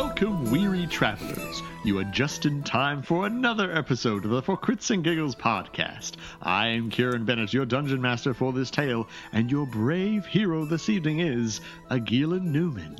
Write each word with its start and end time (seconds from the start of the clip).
Welcome, 0.00 0.52
weary 0.52 0.86
travelers. 0.86 1.60
You 1.84 1.98
are 1.98 2.04
just 2.04 2.46
in 2.46 2.62
time 2.62 3.02
for 3.02 3.26
another 3.26 3.72
episode 3.72 4.24
of 4.24 4.30
the 4.30 4.40
For 4.40 4.56
Crits 4.56 4.92
and 4.92 5.02
Giggles 5.02 5.34
podcast. 5.34 6.12
I 6.40 6.68
am 6.68 6.88
Kieran 6.88 7.24
Bennett, 7.24 7.52
your 7.52 7.66
dungeon 7.66 8.00
master 8.00 8.32
for 8.32 8.52
this 8.52 8.70
tale, 8.70 9.08
and 9.32 9.50
your 9.50 9.66
brave 9.66 10.24
hero 10.24 10.64
this 10.64 10.88
evening 10.88 11.18
is 11.18 11.60
Agilan 11.90 12.42
Newman. 12.44 12.96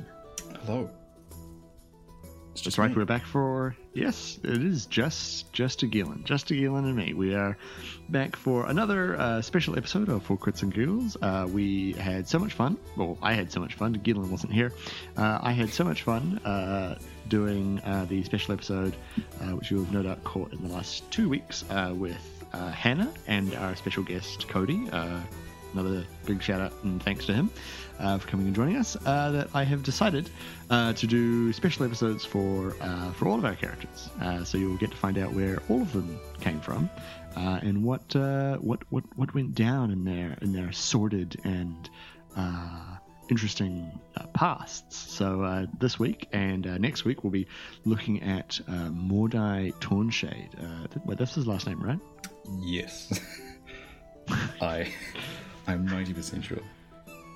Hello. 0.65 0.89
It's 2.59 2.65
just 2.65 2.77
right. 2.77 2.93
We're 2.93 3.05
back 3.05 3.25
for 3.25 3.73
yes, 3.93 4.37
it 4.43 4.61
is 4.61 4.85
just 4.85 5.53
just 5.53 5.81
a 5.83 5.87
Gillen, 5.87 6.25
just 6.25 6.51
a 6.51 6.55
Gillen 6.55 6.83
and 6.83 6.93
me. 6.93 7.13
We 7.13 7.33
are 7.33 7.57
back 8.09 8.35
for 8.35 8.65
another 8.65 9.17
uh, 9.17 9.41
special 9.41 9.77
episode 9.77 10.09
of 10.09 10.23
For 10.23 10.37
Crits 10.37 10.61
and 10.61 10.73
Giggles. 10.73 11.15
Uh, 11.21 11.47
we 11.49 11.93
had 11.93 12.27
so 12.27 12.37
much 12.37 12.51
fun. 12.51 12.77
Well, 12.97 13.17
I 13.21 13.31
had 13.31 13.49
so 13.49 13.61
much 13.61 13.75
fun. 13.75 13.93
Gillen 13.93 14.29
wasn't 14.29 14.51
here. 14.51 14.73
Uh, 15.15 15.39
I 15.41 15.53
had 15.53 15.69
so 15.69 15.85
much 15.85 16.03
fun 16.03 16.39
uh, 16.39 16.99
doing 17.29 17.79
uh, 17.85 18.05
the 18.09 18.25
special 18.25 18.53
episode, 18.55 18.93
uh, 19.39 19.55
which 19.55 19.71
you 19.71 19.77
have 19.77 19.93
no 19.93 20.03
doubt 20.03 20.21
caught 20.25 20.51
in 20.51 20.61
the 20.61 20.73
last 20.73 21.09
two 21.11 21.29
weeks 21.29 21.63
with 21.91 22.43
Hannah 22.51 23.13
and 23.25 23.55
our 23.55 23.77
special 23.77 24.03
guest 24.03 24.49
Cody 24.49 24.89
another 25.73 26.03
big 26.25 26.41
shout 26.41 26.61
out 26.61 26.73
and 26.83 27.01
thanks 27.03 27.25
to 27.27 27.33
him 27.33 27.49
uh, 27.99 28.17
for 28.17 28.27
coming 28.27 28.47
and 28.47 28.55
joining 28.55 28.77
us. 28.77 28.97
Uh, 29.05 29.31
that 29.31 29.49
I 29.53 29.63
have 29.63 29.83
decided 29.83 30.29
uh, 30.69 30.93
to 30.93 31.07
do 31.07 31.53
special 31.53 31.85
episodes 31.85 32.25
for 32.25 32.75
uh, 32.81 33.11
for 33.13 33.27
all 33.27 33.37
of 33.37 33.45
our 33.45 33.55
characters, 33.55 34.09
uh, 34.21 34.43
so 34.43 34.57
you'll 34.57 34.77
get 34.77 34.91
to 34.91 34.97
find 34.97 35.17
out 35.17 35.33
where 35.33 35.61
all 35.69 35.81
of 35.81 35.93
them 35.93 36.19
came 36.39 36.59
from 36.59 36.89
uh, 37.35 37.59
and 37.61 37.83
what 37.83 38.15
what 38.61 38.79
what 38.89 39.03
what 39.15 39.33
went 39.33 39.55
down 39.55 39.91
in 39.91 40.03
their 40.03 40.37
in 40.41 40.53
their 40.53 40.71
sordid 40.71 41.39
and 41.43 41.89
interesting 43.29 43.91
pasts. 44.33 44.97
So 44.97 45.67
this 45.79 45.99
week 45.99 46.27
and 46.31 46.65
next 46.81 47.05
week 47.05 47.23
we'll 47.23 47.31
be 47.31 47.47
looking 47.85 48.23
at 48.23 48.59
Mordai 48.67 49.71
Tornshade. 49.79 50.49
wait, 51.05 51.17
that's 51.17 51.35
his 51.35 51.45
last 51.45 51.67
name, 51.67 51.81
right? 51.81 51.99
Yes. 52.59 53.19
I 54.61 54.91
I'm 55.67 55.87
90% 55.87 56.43
sure. 56.43 56.57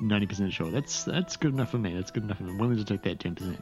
90% 0.04 0.52
sure. 0.52 0.70
That's 0.70 1.04
that's 1.04 1.38
good 1.38 1.54
enough 1.54 1.72
for 1.72 1.78
me. 1.78 1.94
That's 1.94 2.12
good 2.12 2.24
enough 2.24 2.38
for 2.38 2.44
me. 2.44 2.52
I'm 2.52 2.58
willing 2.58 2.78
to 2.78 2.86
take 2.86 3.04
that 3.04 3.20
10%. 3.20 3.58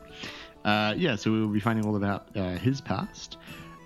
Uh, 0.63 0.93
yeah, 0.97 1.15
so 1.15 1.31
we'll 1.31 1.47
be 1.47 1.59
finding 1.59 1.85
all 1.85 1.95
about 1.95 2.27
uh, 2.35 2.51
his 2.57 2.81
past. 2.81 3.37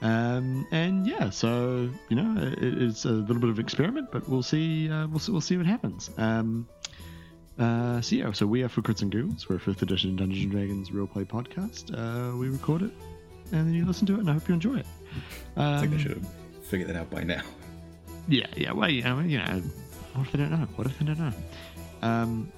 Um, 0.02 0.68
and 0.72 1.08
yeah, 1.08 1.30
so 1.30 1.90
you 2.10 2.16
know, 2.16 2.42
it, 2.42 2.62
it's 2.62 3.06
a 3.06 3.10
little 3.10 3.40
bit 3.40 3.50
of 3.50 3.60
experiment, 3.60 4.12
but 4.12 4.28
we'll 4.28 4.44
see. 4.44 4.90
Uh, 4.90 5.08
we'll 5.08 5.20
see. 5.20 5.32
We'll 5.32 5.42
see 5.42 5.58
what 5.58 5.66
happens. 5.66 6.10
Um, 6.18 6.68
uh, 7.58 8.02
so 8.02 8.16
yeah, 8.16 8.32
so 8.34 8.46
we 8.46 8.64
are 8.64 8.70
for 8.70 8.82
Crits 8.82 9.02
and 9.02 9.12
Giggles. 9.12 9.48
We're 9.48 9.56
a 9.56 9.60
fifth 9.60 9.82
edition 9.82 10.16
Dungeons 10.16 10.44
and 10.44 10.52
Dragons 10.52 10.92
real 10.92 11.08
play 11.08 11.24
podcast. 11.24 11.94
Uh, 11.94 12.36
we 12.38 12.50
record 12.50 12.82
it, 12.82 12.92
and 13.52 13.68
then 13.68 13.74
you 13.74 13.86
listen 13.86 14.06
to 14.08 14.16
it, 14.16 14.20
and 14.20 14.30
I 14.30 14.34
hope 14.34 14.48
you 14.48 14.54
enjoy 14.54 14.78
it. 14.78 14.86
Um, 15.56 15.66
I 15.66 15.82
think 15.82 15.94
I 15.94 15.98
should 15.98 16.12
have 16.12 16.28
figured 16.64 16.90
that 16.90 16.98
out 16.98 17.10
by 17.10 17.24
now. 17.24 17.44
Yeah, 18.28 18.48
yeah. 18.58 18.74
Well, 18.74 18.90
you 18.90 19.04
know, 19.04 19.20
you 19.22 19.38
know 19.38 19.62
what 20.14 20.28
if 20.28 20.32
they 20.34 20.40
don't 20.40 20.52
know? 20.52 20.68
What 20.76 20.88
if 20.88 21.00
they 21.00 21.06
don't 21.06 21.20
know? 21.20 21.34
Um, 22.06 22.52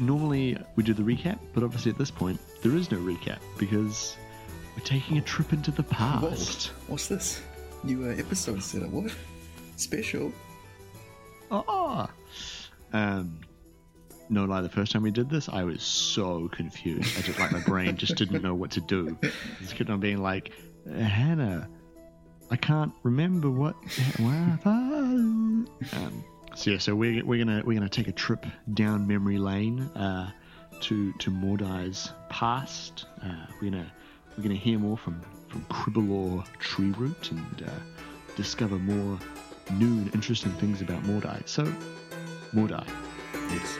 normally 0.00 0.58
we 0.74 0.82
do 0.82 0.92
the 0.92 1.04
recap, 1.04 1.38
but 1.54 1.62
obviously 1.62 1.92
at 1.92 1.98
this 1.98 2.10
point 2.10 2.40
there 2.62 2.74
is 2.74 2.90
no 2.90 2.98
recap 2.98 3.38
because 3.58 4.16
we're 4.76 4.82
taking 4.82 5.18
a 5.18 5.20
trip 5.20 5.52
into 5.52 5.70
the 5.70 5.84
past. 5.84 6.66
Whoa. 6.66 6.74
What's 6.88 7.06
this? 7.06 7.40
New 7.84 8.10
uh, 8.10 8.14
episode 8.14 8.60
setup? 8.60 8.90
What? 8.90 9.14
Special? 9.76 10.32
Oh. 11.52 12.08
Um, 12.92 13.38
no 14.28 14.44
lie, 14.44 14.60
the 14.60 14.68
first 14.68 14.90
time 14.90 15.02
we 15.02 15.12
did 15.12 15.30
this, 15.30 15.48
I 15.48 15.62
was 15.62 15.82
so 15.82 16.48
confused. 16.48 17.16
I 17.16 17.22
just 17.22 17.38
like 17.38 17.52
my 17.52 17.60
brain 17.60 17.96
just 17.96 18.16
didn't 18.16 18.42
know 18.42 18.54
what 18.54 18.72
to 18.72 18.80
do. 18.80 19.16
I 19.22 19.30
just 19.60 19.76
kept 19.76 19.90
on 19.90 20.00
being 20.00 20.18
like, 20.18 20.52
Hannah, 20.92 21.68
I 22.50 22.56
can't 22.56 22.92
remember 23.04 23.48
what. 23.48 23.76
um, 24.64 25.68
so 26.58 26.72
yeah, 26.72 26.78
so 26.78 26.92
we're, 26.92 27.24
we're 27.24 27.38
gonna 27.38 27.62
we're 27.64 27.78
gonna 27.78 27.88
take 27.88 28.08
a 28.08 28.12
trip 28.12 28.44
down 28.74 29.06
memory 29.06 29.38
lane 29.38 29.80
uh, 29.94 30.28
to 30.80 31.12
to 31.12 31.30
Mordai's 31.30 32.10
past. 32.30 33.06
Uh, 33.22 33.46
we're 33.62 33.70
gonna 33.70 33.86
we're 34.36 34.42
gonna 34.42 34.56
hear 34.56 34.76
more 34.76 34.98
from 34.98 35.20
from 35.46 35.64
tree 36.58 36.90
root 36.98 37.30
and 37.30 37.64
uh, 37.64 37.70
discover 38.34 38.76
more 38.76 39.20
new 39.74 39.86
and 39.86 40.12
interesting 40.16 40.50
things 40.52 40.82
about 40.82 41.00
Mordai. 41.04 41.48
So, 41.48 41.64
Mordai. 42.52 42.86
Yes. 43.50 43.78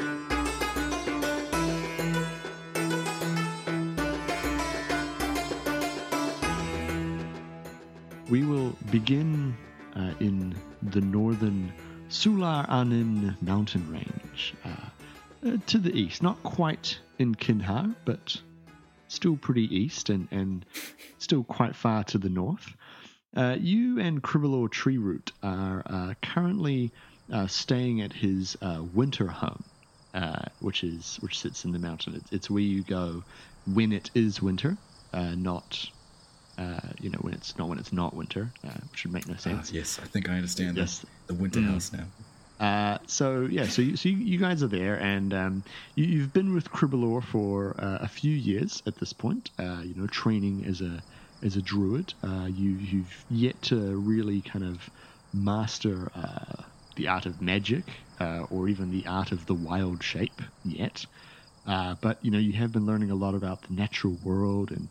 we 8.31 8.45
will 8.45 8.77
begin 8.91 9.57
uh, 9.97 10.13
in 10.21 10.55
the 10.83 11.01
northern 11.01 11.73
Sular 12.11 12.65
Anin 12.69 13.37
mountain 13.43 13.91
range 13.91 14.55
uh, 14.65 15.47
uh, 15.47 15.57
to 15.67 15.79
the 15.79 15.95
east, 15.95 16.23
not 16.23 16.43
quite 16.43 16.99
in 17.19 17.35
Kinhar, 17.35 17.95
but 18.07 18.41
still 19.09 19.37
pretty 19.37 19.65
east 19.75 20.09
and, 20.09 20.27
and 20.31 20.65
still 21.19 21.45
quite 21.45 21.77
far 21.77 22.05
to 22.05 22.19
the 22.19 22.31
north. 22.31 22.75
Uh, 23.37 23.57
you 23.61 24.01
and 24.01 24.23
Kribalor 24.23 24.71
Tree 24.71 24.97
Root 24.97 25.33
are 25.43 25.83
uh, 25.85 26.15
currently 26.23 26.91
uh, 27.31 27.47
staying 27.47 28.01
at 28.01 28.13
his 28.15 28.57
winter 28.95 29.27
home, 29.27 29.63
which 30.61 30.83
is 30.83 31.19
which 31.21 31.39
sits 31.39 31.67
in 31.67 31.73
the 31.73 31.79
mountain. 31.79 32.23
It's 32.33 32.49
where 32.49 32.63
you 32.63 32.83
go 32.85 33.23
when 33.67 33.93
it 33.93 34.11
is 34.15 34.41
winter, 34.41 34.79
not 35.13 35.91
uh, 36.59 36.81
you 37.01 37.09
know, 37.09 37.19
when 37.21 37.33
it's 37.35 37.57
not 37.57 37.69
when 37.69 37.79
it's 37.79 37.93
not 37.93 38.15
winter, 38.15 38.51
uh, 38.65 38.71
which 38.91 39.05
would 39.05 39.13
make 39.13 39.29
no 39.29 39.35
ah, 39.35 39.41
sense. 39.41 39.71
Uh, 39.71 39.77
yes, 39.77 40.01
I 40.03 40.07
think 40.07 40.29
I 40.29 40.35
understand 40.35 40.77
yes. 40.77 41.05
the, 41.27 41.35
the 41.35 41.41
winter 41.41 41.61
mm. 41.61 41.71
house 41.71 41.93
now. 41.93 42.05
Uh, 42.59 42.99
so 43.07 43.43
yeah, 43.43 43.65
so 43.65 43.81
you, 43.81 43.97
so 43.97 44.09
you, 44.09 44.37
guys 44.37 44.65
are 44.65 44.69
there, 44.69 44.97
and 44.97 45.33
um, 45.33 45.63
you, 45.95 46.21
have 46.23 46.33
been 46.33 46.53
with 46.53 46.69
Cribbalore 46.71 47.23
for 47.23 47.77
uh, 47.79 47.99
a 48.01 48.09
few 48.09 48.33
years 48.33 48.83
at 48.87 48.97
this 48.97 49.13
point. 49.13 49.51
Uh, 49.57 49.83
you 49.85 49.95
know, 49.95 50.09
training 50.09 50.65
as 50.67 50.81
a 50.81 51.01
as 51.45 51.55
a 51.55 51.63
druid. 51.63 52.13
you 52.25 52.71
you've 52.71 53.25
yet 53.31 53.61
to 53.63 53.77
really 53.97 54.41
kind 54.41 54.65
of 54.65 54.91
master 55.33 56.11
the 56.97 57.07
art 57.07 57.27
of 57.27 57.41
magic, 57.41 57.85
or 58.51 58.69
even 58.69 58.91
the 58.91 59.07
art 59.07 59.31
of 59.31 59.47
the 59.47 59.55
wild 59.55 60.03
shape 60.03 60.43
yet. 60.65 61.07
but 61.65 62.19
you 62.23 62.33
know, 62.33 62.39
you 62.39 62.55
have 62.55 62.73
been 62.73 62.87
learning 62.87 63.13
a 63.13 63.15
lot 63.15 63.37
about 63.37 63.63
the 63.63 63.75
natural 63.75 64.17
world 64.25 64.73
and 64.73 64.89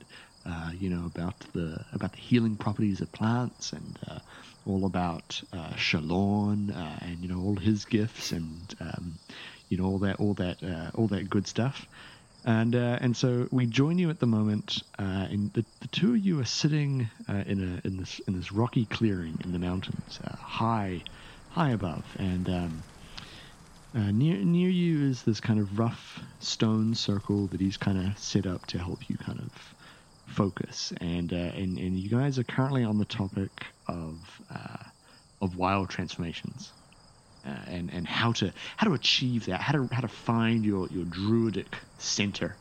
uh, 0.48 0.72
you 0.80 0.90
know 0.90 1.06
about 1.06 1.40
the 1.54 1.84
about 1.94 2.12
the 2.12 2.20
healing 2.20 2.56
properties 2.56 3.02
of 3.02 3.12
plants 3.12 3.74
and 3.74 4.00
uh, 4.10 4.20
all 4.66 4.86
about 4.86 5.42
uh, 5.54 5.72
Shalon 5.72 6.76
uh, 6.76 7.06
and 7.06 7.20
you 7.20 7.28
know 7.28 7.42
all 7.42 7.56
his 7.56 7.86
gifts 7.86 8.32
and 8.32 8.76
um, 8.80 9.18
you 9.70 9.78
know 9.78 9.86
all 9.86 10.00
that 10.00 10.20
all 10.20 10.34
that 10.36 10.64
uh, 10.64 10.92
all 10.96 11.08
that 11.08 11.30
good 11.30 11.48
stuff. 11.48 11.88
And 12.46 12.76
and 12.76 13.18
so 13.18 13.50
we 13.52 13.66
join 13.66 13.98
you 13.98 14.10
at 14.10 14.22
the 14.22 14.26
moment, 14.26 14.82
and 14.98 15.52
the, 15.52 15.66
the 15.82 15.88
two 15.90 16.12
of 16.12 16.20
you 16.20 16.40
are 16.40 16.46
sitting 16.46 17.10
in 17.28 17.82
a 17.84 17.86
in 17.86 17.98
this 17.98 18.20
in 18.20 18.38
this 18.38 18.54
rocky 18.54 18.86
clearing 18.86 19.38
in 19.44 19.52
the 19.52 19.60
mountains, 19.60 20.20
high 20.40 21.04
high 21.50 21.72
above, 21.72 22.06
and 22.18 22.48
um, 22.48 22.84
uh, 23.96 24.12
near 24.12 24.38
near 24.38 24.70
you 24.70 25.10
is 25.10 25.24
this 25.24 25.40
kind 25.40 25.60
of 25.60 25.80
rough 25.80 26.22
stone 26.40 26.94
circle 26.94 27.48
that 27.48 27.60
he's 27.60 27.78
kind 27.78 27.98
of 27.98 28.18
set 28.18 28.46
up 28.46 28.66
to 28.68 28.78
help 28.78 29.10
you 29.10 29.18
kind 29.18 29.40
of 29.40 29.76
focus, 30.28 30.94
and 31.02 31.34
uh, 31.34 31.36
and 31.36 31.78
and 31.78 31.98
you 31.98 32.10
guys 32.10 32.38
are 32.40 32.44
currently 32.44 32.84
on 32.84 32.98
the 32.98 33.06
topic 33.06 33.66
of 33.88 34.18
uh, 34.54 34.84
of 35.42 35.58
wild 35.58 35.90
transformations. 35.90 36.72
Uh, 37.46 37.52
and 37.68 37.90
and 37.94 38.06
how 38.06 38.34
to 38.34 38.52
how 38.76 38.88
to 38.88 38.94
achieve 38.94 39.46
that, 39.46 39.62
how 39.62 39.72
to 39.72 39.88
how 39.94 40.02
to 40.02 40.08
find 40.08 40.66
your, 40.66 40.88
your 40.90 41.06
druidic 41.06 41.78
center, 41.98 42.58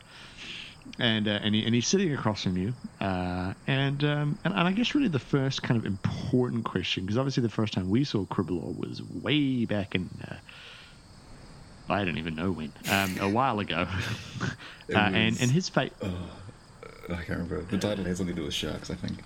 and 0.97 1.27
uh, 1.27 1.31
and, 1.43 1.53
he, 1.53 1.65
and 1.65 1.75
he's 1.75 1.85
sitting 1.85 2.13
across 2.13 2.43
from 2.43 2.57
you, 2.57 2.73
uh, 3.01 3.53
and, 3.65 4.03
um, 4.05 4.39
and 4.45 4.53
and 4.53 4.67
I 4.67 4.71
guess 4.71 4.95
really 4.95 5.09
the 5.09 5.19
first 5.19 5.61
kind 5.61 5.77
of 5.77 5.85
important 5.85 6.63
question, 6.63 7.03
because 7.03 7.17
obviously 7.17 7.43
the 7.43 7.49
first 7.49 7.73
time 7.73 7.89
we 7.89 8.05
saw 8.05 8.23
Cribbalore 8.25 8.77
was 8.77 9.01
way 9.03 9.65
back 9.65 9.93
in 9.93 10.09
uh, 10.29 10.35
I 11.89 12.05
don't 12.05 12.17
even 12.17 12.35
know 12.35 12.51
when, 12.51 12.71
um, 12.89 13.17
a 13.19 13.29
while 13.29 13.59
ago, 13.59 13.87
uh, 14.41 14.97
and 14.97 15.39
and 15.41 15.51
his 15.51 15.69
fate. 15.69 15.93
I 17.09 17.15
can't 17.15 17.29
remember. 17.29 17.61
The 17.61 17.77
title 17.77 18.05
has 18.05 18.17
something 18.17 18.35
to 18.35 18.41
do 18.41 18.45
with 18.45 18.53
sharks, 18.53 18.89
I 18.89 18.95
think. 18.95 19.19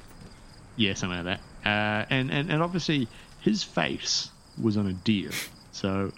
Yeah, 0.75 0.94
something 0.94 1.24
like 1.24 1.39
that. 1.63 1.68
Uh, 1.68 2.06
and, 2.10 2.31
and, 2.31 2.51
and 2.51 2.63
obviously, 2.63 3.07
his 3.42 3.63
face 3.63 4.30
was 4.62 4.78
on 4.78 4.88
a 4.88 4.94
deer. 4.94 5.31
So 5.72 6.12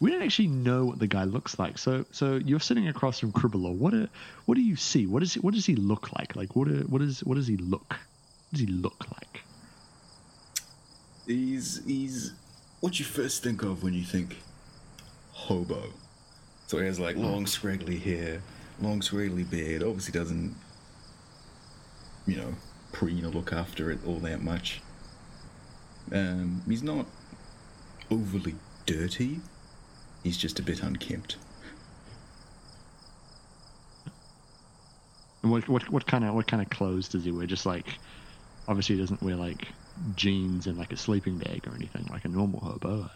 we 0.00 0.10
don't 0.10 0.22
actually 0.22 0.48
know 0.48 0.84
what 0.84 0.98
the 0.98 1.06
guy 1.06 1.24
looks 1.24 1.58
like. 1.58 1.78
So 1.78 2.04
so 2.10 2.36
you're 2.36 2.60
sitting 2.60 2.88
across 2.88 3.18
from 3.18 3.32
Cribbalore. 3.32 3.74
What 3.74 3.94
a, 3.94 4.08
what 4.46 4.54
do 4.54 4.62
you 4.62 4.76
see? 4.76 5.06
What 5.06 5.22
is 5.22 5.34
what 5.34 5.54
does 5.54 5.66
he 5.66 5.76
look 5.76 6.12
like? 6.18 6.36
Like 6.36 6.56
what 6.56 6.68
a, 6.68 6.80
what 6.88 7.02
is 7.02 7.20
what 7.24 7.34
does 7.36 7.46
he 7.46 7.56
look? 7.56 7.88
What 7.90 8.52
does 8.52 8.60
he 8.60 8.66
look 8.66 9.06
like? 9.10 9.42
He's 11.26 11.84
he's 11.84 12.32
what 12.80 12.98
you 12.98 13.04
first 13.04 13.42
think 13.42 13.62
of 13.62 13.82
when 13.82 13.94
you 13.94 14.04
think 14.04 14.38
hobo. 15.32 15.84
So 16.66 16.78
he 16.78 16.86
has 16.86 17.00
like 17.00 17.16
long 17.16 17.46
scraggly 17.46 17.98
hair, 17.98 18.42
long, 18.80 19.00
squirrely 19.00 19.48
beard. 19.48 19.82
Obviously 19.82 20.12
doesn't, 20.12 20.54
you 22.26 22.36
know, 22.36 22.54
preen 22.92 23.24
or 23.24 23.28
look 23.28 23.52
after 23.52 23.90
it 23.90 23.98
all 24.06 24.18
that 24.20 24.42
much. 24.42 24.80
Um, 26.12 26.62
he's 26.68 26.82
not 26.82 27.06
overly 28.10 28.56
dirty. 28.86 29.40
He's 30.22 30.36
just 30.36 30.58
a 30.58 30.62
bit 30.62 30.82
unkempt. 30.82 31.36
And 35.42 35.50
what 35.50 35.68
what 35.68 35.88
what 35.90 36.06
kind 36.06 36.24
of 36.24 36.34
what 36.34 36.46
kind 36.46 36.62
of 36.62 36.68
clothes 36.68 37.08
does 37.08 37.24
he 37.24 37.30
wear? 37.30 37.46
Just 37.46 37.64
like 37.64 37.86
obviously 38.68 38.96
he 38.96 39.00
doesn't 39.00 39.22
wear 39.22 39.36
like 39.36 39.68
jeans 40.14 40.66
and 40.66 40.78
like 40.78 40.92
a 40.92 40.96
sleeping 40.96 41.38
bag 41.38 41.66
or 41.66 41.74
anything 41.74 42.06
like 42.10 42.24
a 42.24 42.28
normal 42.28 42.60
hobo. 42.60 43.10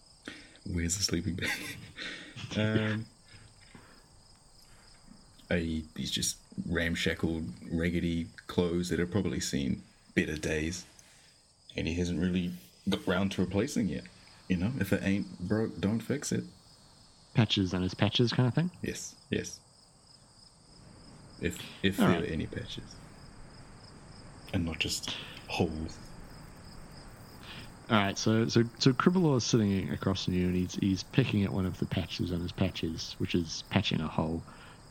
Where's 0.70 0.96
the 0.96 1.02
sleeping 1.02 1.34
bag? 1.36 1.50
um, 2.56 3.06
a, 5.50 5.82
he's 5.96 6.10
just 6.10 6.36
ramshackled, 6.68 7.48
raggedy 7.70 8.28
clothes 8.46 8.88
that 8.88 8.98
have 8.98 9.10
probably 9.10 9.40
seen 9.40 9.82
better 10.14 10.36
days, 10.36 10.84
and 11.76 11.86
he 11.86 11.94
hasn't 11.94 12.20
really 12.20 12.52
got 12.88 13.06
round 13.06 13.32
to 13.32 13.42
replacing 13.42 13.88
yet. 13.88 14.04
You 14.48 14.56
know, 14.56 14.72
if 14.78 14.92
it 14.92 15.02
ain't 15.02 15.40
broke, 15.40 15.80
don't 15.80 16.00
fix 16.00 16.32
it. 16.32 16.44
Patches 17.34 17.74
on 17.74 17.82
his 17.82 17.94
patches 17.94 18.32
kind 18.32 18.48
of 18.48 18.54
thing. 18.54 18.70
Yes, 18.82 19.14
yes. 19.30 19.60
If 21.40 21.58
if 21.82 22.00
All 22.00 22.06
there 22.06 22.20
right. 22.20 22.28
are 22.30 22.32
any 22.32 22.46
patches, 22.46 22.94
and 24.54 24.64
not 24.64 24.78
just 24.78 25.14
holes. 25.48 25.98
All 27.90 27.98
right, 27.98 28.16
so 28.18 28.48
so 28.48 28.64
so 28.78 28.92
Cribbalor 28.92 29.36
is 29.36 29.44
sitting 29.44 29.90
across 29.90 30.24
from 30.24 30.34
you, 30.34 30.46
and 30.46 30.56
he's 30.56 30.74
he's 30.76 31.02
picking 31.02 31.44
at 31.44 31.52
one 31.52 31.66
of 31.66 31.78
the 31.78 31.86
patches 31.86 32.32
on 32.32 32.40
his 32.40 32.52
patches, 32.52 33.14
which 33.18 33.34
is 33.34 33.64
patching 33.70 34.00
a 34.00 34.08
hole, 34.08 34.42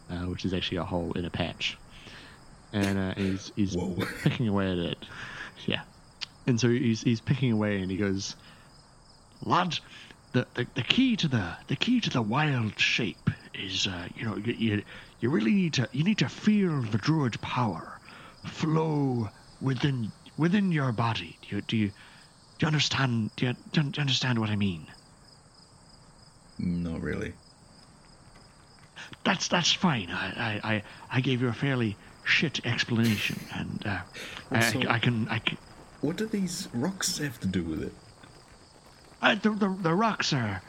uh, 0.09 0.25
which 0.25 0.45
is 0.45 0.53
actually 0.53 0.77
a 0.77 0.83
hole 0.83 1.13
in 1.13 1.25
a 1.25 1.29
patch, 1.29 1.77
and 2.73 2.97
uh, 2.97 3.13
he's 3.15 3.51
he's 3.55 3.75
Whoa. 3.75 3.95
picking 4.23 4.47
away 4.47 4.71
at 4.71 4.77
it. 4.77 4.97
Yeah, 5.65 5.81
and 6.47 6.59
so 6.59 6.69
he's 6.69 7.01
he's 7.01 7.21
picking 7.21 7.51
away, 7.51 7.81
and 7.81 7.89
he 7.89 7.97
goes, 7.97 8.35
"Lad, 9.43 9.79
the, 10.33 10.45
the, 10.53 10.67
the 10.75 10.83
key 10.83 11.15
to 11.15 11.27
the 11.27 11.55
the 11.67 11.75
key 11.75 12.01
to 12.01 12.09
the 12.09 12.21
wild 12.21 12.77
shape 12.79 13.29
is 13.53 13.87
uh, 13.87 14.07
you 14.15 14.25
know 14.25 14.35
you, 14.37 14.53
you 14.53 14.83
you 15.21 15.29
really 15.29 15.53
need 15.53 15.73
to 15.73 15.87
you 15.91 16.03
need 16.03 16.17
to 16.19 16.29
feel 16.29 16.81
the 16.81 16.97
druid 16.97 17.39
power 17.41 17.99
flow 18.45 19.29
within 19.61 20.11
within 20.37 20.71
your 20.71 20.91
body. 20.91 21.37
Do 21.41 21.55
you 21.55 21.61
do 21.61 21.77
you 21.77 21.87
do 21.87 22.63
you 22.63 22.67
understand? 22.67 23.31
Do 23.35 23.47
you, 23.47 23.55
do 23.71 23.81
you 23.81 23.91
understand 23.97 24.39
what 24.39 24.49
I 24.49 24.55
mean? 24.55 24.87
Not 26.57 27.01
really. 27.01 27.33
That's 29.25 29.47
that's 29.49 29.73
fine. 29.73 30.09
I 30.11 30.27
I, 30.63 30.73
I, 30.73 30.83
I 31.11 31.21
gave 31.21 31.41
you 31.41 31.49
a 31.49 31.53
fairly 31.53 31.97
shit 32.23 32.65
explanation, 32.65 33.37
and 33.53 33.83
uh, 33.85 33.99
Also- 34.51 34.81
I, 34.87 34.93
I 34.95 34.99
can 34.99 35.27
I 35.27 35.39
can. 35.39 35.57
What 36.01 36.17
do 36.17 36.27
these 36.27 36.67
rocks 36.73 37.17
have 37.17 37.39
to 37.41 37.47
do 37.47 37.63
with 37.63 37.81
it? 37.83 37.93
Uh, 39.21 39.35
the, 39.35 39.49
the 39.49 39.69
the 39.81 39.93
rocks 39.93 40.31
are 40.33 40.61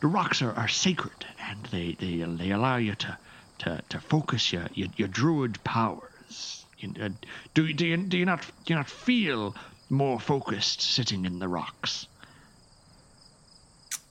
the 0.00 0.06
rocks 0.06 0.42
are, 0.42 0.52
are 0.52 0.68
sacred, 0.68 1.24
and 1.48 1.58
they, 1.72 1.96
they 1.98 2.16
they 2.22 2.50
allow 2.50 2.76
you 2.76 2.94
to 2.96 3.16
to, 3.60 3.80
to 3.88 4.00
focus 4.00 4.52
your, 4.52 4.66
your 4.74 4.88
your 4.96 5.08
druid 5.08 5.62
powers. 5.64 6.66
You, 6.78 6.92
uh, 7.00 7.08
do 7.54 7.72
do 7.72 7.86
you 7.86 7.96
do 7.96 8.18
you 8.18 8.26
not 8.26 8.42
do 8.64 8.74
you 8.74 8.76
not 8.76 8.90
feel 8.90 9.54
more 9.88 10.20
focused 10.20 10.82
sitting 10.82 11.24
in 11.24 11.38
the 11.38 11.48
rocks? 11.48 12.06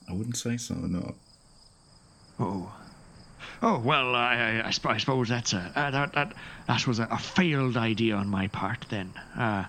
I 0.08 0.12
wouldn't 0.14 0.36
say 0.36 0.56
so. 0.56 0.74
No. 0.74 1.14
Oh. 2.40 2.72
Oh 3.64 3.78
well, 3.78 4.16
I, 4.16 4.34
I, 4.34 4.50
I, 4.66 4.72
I 4.92 4.98
suppose 4.98 5.28
that's 5.28 5.52
a 5.52 5.72
uh, 5.76 5.90
that, 5.92 6.12
that 6.14 6.34
that 6.66 6.84
was 6.84 6.98
a, 6.98 7.04
a 7.04 7.16
failed 7.18 7.76
idea 7.76 8.16
on 8.16 8.28
my 8.28 8.48
part 8.48 8.86
then. 8.88 9.14
Uh, 9.38 9.66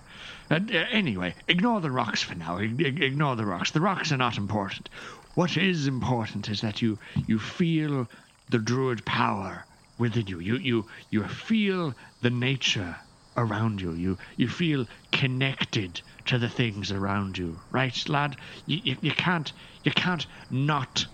uh, 0.50 0.58
anyway, 0.90 1.36
ignore 1.46 1.80
the 1.80 1.92
rocks 1.92 2.20
for 2.20 2.34
now. 2.34 2.58
Ig- 2.58 3.00
ignore 3.00 3.36
the 3.36 3.46
rocks. 3.46 3.70
The 3.70 3.80
rocks 3.80 4.10
are 4.10 4.16
not 4.16 4.36
important. 4.36 4.88
What 5.34 5.56
is 5.56 5.86
important 5.86 6.48
is 6.48 6.60
that 6.62 6.82
you 6.82 6.98
you 7.28 7.38
feel 7.38 8.08
the 8.48 8.58
druid 8.58 9.06
power 9.06 9.64
within 9.96 10.26
you. 10.26 10.40
You 10.40 10.56
you 10.56 10.86
you 11.10 11.22
feel 11.28 11.94
the 12.20 12.30
nature 12.30 12.96
around 13.36 13.80
you. 13.80 13.92
You 13.92 14.18
you 14.36 14.48
feel 14.48 14.86
connected 15.12 16.02
to 16.24 16.38
the 16.40 16.48
things 16.48 16.90
around 16.90 17.38
you, 17.38 17.60
right, 17.70 18.08
lad? 18.08 18.38
You 18.66 18.80
you, 18.82 18.96
you 19.02 19.12
can't 19.12 19.52
you 19.84 19.92
can't 19.92 20.26
not 20.50 21.06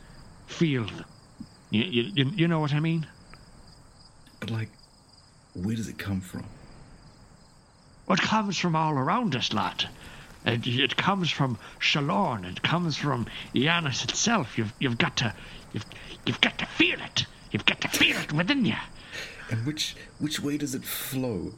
feel 0.47 0.87
them. 0.87 1.05
You, 1.71 1.85
you, 1.85 2.31
you, 2.35 2.49
know 2.49 2.59
what 2.59 2.75
I 2.75 2.81
mean? 2.81 3.07
But 4.41 4.51
like, 4.51 4.71
where 5.55 5.77
does 5.77 5.89
it 5.89 5.99
come 5.99 6.21
from? 6.21 6.45
What 8.07 8.21
comes 8.21 8.59
from 8.59 8.75
all 8.75 8.95
around 8.95 9.37
us, 9.37 9.53
lad? 9.53 9.89
It, 10.45 10.67
it 10.67 10.97
comes 10.97 11.31
from 11.31 11.59
Shalorn. 11.79 12.45
It 12.45 12.63
comes 12.63 12.97
from 12.97 13.27
Yanis 13.55 14.03
itself. 14.05 14.57
You've 14.59 14.73
you've 14.81 14.99
got 14.99 15.19
to 15.19 15.35
you've 15.73 15.85
you've 16.27 16.41
got 16.41 16.59
to 16.59 16.67
feel 16.67 17.01
it. 17.01 17.27
You've 17.53 17.67
got 17.67 17.81
to 17.83 17.89
feel 17.89 18.17
it 18.17 18.33
within 18.33 18.65
you. 18.65 18.77
And 19.51 19.67
which 19.67 19.95
which 20.19 20.41
way 20.41 20.57
does 20.57 20.75
it 20.75 20.85
flow? 20.85 21.53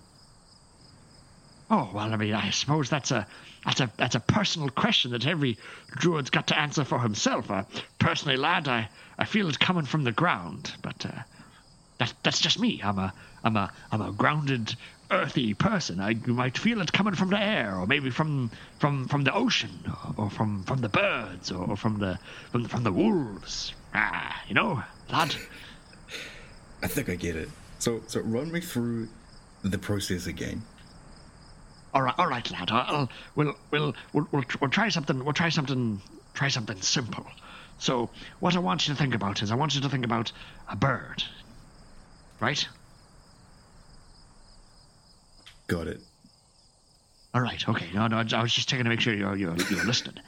Oh 1.70 1.90
well, 1.94 2.12
I 2.12 2.16
mean, 2.16 2.34
I 2.34 2.50
suppose 2.50 2.90
that's 2.90 3.12
a 3.12 3.26
that's 3.64 3.80
a 3.80 3.90
that's 3.96 4.14
a 4.14 4.20
personal 4.20 4.68
question 4.70 5.12
that 5.12 5.26
every 5.26 5.56
druid's 5.90 6.30
got 6.30 6.48
to 6.48 6.58
answer 6.58 6.84
for 6.84 6.98
himself. 6.98 7.50
Uh, 7.50 7.64
personally, 7.98 8.36
lad, 8.36 8.68
I, 8.68 8.88
I 9.18 9.24
feel 9.24 9.48
it 9.48 9.58
coming 9.58 9.84
from 9.84 10.04
the 10.04 10.12
ground, 10.12 10.72
but 10.82 11.06
uh, 11.06 11.22
that 11.98 12.12
that's 12.22 12.40
just 12.40 12.58
me. 12.58 12.80
I'm 12.82 12.98
a 12.98 13.12
I'm 13.44 13.56
a 13.56 13.72
I'm 13.92 14.00
a 14.00 14.12
grounded, 14.12 14.74
earthy 15.10 15.54
person. 15.54 16.00
I 16.00 16.10
you 16.10 16.34
might 16.34 16.58
feel 16.58 16.80
it 16.80 16.92
coming 16.92 17.14
from 17.14 17.30
the 17.30 17.40
air, 17.40 17.76
or 17.78 17.86
maybe 17.86 18.10
from 18.10 18.50
from 18.80 19.06
from 19.06 19.22
the 19.22 19.32
ocean, 19.32 19.70
or, 19.86 20.24
or 20.24 20.30
from 20.30 20.64
from 20.64 20.80
the 20.80 20.88
birds, 20.88 21.52
or, 21.52 21.70
or 21.70 21.76
from 21.76 21.98
the 21.98 22.18
from 22.50 22.64
from 22.64 22.82
the 22.82 22.92
wolves. 22.92 23.74
Ah, 23.94 24.42
you 24.48 24.54
know, 24.54 24.82
lad. 25.10 25.36
I 26.82 26.88
think 26.88 27.08
I 27.08 27.14
get 27.14 27.36
it. 27.36 27.48
So 27.78 28.02
so 28.08 28.20
run 28.20 28.50
me 28.50 28.60
through 28.60 29.08
the 29.62 29.78
process 29.78 30.26
again. 30.26 30.62
All 31.94 32.02
right, 32.02 32.14
all 32.18 32.26
right, 32.28 32.50
lad. 32.50 32.70
I'll, 32.70 33.10
we'll, 33.34 33.54
we'll, 33.70 33.94
we'll, 34.12 34.26
we'll, 34.32 34.44
we'll 34.60 34.70
try 34.70 34.88
something. 34.88 35.24
We'll 35.24 35.34
try 35.34 35.50
something. 35.50 36.00
Try 36.34 36.48
something 36.48 36.80
simple. 36.80 37.26
So, 37.78 38.08
what 38.40 38.56
I 38.56 38.60
want 38.60 38.88
you 38.88 38.94
to 38.94 38.98
think 38.98 39.14
about 39.14 39.42
is, 39.42 39.50
I 39.50 39.54
want 39.54 39.74
you 39.74 39.80
to 39.82 39.88
think 39.88 40.04
about 40.04 40.32
a 40.68 40.76
bird, 40.76 41.22
right? 42.40 42.66
Got 45.66 45.88
it. 45.88 46.00
All 47.34 47.40
right. 47.40 47.68
Okay. 47.68 47.88
No, 47.94 48.06
no. 48.06 48.18
I 48.18 48.42
was 48.42 48.52
just 48.52 48.68
checking 48.68 48.84
to 48.84 48.90
make 48.90 49.00
sure 49.00 49.14
you're 49.14 49.36
you're, 49.36 49.56
you're 49.56 49.84
listening. 49.84 50.22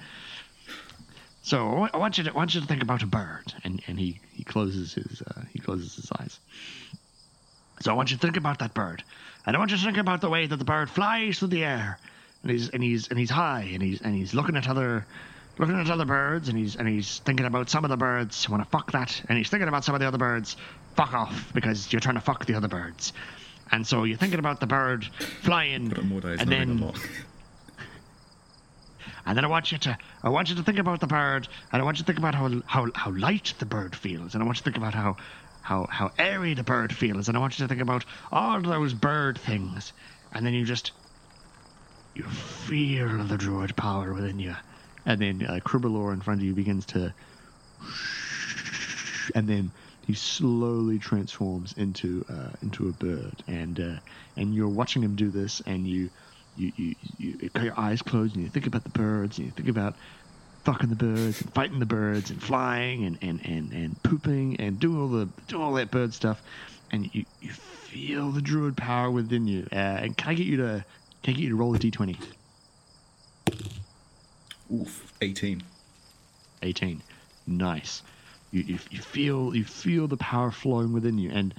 So 1.42 1.86
I 1.92 1.98
want 1.98 2.16
you 2.16 2.24
to 2.24 2.30
I 2.30 2.34
want 2.34 2.54
you 2.54 2.62
to 2.62 2.66
think 2.66 2.82
about 2.82 3.02
a 3.02 3.06
bird, 3.06 3.52
and, 3.64 3.82
and 3.86 3.98
he, 3.98 4.20
he 4.32 4.44
closes 4.44 4.94
his 4.94 5.22
uh, 5.22 5.42
he 5.52 5.58
closes 5.58 5.94
his 5.94 6.10
eyes. 6.18 6.40
So 7.80 7.90
I 7.90 7.94
want 7.94 8.10
you 8.10 8.16
to 8.16 8.20
think 8.20 8.38
about 8.38 8.60
that 8.60 8.72
bird, 8.72 9.04
and 9.46 9.56
I 9.56 9.58
want 9.58 9.70
you 9.70 9.76
to 9.76 9.82
think 9.82 9.98
about 9.98 10.20
the 10.20 10.30
way 10.30 10.46
that 10.46 10.56
the 10.56 10.64
bird 10.64 10.90
flies 10.90 11.38
through 11.38 11.48
the 11.48 11.64
air, 11.64 11.98
and 12.42 12.50
he's 12.50 12.70
and 12.70 12.82
he's 12.82 13.08
and 13.08 13.18
he's 13.18 13.30
high, 13.30 13.68
and 13.72 13.82
he's 13.82 14.00
and 14.00 14.14
he's 14.14 14.34
looking 14.34 14.56
at 14.56 14.68
other 14.68 15.06
looking 15.58 15.78
at 15.78 15.90
other 15.90 16.04
birds, 16.04 16.48
and 16.48 16.58
he's 16.58 16.76
and 16.76 16.88
he's 16.88 17.18
thinking 17.20 17.46
about 17.46 17.70
some 17.70 17.84
of 17.84 17.90
the 17.90 17.96
birds. 17.96 18.48
Want 18.48 18.62
to 18.62 18.68
fuck 18.68 18.92
that, 18.92 19.22
and 19.28 19.38
he's 19.38 19.48
thinking 19.48 19.68
about 19.68 19.84
some 19.84 19.94
of 19.94 20.00
the 20.00 20.06
other 20.06 20.18
birds. 20.18 20.56
Fuck 20.96 21.12
off 21.12 21.52
because 21.54 21.92
you're 21.92 22.00
trying 22.00 22.16
to 22.16 22.20
fuck 22.20 22.46
the 22.46 22.54
other 22.54 22.68
birds, 22.68 23.12
and 23.72 23.86
so 23.86 24.04
you're 24.04 24.18
thinking 24.18 24.38
about 24.38 24.60
the 24.60 24.66
bird 24.66 25.04
flying, 25.42 25.88
But 25.88 26.04
more 26.04 26.20
days 26.20 26.40
and 26.40 26.50
then 26.50 26.78
and 29.26 29.36
then 29.36 29.44
I 29.44 29.48
want 29.48 29.72
you 29.72 29.78
to 29.78 29.98
I 30.22 30.28
want 30.28 30.50
you 30.50 30.56
to 30.56 30.62
think 30.62 30.78
about 30.78 31.00
the 31.00 31.06
bird, 31.06 31.48
and 31.72 31.82
I 31.82 31.84
want 31.84 31.98
you 31.98 32.04
to 32.04 32.06
think 32.06 32.18
about 32.18 32.34
how 32.34 32.62
how 32.66 32.88
how 32.94 33.10
light 33.12 33.54
the 33.58 33.66
bird 33.66 33.94
feels, 33.96 34.34
and 34.34 34.42
I 34.42 34.46
want 34.46 34.58
you 34.58 34.60
to 34.60 34.64
think 34.64 34.76
about 34.76 34.94
how 34.94 35.16
how 35.64 35.86
how 35.88 36.12
airy 36.18 36.52
the 36.52 36.62
bird 36.62 36.94
feels, 36.94 37.28
and 37.28 37.38
I 37.38 37.40
want 37.40 37.58
you 37.58 37.64
to 37.64 37.68
think 37.68 37.80
about 37.80 38.04
all 38.30 38.60
those 38.60 38.92
bird 38.92 39.38
things, 39.38 39.94
and 40.30 40.44
then 40.44 40.52
you 40.52 40.66
just 40.66 40.92
you 42.14 42.24
feel 42.24 43.24
the 43.24 43.38
druid 43.38 43.74
power 43.74 44.12
within 44.12 44.38
you, 44.38 44.54
and 45.06 45.18
then 45.18 45.42
uh, 45.42 45.60
Cribbalor 45.64 46.12
in 46.12 46.20
front 46.20 46.42
of 46.42 46.46
you 46.46 46.52
begins 46.52 46.84
to, 46.88 47.14
and 49.34 49.48
then 49.48 49.72
he 50.02 50.12
slowly 50.12 50.98
transforms 50.98 51.72
into 51.72 52.26
uh, 52.28 52.50
into 52.60 52.90
a 52.90 52.92
bird, 52.92 53.42
and 53.46 53.80
uh, 53.80 54.00
and 54.36 54.54
you're 54.54 54.68
watching 54.68 55.02
him 55.02 55.16
do 55.16 55.30
this, 55.30 55.62
and 55.64 55.86
you 55.86 56.10
you, 56.54 56.72
you 56.76 56.94
you 57.16 57.38
you 57.40 57.48
got 57.48 57.64
your 57.64 57.80
eyes 57.80 58.02
closed, 58.02 58.34
and 58.34 58.44
you 58.44 58.50
think 58.50 58.66
about 58.66 58.84
the 58.84 58.90
birds, 58.90 59.38
and 59.38 59.46
you 59.46 59.52
think 59.52 59.70
about 59.70 59.96
fucking 60.64 60.88
the 60.88 60.96
birds, 60.96 61.40
and 61.40 61.52
fighting 61.52 61.78
the 61.78 61.86
birds, 61.86 62.30
and 62.30 62.42
flying, 62.42 63.04
and 63.04 63.18
and 63.22 63.40
and, 63.44 63.72
and 63.72 64.02
pooping, 64.02 64.56
and 64.60 64.80
doing 64.80 65.00
all 65.00 65.08
the 65.08 65.28
doing 65.48 65.62
all 65.62 65.74
that 65.74 65.90
bird 65.90 66.12
stuff, 66.14 66.42
and 66.90 67.14
you 67.14 67.24
you 67.40 67.50
feel 67.50 68.30
the 68.30 68.42
druid 68.42 68.76
power 68.76 69.10
within 69.10 69.46
you. 69.46 69.66
Uh, 69.72 69.76
and 69.76 70.16
can 70.16 70.30
I 70.30 70.34
get 70.34 70.46
you 70.46 70.56
to 70.58 70.84
can 71.22 71.34
I 71.34 71.36
get 71.36 71.42
you 71.42 71.50
to 71.50 71.56
roll 71.56 71.74
a 71.74 71.78
d20? 71.78 72.16
Oof, 74.72 75.12
18. 75.20 75.62
18 76.62 77.02
nice 77.46 78.02
you, 78.50 78.62
you, 78.62 78.78
you 78.90 79.00
feel 79.00 79.54
you 79.54 79.64
feel 79.64 80.08
the 80.08 80.16
power 80.16 80.50
flowing 80.50 80.94
within 80.94 81.18
you 81.18 81.30
and 81.30 81.52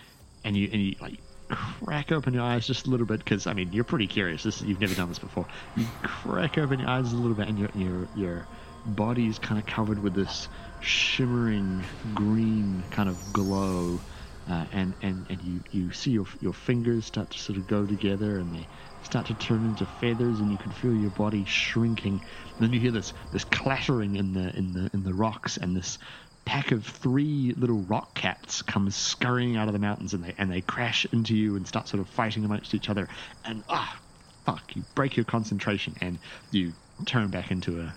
and 0.44 0.58
you 0.58 0.68
and 0.72 0.82
you 0.82 0.96
like 1.00 1.20
crack 1.50 2.12
open 2.12 2.34
your 2.34 2.44
eyes 2.44 2.66
just 2.66 2.88
a 2.88 2.90
little 2.90 3.06
bit 3.06 3.20
because 3.20 3.48
I 3.48 3.54
mean 3.54 3.72
you're 3.72 3.84
pretty 3.84 4.08
curious. 4.08 4.44
This 4.44 4.62
you've 4.62 4.80
never 4.80 4.96
done 4.96 5.10
this 5.10 5.20
before. 5.20 5.46
You 5.76 5.86
crack 6.04 6.58
open 6.58 6.80
your 6.80 6.90
eyes 6.90 7.12
a 7.14 7.16
little 7.16 7.36
bit, 7.36 7.48
and 7.48 7.60
your 7.60 7.70
your 8.16 8.48
your 8.86 9.28
is 9.28 9.40
kind 9.40 9.60
of 9.60 9.66
covered 9.66 10.00
with 10.00 10.14
this 10.14 10.50
shimmering 10.80 11.88
green 12.14 12.86
kind 12.92 13.10
of 13.10 13.34
glow, 13.34 14.04
uh, 14.50 14.66
and 14.72 14.96
and 15.02 15.28
and 15.30 15.42
you 15.42 15.62
you 15.72 15.92
see 15.92 16.12
your 16.12 16.26
your 16.40 16.54
fingers 16.54 17.06
start 17.06 17.32
to 17.32 17.40
sort 17.40 17.58
of 17.58 17.68
go 17.68 17.86
together, 17.86 18.38
and 18.38 18.54
they 18.54 18.68
start 19.02 19.28
to 19.28 19.36
turn 19.36 19.66
into 19.66 19.86
feathers, 19.86 20.40
and 20.40 20.52
you 20.52 20.58
can 20.58 20.72
feel 20.72 20.96
your 20.96 21.10
body 21.12 21.46
shrinking. 21.46 22.22
And 22.58 22.66
then 22.66 22.74
you 22.74 22.80
hear 22.80 22.92
this 22.92 23.14
this 23.32 23.44
clattering 23.46 24.16
in 24.16 24.34
the 24.34 24.56
in 24.56 24.74
the 24.74 24.90
in 24.94 25.04
the 25.04 25.14
rocks, 25.14 25.58
and 25.58 25.76
this 25.76 25.98
pack 26.46 26.72
of 26.72 26.86
three 26.86 27.54
little 27.58 27.82
rock 27.82 28.14
cats 28.16 28.62
comes 28.62 28.96
scurrying 28.96 29.58
out 29.58 29.68
of 29.68 29.74
the 29.74 29.80
mountains 29.80 30.14
and 30.14 30.24
they 30.24 30.36
and 30.38 30.52
they 30.52 30.62
crash 30.62 31.06
into 31.12 31.36
you 31.36 31.56
and 31.56 31.68
start 31.68 31.88
sort 31.88 32.00
of 32.02 32.08
fighting 32.08 32.46
amongst 32.46 32.76
each 32.76 32.90
other 32.90 33.10
and 33.44 33.64
ah 33.68 34.00
fuck 34.46 34.76
you 34.76 34.86
break 34.94 35.16
your 35.18 35.26
concentration 35.26 35.96
and 36.02 36.20
you 36.52 36.76
turn 37.06 37.32
back 37.32 37.50
into 37.50 37.80
a 37.82 37.96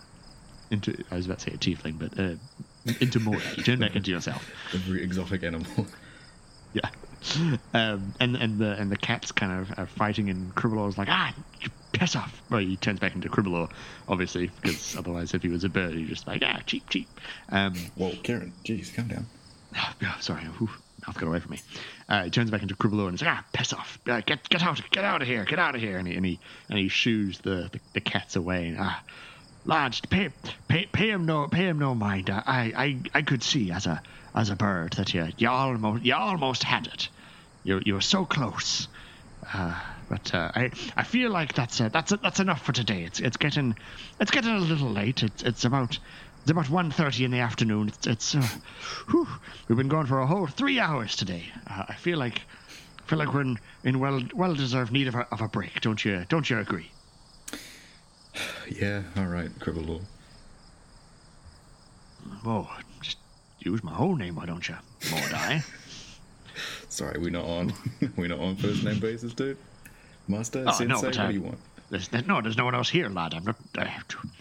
into 0.71 1.03
I 1.11 1.17
was 1.17 1.27
about 1.27 1.39
to 1.41 1.51
say 1.51 1.55
a 1.55 1.59
tiefling 1.59 1.99
but 1.99 2.19
uh, 2.19 2.35
into 3.01 3.21
more 3.21 3.37
you 3.57 3.63
turn 3.63 3.79
back 3.81 3.97
into 3.97 4.11
yourself 4.11 4.49
A 4.75 4.79
very 4.79 5.03
exotic 5.03 5.43
animal. 5.43 5.87
yeah 6.73 6.91
um, 7.75 8.15
and 8.21 8.37
and 8.37 8.59
the 8.59 8.73
and 8.79 8.91
the 8.93 8.97
cats 8.97 9.33
kind 9.33 9.61
of 9.61 9.79
are 9.79 9.87
fighting 9.87 10.31
and 10.31 10.55
Cribbleaw's 10.55 10.97
like 10.99 11.09
ah 11.11 11.35
you 11.61 11.69
piss 11.93 12.15
off 12.15 12.41
well 12.51 12.61
he 12.61 12.77
turns 12.77 13.01
back 13.01 13.15
into 13.15 13.29
Cribbleaw 13.29 13.71
obviously 14.09 14.51
because 14.63 14.97
otherwise 14.99 15.35
if 15.35 15.43
he 15.43 15.49
was 15.49 15.65
a 15.65 15.69
bird 15.69 15.95
he'd 15.95 16.09
just 16.09 16.27
like 16.27 16.43
ah 16.45 16.61
cheap 16.67 16.89
cheap 16.89 17.09
um, 17.51 17.75
Whoa, 17.97 18.13
Karen, 18.23 18.53
jeez, 18.65 18.95
calm 18.95 19.09
down. 19.09 19.27
Oh, 20.03 20.17
sorry, 20.21 20.43
Whew, 20.45 20.71
mouth 21.07 21.19
got 21.19 21.27
away 21.29 21.41
from 21.41 21.53
me. 21.53 21.61
Uh, 22.09 22.25
he 22.25 22.31
turns 22.31 22.51
back 22.51 22.63
into 22.63 22.75
Cribbleaw 22.75 23.09
and 23.09 23.13
he's 23.13 23.23
like, 23.27 23.37
ah, 23.37 23.45
piss 23.53 23.73
off, 23.73 23.99
uh, 24.09 24.21
get 24.25 24.49
get 24.49 24.63
out, 24.63 24.81
get 24.91 25.05
out 25.05 25.21
of 25.23 25.29
here, 25.29 25.45
get 25.45 25.59
out 25.59 25.75
of 25.75 25.81
here, 25.81 25.99
and 25.99 26.07
he 26.09 26.15
and 26.15 26.25
he, 26.25 26.39
and 26.71 26.79
he 26.79 26.89
shoos 26.89 27.39
the, 27.41 27.69
the, 27.73 27.81
the 27.95 28.01
cats 28.01 28.37
away. 28.37 28.69
And, 28.69 28.79
ah, 28.81 29.03
lads, 29.69 30.01
pay 30.01 30.31
pay 30.67 30.87
pay 30.87 31.11
him 31.11 31.27
no 31.27 31.47
pay 31.47 31.69
him 31.69 31.79
no 31.79 31.95
mind. 31.95 32.31
I 32.31 32.73
I 32.77 32.97
I 33.15 33.23
could 33.23 33.43
see 33.43 33.71
as 33.71 33.87
a 33.87 34.03
as 34.35 34.51
a 34.51 34.57
bird 34.57 34.95
that 34.95 35.15
you 35.15 35.29
you 35.37 35.49
almost 35.49 36.05
you 36.05 36.15
almost 36.15 36.65
had 36.65 36.87
it. 36.89 37.09
You 37.63 37.81
you 37.85 37.95
were 37.95 38.01
so 38.01 38.25
close. 38.25 38.89
Uh, 39.55 39.79
but 40.09 40.35
uh, 40.35 40.51
I 40.55 40.71
I 40.97 41.05
feel 41.05 41.31
like 41.31 41.55
that's 41.55 41.81
uh, 41.81 41.91
that's 41.91 42.13
that's 42.23 42.41
enough 42.41 42.63
for 42.63 42.73
today. 42.73 43.05
It's 43.05 43.21
it's 43.21 43.37
getting 43.37 43.77
it's 44.19 44.31
getting 44.31 44.51
a 44.51 44.59
little 44.59 44.91
late. 44.91 45.23
It's 45.23 45.43
it's 45.43 45.65
about 45.65 45.99
it's 46.43 46.51
about 46.51 46.67
1.30 46.67 47.27
in 47.27 47.31
the 47.31 47.41
afternoon. 47.41 47.89
It's, 47.89 48.07
it's 48.07 48.35
uh, 48.35 48.49
whew, 49.11 49.29
we've 49.67 49.77
been 49.77 49.89
going 49.89 50.07
for 50.07 50.21
a 50.21 50.27
whole 50.27 50.47
three 50.47 50.79
hours 50.81 51.15
today. 51.15 51.45
Uh, 51.67 51.85
I 51.89 51.95
feel 51.95 52.17
like 52.17 52.41
feel 53.07 53.19
like 53.19 53.35
we're 53.35 53.43
in, 53.43 53.59
in 53.85 53.99
well 53.99 54.23
well 54.35 54.55
deserved 54.55 54.93
need 54.93 55.09
of 55.09 55.15
a, 55.15 55.29
of 55.31 55.43
a 55.43 55.49
break. 55.49 55.81
Don't 55.83 56.03
you 56.03 56.25
don't 56.29 56.49
you 56.49 56.59
agree? 56.59 56.91
Yeah, 58.71 59.03
all 59.17 59.27
right, 59.27 59.51
Cribbleaw. 59.59 60.01
Oh, 62.45 62.69
just 63.01 63.17
use 63.61 63.83
my 63.83 63.93
whole 63.93 64.15
name, 64.17 64.37
why 64.37 64.47
don't 64.47 64.67
you, 64.69 64.77
Mordai? 65.03 65.63
Sorry, 66.89 67.19
we're 67.19 67.31
not 67.31 67.45
on. 67.45 67.73
we're 68.17 68.29
not 68.29 68.41
on 68.41 68.57
first 68.57 68.85
name 68.85 68.99
basis, 68.99 69.33
dude. 69.33 69.57
Master, 70.27 70.65
Oh, 70.67 70.73
Sensei, 70.73 70.85
no, 70.87 71.01
what 71.01 71.19
uh, 71.19 71.29
do 71.29 71.35
you 71.35 71.43
want? 71.43 71.59
there's, 71.91 72.09
there- 72.09 72.23
no, 72.23 72.41
there's 72.43 72.57
no 72.57 72.65
one 72.65 72.75
else 72.75 72.91
here, 72.91 73.09
lad. 73.09 73.35
I'm 73.35 73.45
not. 73.45 73.57
Uh, 73.77 73.87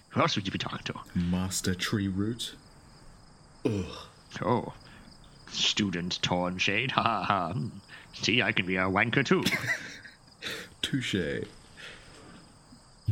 who 0.10 0.22
else 0.22 0.36
would 0.36 0.46
you 0.46 0.51
be 0.51 0.58
talking 0.58 0.84
to? 0.86 0.94
Master 1.16 1.74
Tree 1.75 2.08
Root. 2.08 2.56
Ugh. 3.66 3.86
Oh, 4.42 4.74
student 5.51 6.22
Tornshade. 6.22 6.92
Ha 6.92 7.01
ha. 7.04 7.24
ha. 7.24 7.54
Hmm. 7.54 7.68
See, 8.13 8.42
I 8.42 8.51
can 8.51 8.66
be 8.66 8.75
a 8.77 8.82
wanker 8.82 9.24
too. 9.25 9.44
Touche. 10.82 11.16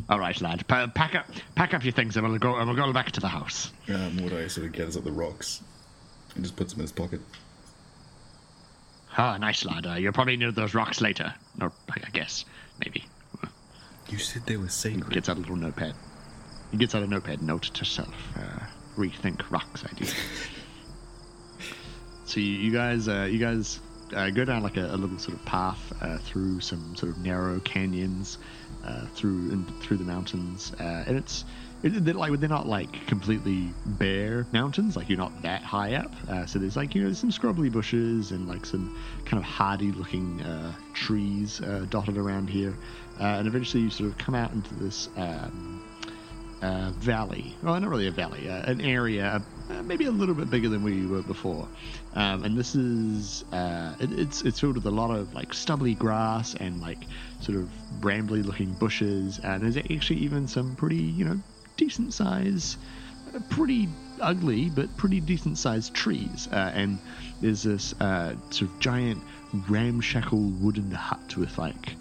All 0.09 0.19
right, 0.19 0.39
lad. 0.41 0.67
Pa- 0.67 0.87
pack 0.87 1.15
up, 1.15 1.25
pack 1.55 1.73
up 1.73 1.83
your 1.83 1.93
things, 1.93 2.17
and 2.17 2.27
we'll 2.27 2.37
go. 2.37 2.55
And 2.55 2.67
we'll 2.67 2.75
go 2.75 2.91
back 2.93 3.11
to 3.11 3.21
the 3.21 3.27
house. 3.27 3.71
Uh, 3.87 4.09
Mordai 4.11 4.49
sort 4.49 4.67
of 4.67 4.73
gathers 4.73 4.97
up 4.97 5.03
the 5.03 5.11
rocks 5.11 5.61
and 6.35 6.43
just 6.43 6.55
puts 6.55 6.73
them 6.73 6.81
in 6.81 6.83
his 6.83 6.91
pocket. 6.91 7.21
Ah, 9.17 9.37
nice 9.37 9.63
lad. 9.63 9.87
Uh, 9.87 9.93
you'll 9.93 10.13
probably 10.13 10.35
need 10.35 10.53
those 10.55 10.73
rocks 10.73 10.99
later, 10.99 11.33
or 11.61 11.71
I 11.89 12.09
guess 12.11 12.45
maybe. 12.79 13.05
You 14.09 14.17
said 14.19 14.45
they 14.45 14.57
were 14.57 14.69
sacred. 14.69 15.11
Gets 15.11 15.29
out 15.29 15.37
a 15.37 15.39
little 15.39 15.55
notepad. 15.55 15.95
He 16.71 16.77
gets 16.77 16.93
out 16.93 17.01
a 17.01 17.07
notepad. 17.07 17.41
Note 17.41 17.63
to 17.63 17.85
self: 17.85 18.13
uh, 18.37 18.65
rethink 18.97 19.49
rocks 19.49 19.83
idea. 19.85 20.07
so 22.25 22.39
you, 22.39 22.51
you 22.51 22.71
guys, 22.71 23.07
uh, 23.07 23.27
you 23.31 23.39
guys 23.39 23.79
uh, 24.13 24.29
go 24.29 24.45
down 24.45 24.61
like 24.63 24.77
a, 24.77 24.85
a 24.85 24.97
little 24.97 25.17
sort 25.17 25.37
of 25.37 25.45
path 25.45 25.91
uh, 26.01 26.17
through 26.19 26.59
some 26.59 26.95
sort 26.95 27.11
of 27.11 27.17
narrow 27.17 27.59
canyons, 27.61 28.37
uh, 28.83 29.07
through 29.13 29.65
through 29.81 29.97
the 29.97 30.03
mountains, 30.03 30.73
uh, 30.79 31.03
and 31.07 31.17
it's. 31.17 31.45
It, 31.83 32.03
they're 32.03 32.15
like 32.15 32.39
they're 32.39 32.49
not 32.49 32.67
like 32.67 33.05
completely 33.05 33.75
bare 33.85 34.47
mountains, 34.51 34.95
like 34.95 35.07
you're 35.07 35.17
not 35.19 35.41
that 35.43 35.61
high 35.61 35.95
up. 35.95 36.15
Uh, 36.27 36.45
so 36.45 36.57
there's 36.57 36.75
like 36.75 36.95
you 36.95 37.01
know 37.01 37.09
there's 37.09 37.19
some 37.19 37.31
scrubbly 37.31 37.69
bushes 37.69 38.31
and 38.31 38.47
like 38.47 38.65
some 38.65 38.95
kind 39.25 39.37
of 39.37 39.43
hardy 39.43 39.91
looking 39.91 40.41
uh, 40.41 40.73
trees 40.93 41.59
dotted 41.89 42.17
around 42.17 42.49
here, 42.49 42.75
and 43.19 43.47
eventually 43.47 43.83
you 43.83 43.89
sort 43.91 44.09
of 44.09 44.17
come 44.17 44.33
out 44.33 44.51
into 44.51 44.73
this 44.73 45.09
um, 45.15 45.84
uh, 46.65 46.91
valley. 46.91 47.55
Well, 47.61 47.79
not 47.79 47.89
really 47.89 48.07
a 48.07 48.11
valley, 48.11 48.49
uh, 48.49 48.71
an 48.71 48.81
area 48.81 49.41
uh, 49.69 49.83
maybe 49.83 50.05
a 50.05 50.11
little 50.11 50.35
bit 50.35 50.49
bigger 50.49 50.69
than 50.69 50.83
we 50.83 51.05
were 51.05 51.21
before. 51.21 51.67
Um, 52.13 52.43
and 52.43 52.57
this 52.57 52.75
is 52.75 53.43
uh, 53.51 53.95
it, 53.99 54.11
it's 54.11 54.41
it's 54.43 54.59
filled 54.59 54.75
with 54.75 54.85
a 54.85 54.91
lot 54.91 55.11
of 55.11 55.33
like 55.33 55.53
stubbly 55.53 55.93
grass 55.95 56.55
and 56.55 56.81
like 56.81 57.03
sort 57.39 57.57
of 57.57 57.69
brambly 57.99 58.43
looking 58.43 58.73
bushes. 58.73 59.39
And 59.43 59.63
there's 59.63 59.77
actually 59.77 60.19
even 60.19 60.47
some 60.47 60.75
pretty 60.75 61.03
you 61.19 61.25
know 61.25 61.39
decent 61.77 62.13
size, 62.13 62.77
uh, 63.33 63.39
pretty 63.49 63.89
ugly 64.21 64.69
but 64.69 64.95
pretty 64.97 65.19
decent 65.19 65.57
sized 65.57 65.93
trees. 65.93 66.47
Uh, 66.51 66.71
and 66.73 66.99
there's 67.41 67.63
this 67.63 67.93
sort 67.99 68.61
of 68.61 68.79
giant 68.79 69.21
ramshackle 69.69 70.49
wooden 70.61 70.91
hut 70.91 71.37
with 71.37 71.57
like 71.57 71.95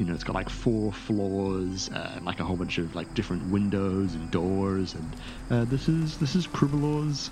you 0.00 0.06
know, 0.06 0.14
it's 0.14 0.24
got 0.24 0.34
like 0.34 0.48
four 0.48 0.94
floors 0.94 1.90
uh, 1.90 2.12
and 2.16 2.24
like 2.24 2.40
a 2.40 2.44
whole 2.44 2.56
bunch 2.56 2.78
of 2.78 2.94
like 2.94 3.12
different 3.12 3.50
windows 3.50 4.14
and 4.14 4.30
doors. 4.30 4.94
And 4.94 5.16
uh, 5.50 5.64
this 5.66 5.88
is 5.88 6.16
this 6.16 6.34
is 6.34 6.46
Cribbleaw's 6.46 7.30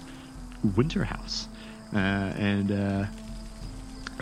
winter 0.77 1.03
house, 1.03 1.49
uh, 1.95 1.97
and 1.97 2.71
uh, 2.71 3.07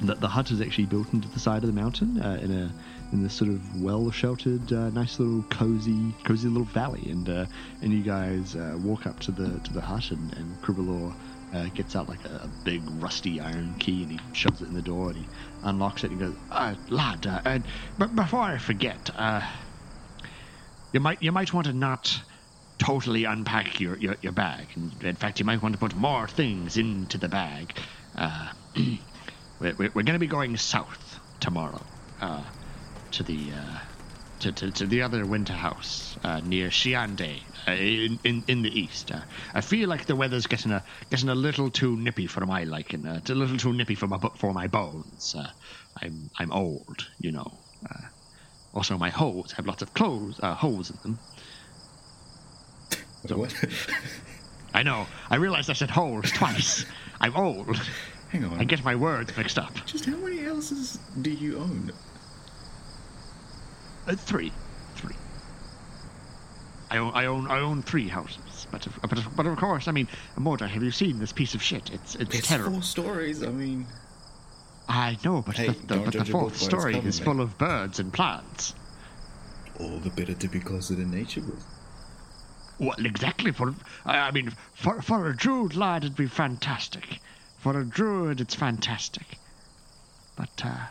the, 0.01 0.15
the 0.15 0.29
hut 0.29 0.53
is 0.53 0.61
actually 0.61 0.87
built 0.87 1.13
into 1.13 1.27
the 1.27 1.41
side 1.41 1.65
of 1.65 1.67
the 1.67 1.73
mountain 1.73 2.23
uh, 2.23 2.39
in 2.41 2.53
a 2.53 2.73
in 3.13 3.25
this 3.25 3.35
sort 3.35 3.51
of 3.51 3.83
well 3.83 4.13
sheltered, 4.13 4.73
uh, 4.73 4.91
nice 4.91 5.19
little 5.19 5.43
cozy 5.51 6.15
cozy 6.23 6.47
little 6.47 6.69
valley. 6.69 7.03
And 7.11 7.29
uh, 7.29 7.47
and 7.83 7.93
you 7.93 8.05
guys 8.05 8.55
uh, 8.55 8.79
walk 8.81 9.09
up 9.09 9.19
to 9.21 9.33
the 9.33 9.59
to 9.59 9.73
the 9.73 9.81
hut, 9.81 10.13
and, 10.13 10.33
and 10.35 10.63
Cribbleaw 10.63 11.13
uh, 11.57 11.69
gets 11.75 11.97
out 11.97 12.09
like 12.09 12.25
a, 12.25 12.41
a 12.45 12.49
big 12.65 12.83
rusty 12.91 13.41
iron 13.41 13.77
key 13.79 14.03
and 14.03 14.13
he 14.13 14.21
shoves 14.33 14.61
it 14.61 14.69
in 14.69 14.75
the 14.75 14.83
door 14.83 15.09
and 15.09 15.19
he 15.19 15.29
unlocks 15.63 16.05
it 16.05 16.11
and 16.11 16.21
he 16.21 16.27
goes, 16.27 16.37
uh, 16.51 16.75
"Lad, 16.89 17.27
uh, 17.27 17.59
but 17.99 18.15
before 18.15 18.43
I 18.43 18.59
forget, 18.59 19.11
uh, 19.15 19.41
you 20.93 21.01
might 21.01 21.23
you 21.23 21.33
might 21.33 21.53
want 21.53 21.67
to 21.67 21.73
not 21.73 22.23
totally 22.79 23.25
unpack 23.25 23.81
your, 23.81 23.97
your, 23.99 24.17
your 24.21 24.33
bag. 24.33 24.69
In, 24.77 24.93
in 25.01 25.17
fact, 25.17 25.39
you 25.39 25.47
might 25.47 25.63
want 25.63 25.73
to 25.73 25.79
put 25.79 25.95
more 25.95 26.29
things 26.29 26.77
into 26.77 27.17
the 27.17 27.29
bag. 27.29 27.77
Uh, 28.15 28.51
we're 29.59 29.75
we're, 29.79 29.91
we're 29.95 30.03
going 30.03 30.13
to 30.13 30.19
be 30.19 30.27
going 30.27 30.57
south 30.57 31.19
tomorrow 31.41 31.87
uh, 32.21 32.45
to 33.13 33.23
the." 33.23 33.53
Uh, 34.37 34.41
to, 34.41 34.53
to, 34.53 34.71
to 34.71 34.87
the 34.87 35.03
other 35.03 35.25
winter 35.27 35.53
house 35.53 36.17
uh, 36.25 36.41
near 36.45 36.69
Shiande 36.69 37.41
uh, 37.67 37.73
in, 37.73 38.19
in 38.25 38.45
in 38.49 38.63
the 38.63 38.81
east. 38.81 39.11
Uh, 39.11 39.21
I 39.55 39.61
feel 39.61 39.89
like 39.89 40.07
the 40.07 40.17
weather's 40.17 40.47
getting 40.47 40.73
a 40.73 40.83
getting 41.11 41.29
a 41.29 41.35
little 41.35 41.71
too 41.71 41.97
nippy 41.97 42.27
for 42.27 42.45
my 42.47 42.65
liking. 42.65 43.07
Uh, 43.07 43.15
it's 43.19 43.31
a 43.31 43.35
little 43.35 43.57
too 43.57 43.73
nippy 43.73 43.95
for 43.95 44.07
my 44.07 44.19
for 44.37 44.53
my 44.53 44.67
bones. 44.67 45.35
Uh, 45.37 45.49
I'm 46.03 46.31
I'm 46.39 46.53
old, 46.53 47.09
you 47.19 47.33
know. 47.33 47.59
Uh, 47.89 48.09
also, 48.75 48.99
my 48.99 49.11
holes 49.11 49.53
have 49.53 49.67
lots 49.67 49.83
of 49.83 49.95
clothes 49.95 50.39
uh, 50.43 50.55
holes 50.55 50.91
in 50.91 50.99
them. 51.03 51.19
So- 53.27 53.39
What? 53.39 53.55
I 54.75 54.83
know. 54.83 55.07
I 55.31 55.37
realized 55.37 55.71
I 55.71 55.73
said 55.75 55.91
holes 55.91 56.31
twice. 56.33 56.85
I'm 57.21 57.35
old. 57.37 57.77
Hang 58.29 58.45
on. 58.45 58.61
I 58.61 58.65
get 58.65 58.85
my 58.85 58.95
words 58.95 59.35
mixed 59.37 59.59
up. 59.59 59.73
Just 59.87 60.05
how 60.05 60.17
many 60.17 60.43
houses 60.45 60.99
do 61.23 61.31
you 61.31 61.59
own? 61.59 61.93
Uh, 64.07 64.15
three, 64.15 64.53
three. 64.95 65.15
I 66.91 66.99
own, 66.99 67.13
I 67.15 67.27
own, 67.27 67.47
I 67.49 67.59
own 67.61 67.83
three 67.83 68.09
houses, 68.09 68.67
but 68.71 68.87
of, 68.87 68.99
but, 69.03 69.19
of, 69.19 69.35
but 69.37 69.47
of 69.47 69.57
course, 69.59 69.89
I 69.89 69.93
mean, 69.93 70.07
Morta, 70.37 70.69
have 70.69 70.83
you 70.83 70.91
seen 70.93 71.19
this 71.19 71.33
piece 71.33 71.55
of 71.55 71.63
shit? 71.63 71.91
It's 71.91 72.15
it's, 72.15 72.35
It's 72.35 72.49
terrible. 72.49 72.73
four 72.75 72.83
stories. 72.83 73.43
I 73.43 73.49
mean, 73.49 73.87
I 74.89 75.19
know, 75.25 75.43
but 75.43 75.57
Hey, 75.57 75.67
the, 75.69 75.73
the, 75.73 75.97
but 76.05 76.05
the 76.05 76.11
judge 76.13 76.29
a 76.29 76.33
book 76.33 76.41
fourth 76.43 76.57
story 76.57 76.95
cover, 76.95 77.09
is 77.09 77.19
mate. 77.21 77.25
full 77.25 77.41
of 77.41 77.59
birds 77.59 77.99
and 77.99 78.13
plants. 78.13 78.75
all 79.81 79.99
the 79.99 80.11
better 80.11 80.35
to 80.35 80.49
be 80.49 80.61
closer 80.61 80.95
to 80.95 81.05
nature 81.05 81.41
with. 81.41 81.65
Well, 82.79 83.05
exactly. 83.05 83.51
For 83.53 83.75
I 84.05 84.19
I 84.19 84.31
mean, 84.31 84.53
for 84.75 85.03
for 85.03 85.27
a 85.29 85.37
druid 85.37 85.75
lad, 85.75 86.05
it'd 86.05 86.17
be 86.17 86.27
fantastic. 86.29 87.21
For 87.59 87.79
a 87.81 87.85
druid, 87.85 88.41
it's 88.41 88.55
fantastic. 88.55 89.39
but 90.37 90.63
uh, 90.65 90.87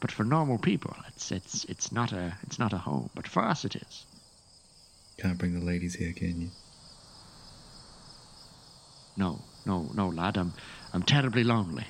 but 0.00 0.10
for 0.10 0.24
normal 0.24 0.58
people, 0.58 0.94
it's 1.08 1.30
it's 1.30 1.64
it's 1.64 1.92
not 1.92 2.12
a 2.12 2.36
it's 2.42 2.58
not 2.58 2.72
a 2.72 2.78
home. 2.78 3.10
But 3.14 3.28
for 3.28 3.44
us, 3.44 3.64
it 3.64 3.76
is. 3.76 4.06
Can't 5.18 5.38
bring 5.38 5.58
the 5.58 5.64
ladies 5.64 5.94
here, 5.94 6.12
can 6.12 6.40
you? 6.40 6.50
No, 9.16 9.40
no, 9.66 9.90
no, 9.94 10.08
lad. 10.08 10.36
I'm 10.36 10.54
I'm 10.92 11.02
terribly 11.02 11.44
lonely. 11.44 11.84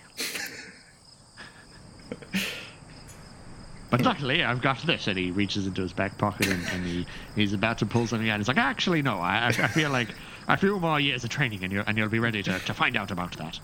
But 3.91 4.03
luckily, 4.03 4.45
I've 4.45 4.63
got 4.63 4.79
this. 4.87 5.09
And 5.09 5.19
he 5.19 5.33
reaches 5.33 5.67
into 5.67 5.83
his 5.83 5.93
back 5.93 6.17
pocket 6.17 6.47
and, 6.47 6.65
and 6.69 6.87
he, 6.87 7.07
he's 7.35 7.53
about 7.53 7.79
to 7.79 7.87
pull 7.87 8.07
something 8.07 8.29
out. 8.29 8.39
He's 8.39 8.47
like, 8.47 8.57
actually, 8.57 9.03
no. 9.03 9.19
I, 9.19 9.49
I 9.49 9.67
feel 9.67 9.91
like 9.91 10.09
I 10.47 10.55
feel 10.55 10.79
more 10.79 11.01
years 11.01 11.25
of 11.25 11.31
training, 11.31 11.65
and, 11.65 11.73
you 11.73 11.83
and 11.85 11.99
you'll 11.99 12.09
be 12.09 12.21
ready 12.21 12.43
to, 12.45 12.59
to 12.59 12.75
find 12.75 12.97
out 12.97 13.11
about 13.11 13.37
that. 13.39 13.59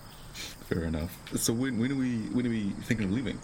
Fair 0.67 0.83
enough. 0.83 1.17
So 1.37 1.53
when, 1.53 1.79
when 1.79 1.91
are 1.93 1.95
we 1.95 2.17
when 2.33 2.45
are 2.45 2.49
we 2.49 2.71
thinking 2.83 3.07
of 3.07 3.13
leaving? 3.13 3.39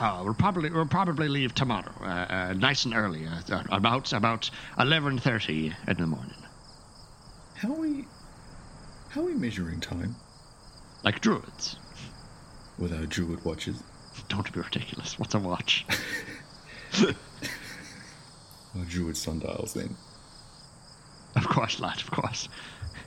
Uh, 0.00 0.22
we'll 0.24 0.32
probably 0.32 0.70
we'll 0.70 0.86
probably 0.86 1.28
leave 1.28 1.54
tomorrow, 1.54 1.92
uh, 2.00 2.04
uh, 2.04 2.54
nice 2.54 2.86
and 2.86 2.94
early, 2.94 3.26
uh, 3.26 3.62
about 3.70 4.14
about 4.14 4.50
eleven 4.78 5.18
thirty 5.18 5.74
in 5.86 5.96
the 5.98 6.06
morning. 6.06 6.42
How 7.56 7.74
are 7.74 7.80
we 7.80 8.06
how 9.10 9.20
are 9.20 9.24
we 9.24 9.34
measuring 9.34 9.78
time? 9.78 10.16
Like 11.04 11.20
druids. 11.20 11.76
With 12.78 12.94
our 12.94 13.04
druid 13.04 13.44
watches. 13.44 13.82
Don't 14.28 14.50
be 14.50 14.60
ridiculous. 14.60 15.18
What's 15.18 15.34
a 15.34 15.38
watch? 15.38 15.84
our 17.02 18.84
druid 18.88 19.18
sundials, 19.18 19.74
then. 19.74 19.96
Of 21.36 21.46
course, 21.46 21.78
lad. 21.78 22.00
Of 22.00 22.10
course. 22.10 22.48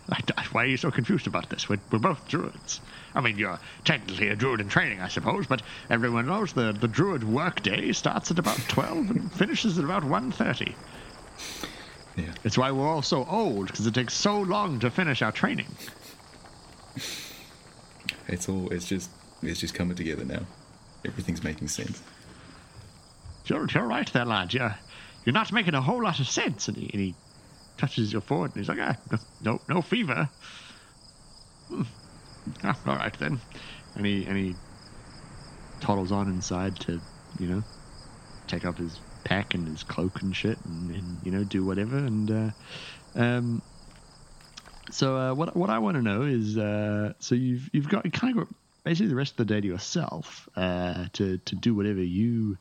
Why 0.51 0.63
are 0.63 0.67
you 0.67 0.77
so 0.77 0.91
confused 0.91 1.27
about 1.27 1.50
this? 1.50 1.69
We're, 1.69 1.79
we're, 1.91 2.00
both 2.00 2.27
druids. 2.27 2.81
I 3.15 3.22
mean, 3.22 3.38
you're 3.38 3.60
technically 3.86 4.29
a 4.29 4.36
druid 4.36 4.60
in 4.60 4.69
training, 4.69 5.00
I 5.00 5.07
suppose, 5.07 5.48
but 5.48 5.62
everyone 5.89 6.27
knows 6.27 6.53
the, 6.53 6.74
the 6.74 6.88
druid 6.88 7.24
workday 7.24 7.91
starts 7.93 8.31
at 8.31 8.39
about 8.39 8.57
12 8.67 9.10
and 9.10 9.31
finishes 9.33 9.77
at 9.77 9.86
about 9.86 10.03
1.30. 10.03 10.75
Yeah. 12.15 12.25
It's 12.43 12.57
why 12.57 12.72
we're 12.72 12.88
all 12.88 13.01
so 13.01 13.25
old, 13.25 13.67
because 13.67 13.88
it 13.88 13.93
takes 13.93 14.13
so 14.13 14.41
long 14.41 14.79
to 14.79 14.91
finish 14.91 15.22
our 15.22 15.31
training. 15.31 15.67
It's 18.27 18.48
all, 18.48 18.72
it's 18.72 18.88
just, 18.88 19.10
it's 19.41 19.60
just 19.60 19.74
coming 19.74 19.95
together 19.95 20.25
now. 20.25 20.45
Everything's 21.05 21.43
making 21.43 21.69
sense. 21.69 22.01
You're, 23.45 23.67
you're 23.67 23.88
right 23.88 24.12
there, 24.13 24.25
lad. 24.25 24.53
You're, 24.53 24.75
you're 25.25 25.33
not 25.33 25.51
making 25.51 25.74
a 25.74 25.81
whole 25.81 26.03
lot 26.03 26.19
of 26.19 26.27
sense. 26.27 26.67
And 26.67 26.77
he, 26.77 26.89
and 26.93 27.01
he 27.01 27.15
touches 27.77 28.11
your 28.11 28.21
forehead 28.21 28.51
and 28.55 28.63
he's 28.63 28.69
like, 28.69 28.79
ah, 28.81 29.17
no, 29.41 29.61
no 29.67 29.81
fever. 29.81 30.29
Hmm. 31.69 31.83
Ah, 32.63 32.79
all 32.85 32.95
right 32.95 33.17
then. 33.19 33.41
And 33.95 34.05
he 34.05 34.25
and 34.25 34.37
he 34.37 34.57
toddles 35.79 36.11
on 36.11 36.29
inside 36.29 36.79
to, 36.81 37.01
you 37.37 37.47
know, 37.47 37.63
take 38.47 38.65
off 38.65 38.77
his 38.77 39.01
pack 39.23 39.53
and 39.53 39.67
his 39.67 39.83
cloak 39.83 40.21
and 40.21 40.35
shit, 40.35 40.59
and, 40.65 40.91
and 40.91 41.19
you 41.23 41.31
know, 41.31 41.43
do 41.43 41.63
whatever. 41.63 41.97
And 41.97 42.31
uh, 42.31 42.51
um, 43.15 43.61
so 44.91 45.15
uh, 45.15 45.33
what 45.33 45.55
what 45.55 45.69
I 45.69 45.79
want 45.79 45.95
to 45.95 46.01
know 46.01 46.23
is, 46.23 46.57
uh, 46.57 47.13
so 47.19 47.35
you've 47.35 47.69
you've 47.73 47.89
got 47.89 48.11
kind 48.11 48.37
of 48.37 48.45
got 48.45 48.55
basically 48.83 49.07
the 49.07 49.15
rest 49.15 49.33
of 49.33 49.37
the 49.37 49.53
day 49.53 49.61
to 49.61 49.67
yourself 49.67 50.47
uh, 50.55 51.05
to 51.13 51.38
to 51.38 51.55
do 51.55 51.73
whatever 51.73 52.03
you 52.03 52.57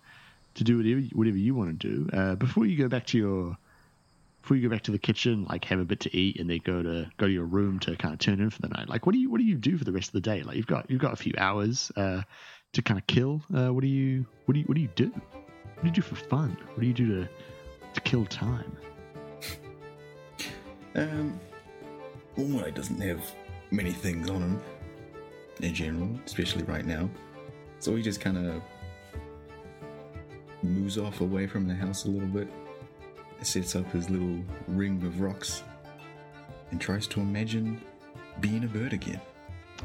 to 0.55 0.65
do 0.65 0.77
whatever 0.77 1.01
whatever 1.13 1.37
you 1.37 1.55
want 1.55 1.81
to 1.81 1.89
do 1.89 2.17
uh, 2.17 2.35
before 2.37 2.67
you 2.67 2.77
go 2.77 2.89
back 2.89 3.07
to 3.07 3.19
your 3.19 3.57
before 4.43 4.57
you 4.57 4.69
go 4.69 4.75
back 4.75 4.83
to 4.83 4.91
the 4.91 4.99
kitchen, 4.99 5.47
like 5.49 5.65
have 5.67 5.79
a 5.79 5.85
bit 5.85 6.01
to 6.01 6.17
eat, 6.17 6.39
and 6.39 6.51
then 6.51 6.61
go 6.65 6.83
to 6.83 7.09
go 7.17 7.27
to 7.27 7.33
your 7.33 7.45
room 7.45 7.79
to 7.81 7.97
kind 7.97 8.13
of 8.13 8.19
turn 8.19 8.41
in 8.41 8.51
for 8.51 8.61
the 8.61 8.69
night. 8.69 8.89
Like, 8.89 9.07
what 9.07 9.13
do 9.13 9.19
you 9.19 9.31
what 9.31 9.39
do 9.39 9.45
you 9.45 9.55
do 9.55 9.79
for 9.79 9.85
the 9.85 9.93
rest 9.93 10.09
of 10.09 10.15
the 10.15 10.21
day? 10.21 10.43
Like, 10.43 10.57
you've 10.57 10.67
got 10.67 10.91
you've 10.91 11.01
got 11.01 11.13
a 11.13 11.17
few 11.17 11.33
hours 11.39 11.93
uh, 11.97 12.23
to 12.73 12.83
kind 12.83 12.99
of 12.99 13.07
kill. 13.07 13.41
Uh, 13.55 13.69
what 13.69 13.83
do 13.83 13.87
you 13.87 14.27
what 14.47 14.55
do 14.55 14.61
you 14.61 14.67
what 14.67 14.75
do 14.75 14.81
you 14.81 14.91
do? 14.97 15.09
What 15.11 15.83
do 15.83 15.87
you 15.87 15.93
do 15.93 16.03
for 16.03 16.17
fun? 16.17 16.57
What 16.75 16.81
do 16.81 16.87
you 16.87 16.93
do 16.93 17.07
to 17.23 17.29
to 17.95 18.01
kill 18.01 18.27
time? 18.27 18.77
Um, 20.95 21.41
Ormai 22.37 22.75
doesn't 22.75 23.01
have 23.01 23.25
many 23.71 23.93
things 23.93 24.29
on 24.29 24.43
him 24.43 24.63
in 25.61 25.73
general, 25.73 26.11
especially 26.27 26.65
right 26.65 26.85
now. 26.85 27.09
So 27.79 27.95
he 27.95 28.03
just 28.03 28.21
kind 28.21 28.37
of 28.37 28.63
moves 30.63 30.99
off 30.99 31.21
away 31.21 31.47
from 31.47 31.67
the 31.67 31.75
house 31.75 32.05
a 32.05 32.09
little 32.09 32.29
bit 32.29 32.49
sets 33.47 33.77
up 33.77 33.91
his 33.93 34.11
little 34.11 34.41
ring 34.69 35.03
of 35.05 35.21
rocks 35.21 35.63
and 36.71 36.81
tries 36.81 37.07
to 37.09 37.21
imagine 37.21 37.81
being 38.41 38.65
a 38.65 38.69
bird 38.69 38.93
again. 38.93 39.21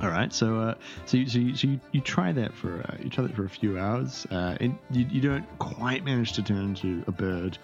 All 0.02 0.10
right, 0.10 0.32
so 0.32 0.60
uh, 0.60 0.76
so 1.06 1.18
you, 1.18 1.28
so 1.28 1.40
you, 1.40 1.56
so 1.56 1.68
you, 1.68 1.80
you 1.92 2.02
try 2.02 2.32
that 2.32 2.54
for 2.54 2.82
uh, 2.82 2.98
you 3.02 3.10
try 3.10 3.24
that 3.26 3.36
for 3.36 3.46
a 3.46 3.50
few 3.50 3.80
hours, 3.80 4.28
uh, 4.30 4.56
and 4.60 4.78
you, 4.92 5.08
you 5.10 5.22
don't 5.22 5.46
quite 5.58 6.06
manage 6.06 6.34
to 6.34 6.44
turn 6.44 6.58
into 6.58 7.04
a 7.08 7.12
bird 7.12 7.58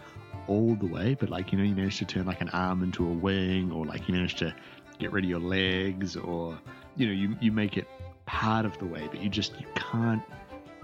all 0.48 0.74
the 0.76 0.88
way, 0.88 1.14
but 1.14 1.30
like 1.30 1.52
you 1.52 1.60
know 1.60 1.64
you 1.64 1.76
manage 1.76 2.00
to 2.00 2.06
turn 2.06 2.26
like 2.26 2.42
an 2.42 2.50
arm 2.50 2.82
into 2.82 3.08
a 3.08 3.14
wing, 3.14 3.72
or 3.72 3.86
like 3.86 4.08
you 4.08 4.16
manage 4.16 4.36
to 4.36 4.54
get 4.98 5.12
rid 5.12 5.26
of 5.26 5.30
your 5.30 5.40
legs, 5.40 6.16
or 6.16 6.58
you 6.96 7.06
know 7.06 7.14
you 7.14 7.38
you 7.40 7.52
make 7.52 7.78
it 7.78 7.88
part 8.26 8.66
of 8.66 8.76
the 8.80 8.86
way, 8.86 9.08
but 9.12 9.22
you 9.22 9.30
just 9.30 9.60
you 9.60 9.68
can't 9.76 10.24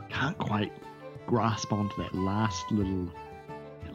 can't 0.10 0.38
quite 0.38 0.72
grasp 1.26 1.74
onto 1.74 1.96
that 1.98 2.14
last 2.14 2.72
little 2.72 3.12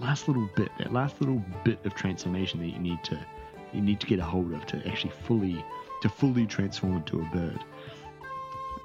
last 0.05 0.29
little 0.29 0.49
bit, 0.55 0.71
that 0.79 0.93
last 0.93 1.21
little 1.21 1.43
bit 1.64 1.79
of 1.87 1.95
transformation 1.95 2.61
that 2.61 2.69
you 2.69 2.79
need 2.79 3.03
to 3.05 3.19
you 3.73 3.81
need 3.81 3.99
to 4.01 4.07
get 4.07 4.19
a 4.21 4.23
hold 4.23 4.53
of 4.53 4.64
to 4.67 4.77
actually 4.87 5.12
fully 5.27 5.64
to 6.03 6.09
fully 6.09 6.47
transform 6.47 6.97
into 6.99 7.21
a 7.21 7.25
bird. 7.35 7.64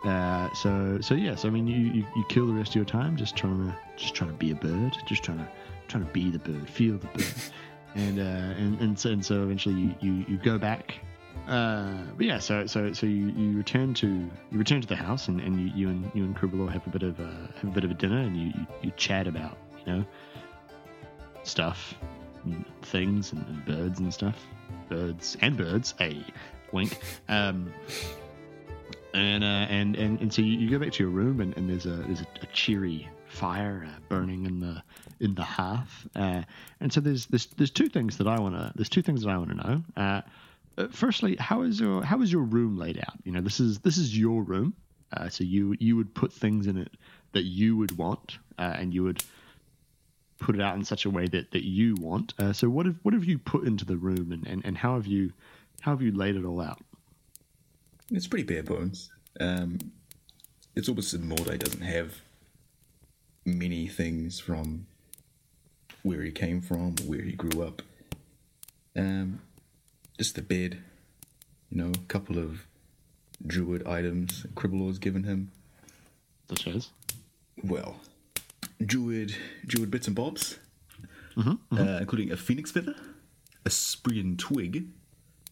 Uh, 0.05 0.51
so 0.53 0.99
so 1.01 1.13
yes, 1.13 1.45
I 1.45 1.49
mean 1.49 1.67
you, 1.67 1.77
you, 1.77 2.05
you 2.15 2.25
kill 2.29 2.47
the 2.47 2.53
rest 2.53 2.69
of 2.69 2.75
your 2.75 2.85
time 2.85 3.17
just 3.17 3.35
trying 3.35 3.67
to 3.67 3.75
just 3.97 4.15
trying 4.15 4.31
to 4.31 4.37
be 4.37 4.51
a 4.51 4.55
bird, 4.55 4.95
just 5.05 5.23
trying 5.23 5.39
to 5.39 5.47
trying 5.89 6.05
to 6.05 6.11
be 6.11 6.29
the 6.29 6.39
bird, 6.39 6.69
feel 6.69 6.97
the 6.97 7.07
bird, 7.07 7.33
and 7.95 8.19
uh, 8.19 8.61
and 8.61 8.79
and 8.79 8.97
so, 8.97 9.09
and 9.09 9.25
so 9.25 9.43
eventually 9.43 9.75
you, 9.75 9.95
you, 9.99 10.25
you 10.27 10.37
go 10.37 10.57
back. 10.57 10.95
Uh, 11.47 11.97
but 12.15 12.25
yeah, 12.25 12.39
so 12.39 12.65
so 12.65 12.93
so 12.93 13.05
you, 13.05 13.29
you 13.31 13.57
return 13.57 13.93
to 13.95 14.07
you 14.07 14.57
return 14.57 14.79
to 14.79 14.87
the 14.87 14.95
house 14.95 15.27
and, 15.27 15.41
and 15.41 15.59
you, 15.59 15.71
you 15.75 15.89
and 15.89 16.11
you 16.13 16.23
and 16.23 16.35
Kribalor 16.35 16.71
have 16.71 16.85
a 16.87 16.89
bit 16.89 17.03
of 17.03 17.19
a 17.19 17.49
have 17.61 17.71
a 17.71 17.73
bit 17.73 17.83
of 17.83 17.91
a 17.91 17.95
dinner 17.95 18.19
and 18.19 18.37
you, 18.37 18.47
you, 18.47 18.67
you 18.83 18.91
chat 18.95 19.27
about 19.27 19.57
you 19.85 19.93
know 19.93 20.05
stuff, 21.49 21.95
and 22.45 22.65
things, 22.83 23.31
and, 23.31 23.45
and, 23.47 23.65
birds 23.65 23.99
and 23.99 24.13
stuff. 24.13 24.37
Birds 24.87 25.37
and 25.41 25.57
birds. 25.57 25.93
A 25.99 26.23
wink. 26.71 26.99
Um, 27.27 27.73
and, 29.13 29.43
uh, 29.43 29.47
and 29.47 29.95
and 29.95 30.21
and 30.21 30.33
so 30.33 30.41
you, 30.41 30.57
you, 30.59 30.69
go 30.69 30.77
back 30.77 30.93
to 30.93 31.03
your 31.03 31.11
room, 31.11 31.41
and, 31.41 31.55
and 31.57 31.69
there's 31.69 31.85
a 31.85 31.89
there's 31.89 32.21
a, 32.21 32.27
a 32.43 32.45
cheery 32.53 33.09
fire 33.27 33.87
uh, 33.87 33.99
burning 34.09 34.45
in 34.45 34.59
the 34.59 34.81
in 35.19 35.35
the 35.35 35.43
hearth. 35.43 36.07
Uh, 36.15 36.43
and 36.79 36.91
so 36.91 36.99
there's 36.99 37.25
there's 37.27 37.47
there's 37.47 37.71
two 37.71 37.89
things 37.89 38.17
that 38.17 38.27
I 38.27 38.39
want 38.39 38.55
to 38.55 38.71
there's 38.75 38.89
two 38.89 39.01
things 39.01 39.23
that 39.23 39.29
I 39.29 39.37
want 39.37 39.49
to 39.49 39.55
know. 39.55 39.83
Uh, 39.97 40.21
uh, 40.77 40.87
firstly, 40.91 41.35
how 41.37 41.63
is 41.63 41.79
your 41.79 42.03
how 42.03 42.21
is 42.21 42.31
your 42.31 42.43
room 42.43 42.77
laid 42.77 42.97
out? 42.99 43.15
You 43.23 43.31
know, 43.31 43.41
this 43.41 43.59
is 43.59 43.79
this 43.79 43.97
is 43.97 44.17
your 44.17 44.43
room, 44.43 44.73
uh, 45.11 45.29
so 45.29 45.43
you 45.43 45.75
you 45.79 45.95
would 45.95 46.13
put 46.13 46.31
things 46.31 46.67
in 46.67 46.77
it 46.77 46.91
that 47.31 47.43
you 47.43 47.77
would 47.77 47.97
want, 47.97 48.37
and 48.57 48.93
you 48.93 49.03
would 49.03 49.23
put 50.39 50.55
it 50.55 50.61
out 50.61 50.75
in 50.75 50.83
such 50.83 51.05
a 51.05 51.09
way 51.09 51.27
that, 51.27 51.51
that 51.51 51.65
you 51.65 51.95
want. 51.95 52.33
Uh, 52.39 52.53
so 52.53 52.69
what 52.69 52.85
have 52.85 52.95
what 53.03 53.13
have 53.13 53.25
you 53.25 53.37
put 53.37 53.65
into 53.65 53.85
the 53.85 53.97
room, 53.97 54.31
and, 54.31 54.47
and, 54.47 54.65
and 54.65 54.77
how 54.77 54.95
have 54.95 55.05
you 55.05 55.31
how 55.81 55.91
have 55.91 56.01
you 56.01 56.11
laid 56.11 56.35
it 56.35 56.45
all 56.45 56.61
out? 56.61 56.79
It's 58.11 58.27
pretty 58.27 58.45
bare 58.45 58.63
bones. 58.63 59.11
Um, 59.39 59.77
it's 60.75 60.89
almost 60.89 61.11
that 61.11 61.21
Mordai 61.21 61.57
doesn't 61.59 61.81
have 61.81 62.21
many 63.45 63.87
things 63.87 64.39
from 64.39 64.87
where 66.03 66.21
he 66.21 66.31
came 66.31 66.61
from, 66.61 66.95
where 67.05 67.21
he 67.21 67.33
grew 67.33 67.61
up. 67.63 67.81
Um, 68.95 69.41
just 70.17 70.35
the 70.35 70.41
bed, 70.41 70.81
you 71.69 71.77
know, 71.81 71.91
a 71.91 72.07
couple 72.07 72.37
of 72.37 72.65
druid 73.45 73.87
items 73.87 74.45
Kribalor's 74.55 74.99
given 74.99 75.23
him. 75.23 75.51
Such 76.49 76.67
as? 76.67 76.89
Well, 77.63 77.99
druid 78.83 79.35
druid 79.65 79.91
bits 79.91 80.07
and 80.07 80.15
bobs, 80.15 80.59
mm-hmm, 81.35 81.49
mm-hmm. 81.51 81.77
Uh, 81.77 81.99
including 81.99 82.31
a 82.31 82.37
phoenix 82.37 82.71
feather, 82.71 82.95
a 83.65 83.69
Sprian 83.69 84.37
twig, 84.37 84.87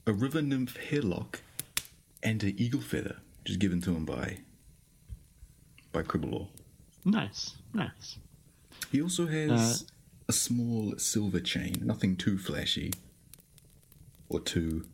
a 0.05 0.13
river 0.13 0.41
nymph 0.41 0.77
hairlock, 0.77 1.41
and 2.23 2.43
an 2.43 2.53
eagle 2.57 2.81
feather, 2.81 3.17
which 3.43 3.51
is 3.51 3.57
given 3.57 3.81
to 3.81 3.95
him 3.95 4.05
by 4.05 4.37
by 5.91 6.03
Kribalor. 6.03 6.47
Nice, 7.05 7.55
nice. 7.73 8.17
He 8.91 9.01
also 9.01 9.27
has 9.27 9.83
uh, 9.83 9.85
a 10.29 10.33
small 10.33 10.93
silver 10.97 11.39
chain, 11.39 11.81
nothing 11.81 12.15
too 12.15 12.37
flashy 12.37 12.91
or 14.29 14.39
too 14.39 14.85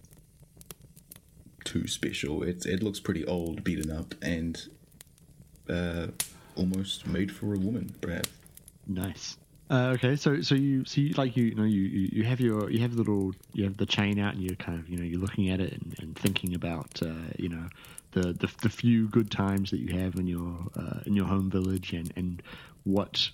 too 1.64 1.88
special. 1.88 2.44
It 2.44 2.66
it 2.66 2.84
looks 2.84 3.00
pretty 3.00 3.26
old, 3.26 3.64
beaten 3.64 3.92
up, 3.92 4.16
and 4.22 4.68
uh, 5.70 6.08
almost 6.56 7.08
made 7.08 7.32
for 7.32 7.54
a 7.54 7.58
woman, 7.58 7.94
perhaps. 8.02 8.30
Nice. 8.88 9.38
Uh, 9.70 9.94
okay, 9.96 10.16
so 10.16 10.42
so 10.42 10.56
you 10.56 10.86
see, 10.86 11.14
like 11.14 11.36
you, 11.38 11.46
you 11.46 11.56
know, 11.56 11.64
you, 11.64 11.82
you 11.82 12.24
have 12.24 12.40
your 12.40 12.70
you 12.70 12.80
have 12.80 12.92
the 12.92 12.98
little 12.98 13.34
you 13.54 13.64
have 13.64 13.78
the 13.78 13.86
chain 13.86 14.20
out, 14.20 14.34
and 14.34 14.44
you're 14.44 14.56
kind 14.58 14.80
of 14.80 14.88
you 14.90 14.98
know 14.98 15.04
you're 15.04 15.22
looking 15.22 15.50
at 15.50 15.60
it 15.60 15.74
and, 15.74 15.96
and 16.00 16.16
thinking 16.16 16.54
about 16.54 17.02
uh, 17.02 17.32
you 17.40 17.50
know 17.50 17.68
the, 18.12 18.34
the 18.34 18.50
the 18.62 18.70
few 18.70 19.08
good 19.08 19.32
times 19.32 19.72
that 19.72 19.80
you 19.80 19.98
have 19.98 20.16
in 20.16 20.28
your 20.28 20.56
uh, 20.78 21.00
in 21.06 21.16
your 21.16 21.26
home 21.26 21.50
village 21.50 21.94
and 21.94 22.12
and 22.16 22.44
what 22.84 23.30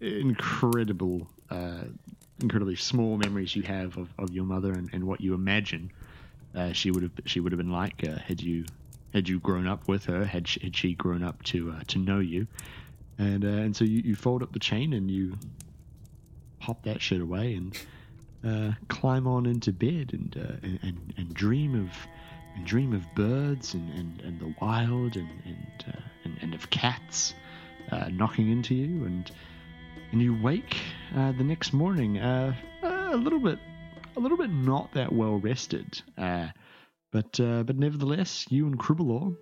incredible 0.00 1.26
uh, 1.50 1.84
incredibly 2.40 2.76
small 2.76 3.16
memories 3.16 3.54
you 3.54 3.62
have 3.62 3.96
of, 3.96 4.08
of 4.18 4.32
your 4.32 4.44
mother 4.44 4.72
and, 4.72 4.90
and 4.92 5.04
what 5.04 5.20
you 5.20 5.34
imagine 5.34 5.90
uh, 6.54 6.72
she 6.72 6.90
would 6.90 7.02
have 7.02 7.12
she 7.24 7.40
would 7.40 7.52
have 7.52 7.58
been 7.58 7.70
like 7.70 8.04
uh, 8.08 8.18
had 8.18 8.40
you 8.40 8.64
had 9.14 9.28
you 9.28 9.38
grown 9.38 9.66
up 9.66 9.86
with 9.86 10.06
her? 10.06 10.24
Had 10.24 10.48
she, 10.48 10.60
had 10.60 10.76
she 10.76 10.94
grown 10.94 11.22
up 11.22 11.42
to 11.44 11.70
uh, 11.70 11.80
to 11.88 11.98
know 11.98 12.18
you? 12.18 12.46
And 13.16 13.44
uh, 13.44 13.48
and 13.48 13.74
so 13.76 13.84
you, 13.84 14.02
you 14.04 14.16
fold 14.16 14.42
up 14.42 14.52
the 14.52 14.58
chain 14.58 14.92
and 14.92 15.10
you 15.10 15.38
pop 16.58 16.82
that 16.82 17.00
shit 17.00 17.20
away 17.20 17.54
and 17.54 17.78
uh, 18.44 18.72
climb 18.88 19.26
on 19.26 19.46
into 19.46 19.72
bed 19.72 20.10
and, 20.12 20.36
uh, 20.36 20.56
and, 20.62 20.78
and 20.82 21.14
and 21.16 21.32
dream 21.34 21.80
of 21.80 21.90
and 22.56 22.66
dream 22.66 22.92
of 22.92 23.02
birds 23.14 23.74
and, 23.74 23.88
and, 23.94 24.20
and 24.22 24.40
the 24.40 24.54
wild 24.60 25.16
and 25.16 25.30
and, 25.44 25.84
uh, 25.88 26.00
and 26.24 26.36
and 26.42 26.54
of 26.54 26.68
cats 26.70 27.34
uh, 27.92 28.08
knocking 28.10 28.50
into 28.50 28.74
you. 28.74 29.04
And 29.04 29.30
and 30.10 30.20
you 30.20 30.36
wake 30.42 30.76
the 31.12 31.44
next 31.44 31.72
morning 31.72 32.18
a 32.18 32.56
little 33.14 33.38
bit 33.38 33.60
a 34.16 34.20
little 34.20 34.36
bit 34.36 34.50
not 34.50 34.92
that 34.92 35.12
well 35.12 35.36
rested 35.36 36.02
but 37.14 37.38
uh, 37.40 37.62
but 37.62 37.78
nevertheless 37.78 38.44
you 38.50 38.66
and 38.66 38.78
Cribbalor 38.78 39.36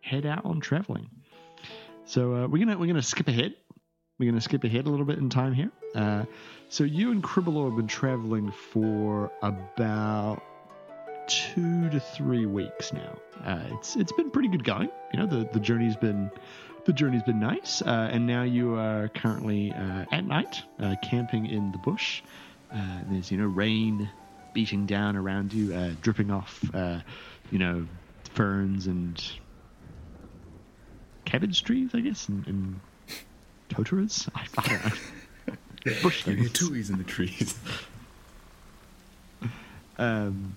head 0.00 0.26
out 0.26 0.44
on 0.44 0.60
traveling 0.60 1.08
so 2.04 2.34
uh, 2.34 2.46
we're 2.48 2.64
gonna 2.64 2.78
we're 2.78 2.86
gonna 2.86 3.02
skip 3.02 3.28
ahead 3.28 3.54
we're 4.18 4.30
gonna 4.30 4.40
skip 4.40 4.64
ahead 4.64 4.86
a 4.86 4.90
little 4.90 5.04
bit 5.04 5.18
in 5.18 5.28
time 5.28 5.52
here 5.52 5.70
uh, 5.94 6.24
so 6.70 6.82
you 6.82 7.12
and 7.12 7.22
Cribbalor 7.22 7.66
have 7.66 7.76
been 7.76 7.86
traveling 7.86 8.50
for 8.50 9.30
about 9.42 10.42
two 11.28 11.90
to 11.90 11.98
three 11.98 12.46
weeks 12.46 12.92
now. 12.92 13.18
Uh, 13.44 13.60
it's 13.72 13.96
it's 13.96 14.12
been 14.12 14.30
pretty 14.30 14.48
good 14.48 14.64
going. 14.64 14.88
You 15.12 15.20
know, 15.20 15.26
the 15.26 15.48
the 15.52 15.60
journey's 15.60 15.96
been 15.96 16.30
the 16.84 16.92
journey's 16.92 17.24
been 17.24 17.40
nice, 17.40 17.82
uh, 17.82 18.10
and 18.12 18.26
now 18.26 18.44
you 18.44 18.74
are 18.74 19.08
currently 19.08 19.72
uh, 19.72 20.04
at 20.12 20.24
night 20.24 20.62
camping 21.02 21.46
in 21.46 21.72
the 21.72 21.78
bush. 21.78 22.22
There's 23.10 23.30
you 23.30 23.38
know 23.38 23.46
rain 23.46 24.08
beating 24.56 24.86
down 24.86 25.16
around 25.16 25.52
you, 25.52 25.74
uh, 25.74 25.90
dripping 26.00 26.30
off 26.30 26.64
uh, 26.74 26.98
you 27.50 27.58
know 27.58 27.86
ferns 28.32 28.86
and 28.86 29.22
cabbage 31.26 31.62
trees, 31.62 31.90
I 31.92 32.00
guess, 32.00 32.26
and, 32.30 32.46
and 32.46 32.80
totaras. 33.68 34.30
I, 34.34 34.46
I 34.56 34.66
don't 34.66 34.84
know. 35.84 35.92
bush 36.02 36.26
You 36.26 36.36
hear 36.36 36.44
things. 36.44 36.58
tuis 36.58 36.90
in 36.90 36.96
the 36.98 37.04
trees. 37.04 37.54
Um, 39.98 40.54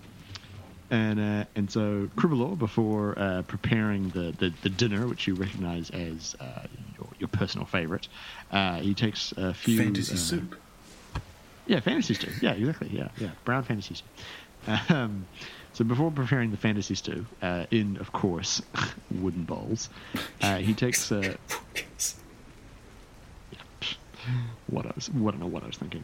and 0.92 1.18
uh, 1.18 1.46
and 1.56 1.72
so 1.72 2.10
Cribbalor, 2.18 2.60
before 2.60 3.18
uh, 3.18 3.42
preparing 3.44 4.10
the, 4.10 4.34
the, 4.38 4.54
the 4.64 4.70
dinner, 4.70 5.08
which 5.08 5.28
you 5.28 5.34
recognise 5.34 5.90
as 5.92 6.36
uh, 6.42 6.64
your, 6.98 7.08
your 7.20 7.30
personal 7.30 7.66
favourite, 7.66 8.10
uh, 8.52 8.82
he 8.82 8.94
takes 8.94 9.32
a 9.38 9.54
few 9.54 9.78
Fantasy 9.78 10.16
uh, 10.16 10.18
soup. 10.18 10.56
Yeah, 11.70 11.80
fantasy 11.82 12.16
stew. 12.16 12.32
Yeah, 12.42 12.54
exactly. 12.54 12.90
Yeah, 12.92 13.10
yeah, 13.20 13.30
brown 13.46 13.62
fantasy 13.62 13.94
stew. 13.94 14.08
Um, 14.90 15.28
so 15.74 15.86
before 15.86 16.10
preparing 16.10 16.50
the 16.50 16.58
fantasy 16.58 16.96
stew, 16.96 17.28
uh, 17.44 17.68
in 17.70 17.98
of 17.98 18.12
course 18.12 18.60
wooden 19.22 19.44
bowls, 19.44 19.88
uh, 20.42 20.58
he 20.58 20.74
takes 20.74 21.12
uh, 21.12 21.38
what 24.68 24.88
I 24.88 24.92
was, 24.96 25.12
what 25.12 25.36
I 25.36 25.38
don't 25.38 25.42
know 25.42 25.54
what 25.54 25.62
I 25.62 25.68
was 25.68 25.78
thinking. 25.78 26.04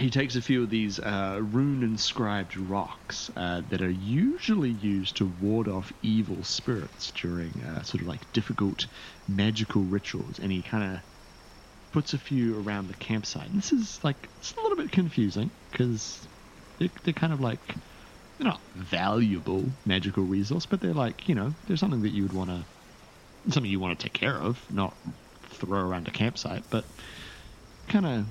He 0.00 0.10
takes 0.10 0.34
a 0.34 0.42
few 0.42 0.64
of 0.64 0.70
these 0.70 0.98
uh, 0.98 1.38
rune-inscribed 1.40 2.56
rocks 2.56 3.30
uh, 3.36 3.62
that 3.70 3.82
are 3.82 3.90
usually 3.90 4.70
used 4.70 5.16
to 5.18 5.32
ward 5.40 5.68
off 5.68 5.92
evil 6.02 6.42
spirits 6.42 7.12
during 7.12 7.52
uh, 7.62 7.82
sort 7.82 8.00
of 8.00 8.08
like 8.08 8.32
difficult 8.32 8.86
magical 9.28 9.82
rituals, 9.82 10.40
and 10.40 10.50
he 10.50 10.60
kind 10.60 10.94
of 10.94 11.00
puts 11.92 12.14
a 12.14 12.18
few 12.18 12.58
around 12.60 12.88
the 12.88 12.94
campsite. 12.94 13.48
And 13.48 13.58
this 13.58 13.72
is 13.72 14.02
like 14.02 14.16
it's 14.38 14.54
a 14.54 14.60
little 14.60 14.76
bit 14.76 14.90
confusing 14.90 15.50
because 15.70 16.26
they're, 16.78 16.90
they're 17.04 17.14
kind 17.14 17.32
of 17.32 17.40
like 17.40 17.60
they're 18.38 18.48
not 18.48 18.60
valuable 18.74 19.64
magical 19.86 20.24
resource, 20.24 20.66
but 20.66 20.80
they're 20.80 20.94
like 20.94 21.28
you 21.28 21.34
know 21.34 21.54
they're 21.66 21.76
something 21.76 22.02
that 22.02 22.10
you 22.10 22.22
would 22.22 22.32
want 22.32 22.50
to 22.50 22.64
something 23.52 23.70
you 23.70 23.80
want 23.80 23.98
to 23.98 24.02
take 24.02 24.12
care 24.12 24.36
of, 24.36 24.58
not 24.70 24.94
throw 25.50 25.80
around 25.80 26.08
a 26.08 26.10
campsite, 26.10 26.64
but 26.70 26.84
kind 27.88 28.06
of 28.06 28.26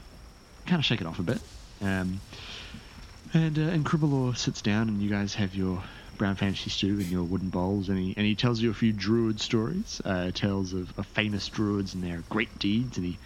kind 0.66 0.80
of 0.80 0.86
shake 0.86 1.02
it 1.02 1.08
off 1.08 1.20
a 1.20 1.24
bit. 1.24 1.40
Um, 1.82 2.22
and 3.34 3.58
uh, 3.58 3.62
and 3.62 3.86
Cribbalor 3.86 4.36
sits 4.36 4.62
down, 4.62 4.90
and 4.90 5.02
you 5.02 5.10
guys 5.10 5.36
have 5.36 5.56
your 5.56 5.82
brown 6.18 6.36
fantasy 6.36 6.70
stew 6.70 7.00
and 7.00 7.08
your 7.08 7.24
wooden 7.24 7.50
bowls, 7.50 7.90
and 7.90 7.98
he 7.98 8.14
and 8.18 8.26
he 8.26 8.36
tells 8.36 8.62
you 8.62 8.70
a 8.70 8.74
few 8.74 8.92
druid 8.92 9.40
stories, 9.40 10.02
uh, 10.06 10.32
tales 10.32 10.74
of, 10.74 10.98
of 11.00 11.06
famous 11.08 11.48
druids 11.48 11.94
and 11.94 12.04
their 12.04 12.24
great 12.30 12.60
deeds, 12.60 12.98
and 12.98 13.06
he 13.06 13.18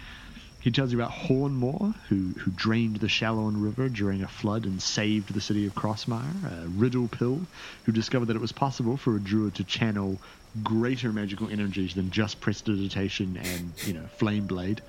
he 0.65 0.71
tells 0.71 0.91
you 0.91 0.99
about 0.99 1.11
Hornmore, 1.11 1.93
who 2.09 2.33
who 2.39 2.49
drained 2.49 2.95
the 2.97 3.07
Shallown 3.07 3.61
River 3.61 3.87
during 3.87 4.23
a 4.23 4.27
flood 4.27 4.65
and 4.65 4.81
saved 4.81 5.31
the 5.31 5.39
city 5.39 5.67
of 5.67 5.75
Crossmire. 5.75 6.33
Uh, 6.43 6.65
Riddle 6.69 7.07
Pill, 7.07 7.41
who 7.83 7.91
discovered 7.91 8.25
that 8.25 8.35
it 8.35 8.41
was 8.41 8.51
possible 8.51 8.97
for 8.97 9.15
a 9.15 9.19
druid 9.19 9.53
to 9.55 9.63
channel 9.63 10.17
greater 10.63 11.13
magical 11.13 11.49
energies 11.51 11.93
than 11.93 12.09
just 12.09 12.41
prestidigitation 12.41 13.37
and 13.37 13.73
you 13.85 13.93
know 13.93 14.07
flame 14.17 14.47
blade. 14.47 14.81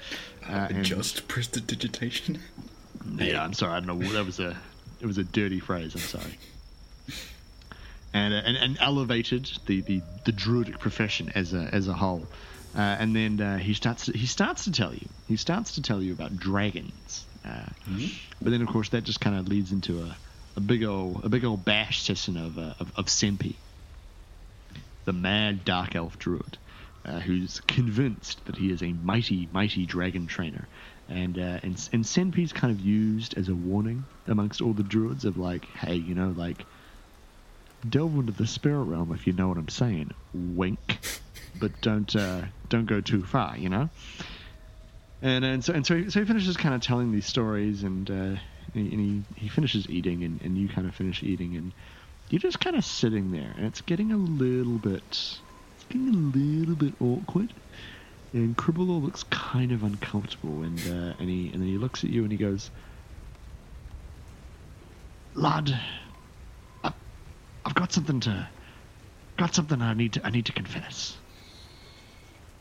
Uh, 0.49 0.69
and- 0.71 0.83
Just 0.85 1.29
prestidigitation. 1.29 2.39
yeah, 3.19 3.45
I'm 3.45 3.53
sorry. 3.53 3.75
I 3.75 3.81
don't 3.81 3.99
know. 4.01 4.13
That 4.13 4.25
was 4.25 4.41
a 4.41 4.57
it 5.03 5.07
was 5.07 5.19
a 5.19 5.25
dirty 5.25 5.61
phrase. 5.61 5.95
I'm 5.95 6.01
sorry. 6.01 6.39
And 8.15 8.33
uh, 8.33 8.39
and, 8.47 8.57
and 8.57 8.79
elevated 8.81 9.51
the, 9.67 9.83
the, 9.83 10.01
the 10.25 10.33
druidic 10.33 10.79
profession 10.79 11.31
as 11.35 11.53
a 11.53 11.69
as 11.71 11.87
a 11.87 11.93
whole. 11.93 12.27
Uh, 12.77 12.81
and 13.01 13.17
then 13.17 13.41
uh, 13.41 13.57
he 13.59 13.73
starts 13.73 14.05
to, 14.05 14.13
he 14.13 14.27
starts 14.27 14.65
to 14.65 14.71
tell 14.71 14.93
you 14.93 15.09
he 15.29 15.37
starts 15.37 15.73
to 15.77 15.83
tell 15.83 16.03
you 16.03 16.13
about 16.13 16.37
dragons. 16.37 17.25
Uh, 17.45 17.65
But 18.43 18.51
then 18.51 18.61
of 18.63 18.69
course 18.69 18.91
that 18.91 19.05
just 19.05 19.21
kind 19.21 19.37
of 19.37 19.49
leads 19.49 19.73
into 19.73 20.03
a, 20.03 20.17
a 20.57 20.61
big 20.61 20.85
old 20.85 21.25
a 21.25 21.29
big 21.29 21.45
old 21.45 21.65
bash 21.65 22.03
session 22.03 22.37
of 22.37 22.59
uh, 22.59 22.75
of, 22.79 22.93
of 22.97 23.07
Sempi, 23.07 23.55
the 25.07 25.13
mad 25.13 25.65
dark 25.65 25.95
elf 25.97 26.19
druid, 26.19 26.59
uh, 27.05 27.21
who's 27.21 27.61
convinced 27.61 28.45
that 28.47 28.57
he 28.57 28.71
is 28.71 28.83
a 28.83 28.93
mighty 28.93 29.49
mighty 29.53 29.87
dragon 29.87 30.27
trainer, 30.27 30.69
and 31.09 31.39
uh, 31.39 31.61
and 31.63 31.89
and 31.93 32.05
Senpi's 32.05 32.53
kind 32.53 32.71
of 32.73 32.81
used 32.81 33.39
as 33.39 33.49
a 33.49 33.55
warning 33.55 34.05
amongst 34.27 34.61
all 34.61 34.73
the 34.75 34.83
druids 34.83 35.25
of 35.25 35.39
like, 35.39 35.65
hey, 35.67 35.95
you 35.95 36.15
know, 36.15 36.35
like 36.37 36.67
delve 37.89 38.15
into 38.17 38.33
the 38.33 38.47
spirit 38.47 38.83
realm 38.85 39.13
if 39.13 39.27
you 39.27 39.33
know 39.33 39.49
what 39.49 39.57
I'm 39.57 39.69
saying. 39.69 40.11
Wink, 40.35 40.99
but 41.59 41.81
don't 41.81 42.15
uh, 42.15 42.43
don't 42.69 42.87
go 42.87 43.01
too 43.01 43.25
far, 43.25 43.57
you 43.57 43.69
know. 43.69 43.91
And 45.23 45.45
and 45.45 45.65
so 45.65 45.73
and 45.73 45.87
so 45.87 45.97
he, 45.97 46.11
so 46.11 46.21
he 46.21 46.27
finishes 46.27 46.57
kind 46.57 46.75
of 46.75 46.81
telling 46.81 47.13
these 47.13 47.27
stories, 47.27 47.83
and 47.83 48.11
uh, 48.11 48.15
and 48.15 48.41
he, 48.75 48.91
he 48.91 49.25
he 49.37 49.49
finishes 49.49 49.89
eating, 49.89 50.25
and, 50.25 50.41
and 50.43 50.59
you 50.59 50.69
kind 50.69 50.87
of 50.87 50.95
finish 50.95 51.23
eating, 51.23 51.57
and 51.57 51.73
you're 52.29 52.41
just 52.41 52.61
kind 52.61 52.77
of 52.77 52.85
sitting 52.85 53.31
there, 53.31 53.53
and 53.57 53.67
it's 53.67 53.81
getting 53.81 54.13
a 54.13 54.17
little 54.17 54.79
bit 54.79 55.03
it's 55.77 55.85
getting 55.89 56.09
a 56.09 56.13
little 56.13 56.77
bit 56.77 56.95
awkward. 57.01 57.53
And 58.33 58.57
Cribbalor 58.57 59.03
looks 59.03 59.23
kind 59.25 59.73
of 59.73 59.83
uncomfortable, 59.83 60.63
and 60.63 60.79
uh, 60.81 61.15
and 61.19 61.29
he 61.29 61.51
and 61.53 61.63
then 61.63 61.69
he 61.69 61.79
looks 61.79 62.05
at 62.05 62.11
you 62.11 62.23
and 62.23 62.33
he 62.33 62.37
goes, 62.37 62.71
"Lad, 65.35 65.79
I've, 66.85 66.93
I've 67.65 67.75
got 67.75 67.93
something 67.93 68.21
to, 68.21 68.49
got 69.39 69.55
something 69.55 69.81
I 69.81 69.95
need 69.95 70.15
to 70.15 70.27
I 70.27 70.31
need 70.31 70.47
to 70.47 70.53
confess. 70.53 71.17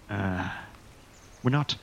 Uh, 0.10 0.50
we're 1.44 1.52
not, 1.52 1.76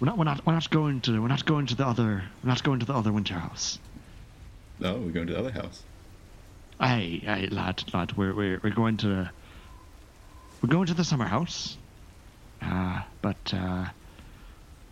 we're 0.00 0.06
not, 0.06 0.18
we're 0.18 0.24
not, 0.24 0.46
we're 0.46 0.52
not 0.52 0.70
going 0.70 1.00
to, 1.02 1.20
we're 1.20 1.28
not 1.28 1.44
going 1.44 1.66
to 1.66 1.74
the 1.74 1.86
other, 1.86 2.22
we're 2.42 2.48
not 2.48 2.62
going 2.62 2.80
to 2.80 2.86
the 2.86 2.94
other 2.94 3.12
winter 3.12 3.34
house. 3.34 3.78
No, 4.80 4.94
we're 4.96 5.10
going 5.10 5.26
to 5.26 5.32
the 5.32 5.38
other 5.38 5.50
house. 5.52 5.82
Hey, 6.80 7.18
hey, 7.18 7.48
lad, 7.48 7.82
lad, 7.92 8.16
we're 8.16 8.32
we're 8.32 8.60
we're 8.62 8.70
going 8.70 8.96
to, 8.98 9.30
we're 10.62 10.68
going 10.68 10.86
to 10.86 10.94
the 10.94 11.04
summer 11.04 11.26
house. 11.26 11.76
Uh, 12.62 13.02
but 13.20 13.52
uh, 13.52 13.86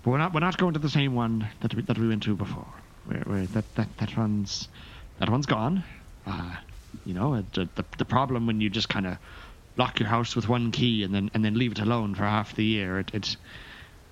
but 0.02 0.10
we're 0.10 0.18
not 0.18 0.34
we're 0.34 0.40
not 0.40 0.56
going 0.56 0.72
to 0.74 0.80
the 0.80 0.88
same 0.90 1.14
one 1.14 1.48
that 1.60 1.74
we, 1.74 1.82
that 1.82 1.98
we 1.98 2.08
went 2.08 2.24
to 2.24 2.34
before. 2.34 2.66
We're, 3.08 3.22
we're, 3.26 3.46
that 3.46 3.74
that 3.76 3.96
that 3.98 4.16
one's 4.16 4.68
that 5.18 5.30
one's 5.30 5.46
gone. 5.46 5.84
Uh, 6.26 6.56
you 7.04 7.14
know, 7.14 7.34
it, 7.34 7.52
the 7.52 7.68
the 7.98 8.04
problem 8.04 8.46
when 8.46 8.60
you 8.60 8.68
just 8.68 8.88
kind 8.88 9.06
of 9.06 9.18
lock 9.76 10.00
your 10.00 10.08
house 10.08 10.34
with 10.34 10.48
one 10.48 10.72
key 10.72 11.02
and 11.04 11.14
then 11.14 11.30
and 11.34 11.44
then 11.44 11.54
leave 11.54 11.72
it 11.72 11.80
alone 11.80 12.14
for 12.14 12.24
half 12.24 12.54
the 12.54 12.64
year, 12.64 12.98
it, 12.98 13.10
it 13.12 13.36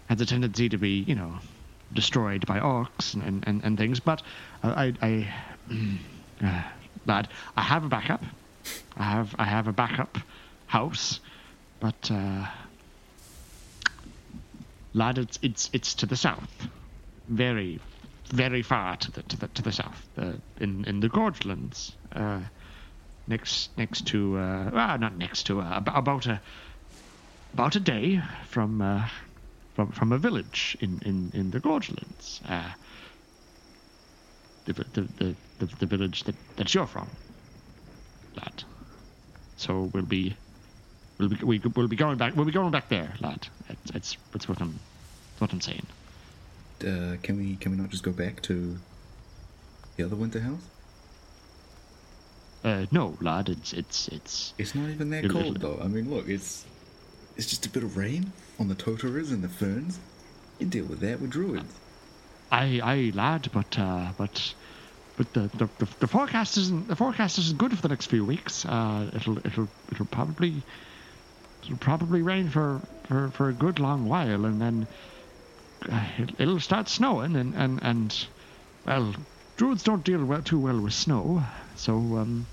has 0.09 0.21
a 0.21 0.27
tendency 0.27 0.69
to 0.69 0.79
be 0.79 1.01
you 1.01 1.15
know 1.15 1.39
destroyed 1.93 2.47
by 2.47 2.61
orcs 2.61 3.15
and 3.15 3.45
and, 3.47 3.65
and 3.65 3.79
things. 3.79 4.01
But 4.01 4.23
I 4.63 4.95
I, 5.03 5.07
I 5.07 5.35
uh, 6.45 6.63
lad, 7.07 7.29
I 7.57 7.63
have 7.63 7.85
a 7.85 7.89
backup. 7.89 8.23
I 8.97 9.05
have 9.05 9.35
I 9.39 9.45
have 9.45 9.69
a 9.69 9.73
backup 9.73 10.19
house, 10.67 11.21
but. 11.81 12.11
Uh, 12.11 12.47
lad, 14.95 15.19
it's 15.19 15.39
it's 15.43 15.71
it's 15.73 15.95
to 15.95 16.07
the 16.07 16.17
south, 16.17 16.69
very, 17.29 17.81
very 18.29 18.63
far 18.63 18.97
to 18.97 19.11
the 19.11 19.23
to 19.25 19.37
the 19.37 19.49
to 19.49 19.63
the 19.63 19.73
south, 19.73 20.09
uh, 20.17 20.33
in 20.59 20.85
in 20.87 21.01
the 21.01 21.09
Gorgelands. 21.09 21.93
Uh, 22.13 22.41
next 23.27 23.77
next 23.77 24.07
to 24.09 24.37
uh, 24.39 24.71
well, 24.73 24.99
not 24.99 25.17
next 25.17 25.45
to 25.45 25.61
uh, 25.61 25.83
about 25.87 26.27
a 26.27 26.41
about 27.53 27.77
a 27.77 27.81
day 27.81 28.21
from 28.49 28.81
uh, 28.81 29.09
from 29.75 29.93
from 29.93 30.13
a 30.13 30.19
village 30.19 30.77
in 30.81 31.01
in 31.05 31.31
in 31.35 31.51
the 31.51 31.61
Gorgelands. 31.61 32.41
Uh, 32.49 32.71
the, 34.67 34.73
the, 34.73 35.01
the, 35.19 35.35
the, 35.59 35.67
the 35.77 35.87
village 35.87 36.25
that, 36.25 36.35
that 36.57 36.75
you're 36.75 36.87
from, 36.87 37.09
lad. 38.37 38.65
So 39.57 39.91
we'll 39.93 40.05
be 40.05 40.37
we'll 41.19 41.29
be 41.29 41.37
we, 41.45 41.59
we'll 41.59 41.89
be 41.89 41.97
going 41.97 42.17
back 42.17 42.35
we'll 42.35 42.47
be 42.47 42.53
going 42.53 42.71
back 42.71 42.89
there, 42.89 43.13
lad. 43.21 43.47
It's 43.95 44.17
it's, 44.35 44.49
what 44.49 44.61
I'm 44.61 44.79
what 45.39 45.53
I'm 45.53 45.61
saying. 45.61 45.87
Uh, 46.81 47.17
can 47.23 47.37
we 47.37 47.57
can 47.57 47.73
we 47.73 47.79
not 47.79 47.91
just 47.91 48.03
go 48.03 48.13
back 48.13 48.43
to 48.43 48.77
the 49.97 50.05
other 50.05 50.17
winter 50.17 50.41
house? 50.41 50.63
Uh, 52.65 52.87
no, 52.91 53.17
lad. 53.21 53.49
It's 53.49 53.73
it's 53.73 54.09
it's 54.09 54.55
It's 54.59 54.75
not 54.75 54.89
even 54.89 55.11
that 55.11 55.29
cold 55.29 55.61
though. 55.61 55.79
I 55.83 55.87
mean, 55.87 56.11
look, 56.11 56.29
it's 56.29 56.65
it's 57.37 57.47
just 57.47 57.67
a 57.67 57.69
bit 57.69 57.83
of 57.83 57.97
rain 57.97 58.33
on 58.59 58.69
the 58.69 58.75
totaras 58.75 59.31
and 59.31 59.43
the 59.43 59.49
ferns. 59.49 59.99
You 60.59 60.67
deal 60.67 60.87
with 60.87 61.01
that 61.01 61.21
with 61.21 61.31
druids. 61.31 61.73
Aye, 62.51 62.81
aye, 62.83 63.13
lad, 63.15 63.51
but 63.53 63.79
uh, 63.79 64.13
but 64.17 64.55
but 65.17 65.33
the, 65.35 65.51
the, 65.59 65.69
the, 65.79 65.89
the 66.01 66.07
forecast 66.07 66.57
isn't 66.57 66.89
the 66.89 66.97
forecast 66.97 67.39
isn't 67.39 67.59
good 67.59 67.77
for 67.77 67.83
the 67.83 67.89
next 67.89 68.07
few 68.07 68.25
weeks. 68.25 68.65
Uh, 68.65 69.11
it'll 69.15 69.39
it'll 69.47 69.69
it'll 69.93 70.07
probably 70.07 70.63
it'll 71.65 71.77
probably 71.79 72.23
rain 72.23 72.49
for, 72.49 72.81
for, 73.05 73.29
for 73.31 73.49
a 73.49 73.53
good 73.53 73.79
long 73.79 74.09
while, 74.09 74.45
and 74.45 74.61
then 74.61 74.87
uh, 75.91 76.05
it, 76.19 76.31
it'll 76.39 76.61
start 76.61 76.89
snowing, 76.89 77.37
and, 77.37 77.55
and, 77.55 77.83
and 77.83 78.27
well, 78.87 79.15
druids 79.57 79.83
don't 79.83 80.05
deal 80.05 80.25
well 80.25 80.43
too 80.43 80.59
well 80.59 80.81
with 80.81 80.93
snow, 80.93 81.43
so 81.77 81.97
um, 81.97 82.47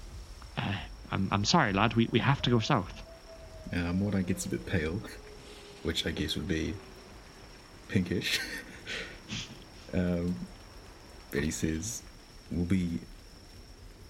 uh, 0.62 0.76
I'm 1.12 1.28
I'm 1.32 1.46
sorry, 1.46 1.74
lad. 1.74 1.94
We 1.96 2.08
we 2.12 2.20
have 2.20 2.42
to 2.44 2.50
go 2.50 2.60
south. 2.60 3.02
Uh, 3.74 3.94
Mordai 3.94 4.26
gets 4.26 4.46
a 4.46 4.50
bit 4.50 4.66
pale, 4.66 5.02
which 5.84 6.06
I 6.06 6.12
guess 6.12 6.36
would 6.36 6.48
be 6.48 6.74
pinkish. 7.88 8.40
um, 9.94 10.36
but 11.32 11.44
he 11.44 11.52
says, 11.52 12.02
"We'll 12.52 12.66
be 12.66 13.00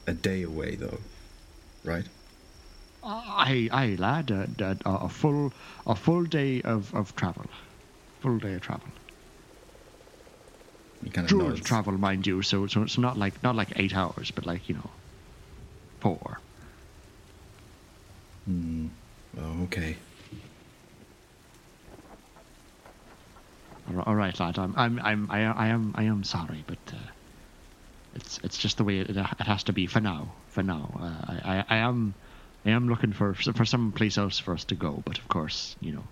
a 0.08 0.14
day 0.14 0.44
away, 0.44 0.76
though, 0.76 1.00
right?" 1.84 2.06
Aye, 3.04 3.70
aye, 3.72 3.96
lad. 3.98 4.32
Uh, 4.32 4.46
uh, 4.62 4.76
a 4.86 5.10
full 5.10 5.54
a 5.88 5.96
full 5.96 6.24
day 6.24 6.62
of, 6.62 6.94
of 6.94 7.16
travel, 7.16 7.46
full 8.20 8.38
day 8.38 8.54
of 8.54 8.62
travel. 8.62 8.88
He 11.04 11.10
kind 11.10 11.32
of 11.32 11.38
nods. 11.38 11.62
travel, 11.62 11.94
mind 11.94 12.28
you. 12.28 12.44
So, 12.44 12.68
so 12.68 12.84
it's 12.84 12.98
not 12.98 13.18
like 13.18 13.42
not 13.42 13.56
like 13.56 13.74
eight 13.76 13.96
hours, 13.96 14.30
but 14.30 14.46
like 14.46 14.70
you 14.70 14.76
know, 14.76 14.90
four. 16.02 16.40
Hmm. 18.46 18.88
Oh, 19.40 19.64
okay. 19.64 19.96
All 24.06 24.16
right, 24.16 24.38
lad. 24.40 24.58
I'm 24.58 24.74
I'm 24.78 25.00
I'm 25.00 25.32
I, 25.32 25.44
I 25.44 25.68
am 25.68 25.94
I 25.96 26.04
am 26.04 26.24
sorry, 26.24 26.64
but 26.66 26.78
uh, 26.94 26.98
it's 28.16 28.40
it's 28.44 28.58
just 28.58 28.78
the 28.78 28.84
way 28.84 29.00
it, 29.00 29.10
it 29.10 29.26
has 29.40 29.64
to 29.64 29.74
be 29.74 29.88
for 29.88 30.00
now. 30.00 30.34
For 30.50 30.64
now, 30.64 30.90
uh, 31.00 31.32
I, 31.32 31.58
I 31.58 31.66
I 31.70 31.78
am 31.78 32.14
I 32.66 32.72
am 32.72 32.88
looking 32.90 33.14
for 33.14 33.34
for 33.34 33.66
some 33.66 33.92
place 33.92 34.18
else 34.18 34.40
for 34.40 34.54
us 34.54 34.64
to 34.66 34.76
go, 34.76 35.02
but 35.06 35.18
of 35.18 35.28
course, 35.28 35.76
you 35.82 35.92
know, 35.92 36.04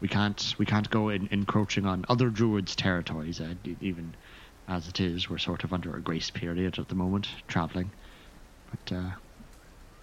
we 0.00 0.08
can't 0.08 0.54
we 0.58 0.66
can't 0.66 0.88
go 0.90 1.08
in, 1.10 1.28
encroaching 1.30 1.86
on 1.86 2.04
other 2.08 2.30
druids' 2.30 2.76
territories. 2.76 3.40
Uh, 3.40 3.54
even 3.80 4.14
as 4.68 4.88
it 4.88 5.00
is, 5.00 5.28
we're 5.28 5.38
sort 5.38 5.64
of 5.64 5.72
under 5.72 5.96
a 5.96 6.00
grace 6.00 6.30
period 6.30 6.78
at 6.78 6.88
the 6.88 6.94
moment, 6.94 7.28
traveling. 7.46 7.90
But 8.70 8.96
uh, 8.96 9.10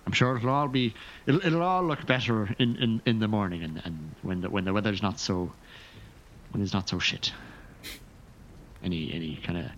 I'm 0.06 0.12
sure 0.12 0.38
it'll 0.38 0.50
all 0.50 0.68
be 0.68 0.94
it'll, 1.26 1.46
it'll 1.46 1.64
all 1.64 1.84
look 1.84 2.06
better 2.06 2.54
in, 2.60 2.76
in, 2.78 3.02
in 3.06 3.20
the 3.20 3.28
morning 3.28 3.64
and, 3.64 3.82
and 3.84 4.16
when 4.22 4.42
the 4.42 4.50
when 4.50 4.66
the 4.66 4.74
weather's 4.74 5.02
not 5.02 5.20
so 5.20 5.52
when 6.52 6.62
it's 6.62 6.74
not 6.74 6.88
so 6.90 7.00
shit. 7.00 7.32
And 8.84 8.94
he 8.94 9.12
and 9.12 9.24
he 9.24 9.38
kind 9.38 9.58
of 9.58 9.72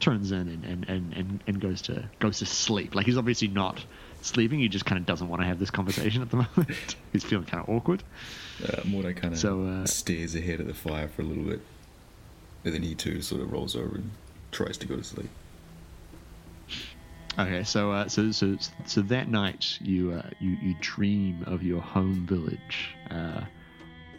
turns 0.00 0.32
in 0.32 0.48
and, 0.48 0.64
and, 0.64 0.88
and, 0.88 1.12
and, 1.12 1.40
and 1.46 1.60
goes 1.60 1.82
to 1.82 2.08
goes 2.18 2.38
to 2.38 2.46
sleep. 2.46 2.94
Like 2.94 3.06
he's 3.06 3.18
obviously 3.18 3.48
not 3.48 3.84
sleeping. 4.22 4.58
He 4.58 4.68
just 4.68 4.84
kind 4.84 4.98
of 4.98 5.06
doesn't 5.06 5.28
want 5.28 5.42
to 5.42 5.46
have 5.46 5.58
this 5.58 5.70
conversation 5.70 6.22
at 6.22 6.30
the 6.30 6.36
moment. 6.56 6.96
he's 7.12 7.24
feeling 7.24 7.46
kind 7.46 7.62
of 7.62 7.68
awkward. 7.68 8.02
Uh, 8.62 8.82
Mordai 8.82 9.16
kind 9.16 9.34
of 9.34 9.40
So, 9.40 9.64
uh, 9.64 9.86
stares 9.86 10.34
ahead 10.34 10.60
at 10.60 10.66
the 10.66 10.74
fire 10.74 11.08
for 11.08 11.22
a 11.22 11.24
little 11.24 11.44
bit, 11.44 11.60
and 12.64 12.74
then 12.74 12.82
he 12.82 12.94
too 12.94 13.22
sort 13.22 13.42
of 13.42 13.52
rolls 13.52 13.76
over 13.76 13.96
and 13.96 14.10
tries 14.50 14.76
to 14.78 14.86
go 14.86 14.96
to 14.96 15.04
sleep. 15.04 15.30
Okay, 17.38 17.64
so 17.64 17.92
uh, 17.92 18.08
so 18.08 18.30
so 18.30 18.56
so 18.84 19.00
that 19.02 19.28
night 19.28 19.78
you 19.80 20.12
uh, 20.12 20.28
you 20.38 20.56
you 20.60 20.74
dream 20.80 21.42
of 21.46 21.62
your 21.62 21.80
home 21.80 22.26
village, 22.26 22.94
uh, 23.10 23.40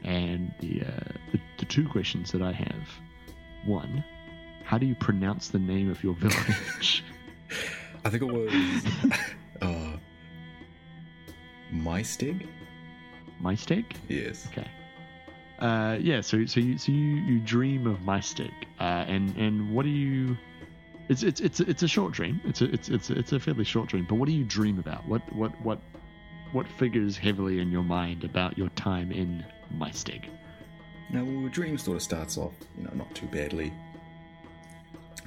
and 0.03 0.51
the, 0.59 0.81
uh, 0.81 1.11
the 1.31 1.39
the 1.59 1.65
two 1.65 1.87
questions 1.87 2.31
that 2.31 2.41
I 2.41 2.51
have, 2.51 2.89
one, 3.65 4.03
how 4.63 4.79
do 4.79 4.87
you 4.87 4.95
pronounce 4.95 5.49
the 5.49 5.59
name 5.59 5.91
of 5.91 6.03
your 6.03 6.15
village? 6.15 7.03
I 8.05 8.09
think 8.09 8.23
it 8.23 8.33
was 8.33 9.13
uh, 9.61 9.97
Mystig. 11.71 12.47
Mysteg? 13.41 13.85
Yes. 14.07 14.47
Okay. 14.47 14.67
Uh, 15.59 15.97
yeah. 15.99 16.21
So 16.21 16.45
so 16.45 16.59
you 16.59 16.77
so 16.77 16.91
you, 16.91 16.97
you 16.97 17.39
dream 17.39 17.87
of 17.87 17.99
Mysteg, 17.99 18.51
uh, 18.79 19.05
and 19.07 19.35
and 19.37 19.73
what 19.73 19.83
do 19.83 19.89
you? 19.89 20.37
It's 21.09 21.23
it's 21.23 21.41
it's 21.41 21.59
it's 21.59 21.83
a 21.83 21.87
short 21.87 22.13
dream. 22.13 22.39
It's 22.45 22.61
a 22.61 22.65
it's 22.71 22.89
it's 22.89 23.09
it's 23.09 23.31
a 23.33 23.39
fairly 23.39 23.65
short 23.65 23.89
dream. 23.89 24.05
But 24.07 24.15
what 24.15 24.27
do 24.27 24.33
you 24.33 24.45
dream 24.45 24.79
about? 24.79 25.05
What 25.07 25.21
what 25.33 25.51
what 25.61 25.79
what 26.53 26.67
figures 26.67 27.17
heavily 27.17 27.59
in 27.59 27.71
your 27.71 27.83
mind 27.83 28.23
about 28.23 28.57
your 28.57 28.69
time 28.69 29.11
in 29.11 29.43
Mysteg? 29.75 30.29
Now, 31.09 31.23
well, 31.23 31.43
the 31.43 31.49
dream 31.49 31.77
sort 31.77 31.97
of 31.97 32.03
starts 32.03 32.37
off, 32.37 32.53
you 32.77 32.83
know, 32.83 32.91
not 32.93 33.13
too 33.13 33.27
badly. 33.27 33.73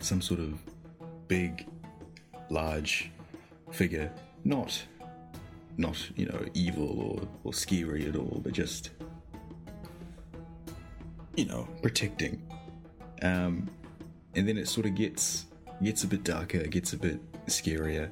Some 0.01 0.23
sort 0.23 0.41
of 0.41 0.59
big, 1.29 1.67
large 2.49 3.11
figure, 3.71 4.11
not, 4.45 4.83
not 5.77 6.11
you 6.17 6.27
know, 6.27 6.45
evil 6.55 7.01
or, 7.01 7.29
or 7.45 7.53
scary 7.53 8.09
at 8.09 8.17
all, 8.17 8.41
but 8.43 8.53
just, 8.53 8.91
you 11.37 11.45
know, 11.45 11.69
protecting. 11.83 12.43
Um, 13.23 13.69
and 14.35 14.49
then 14.49 14.57
it 14.57 14.69
sort 14.69 14.87
of 14.87 14.95
gets 14.95 15.47
gets 15.83 16.05
a 16.05 16.07
bit 16.07 16.25
darker, 16.25 16.59
it 16.59 16.71
gets 16.71 16.93
a 16.93 16.97
bit 16.97 17.21
scarier, 17.47 18.11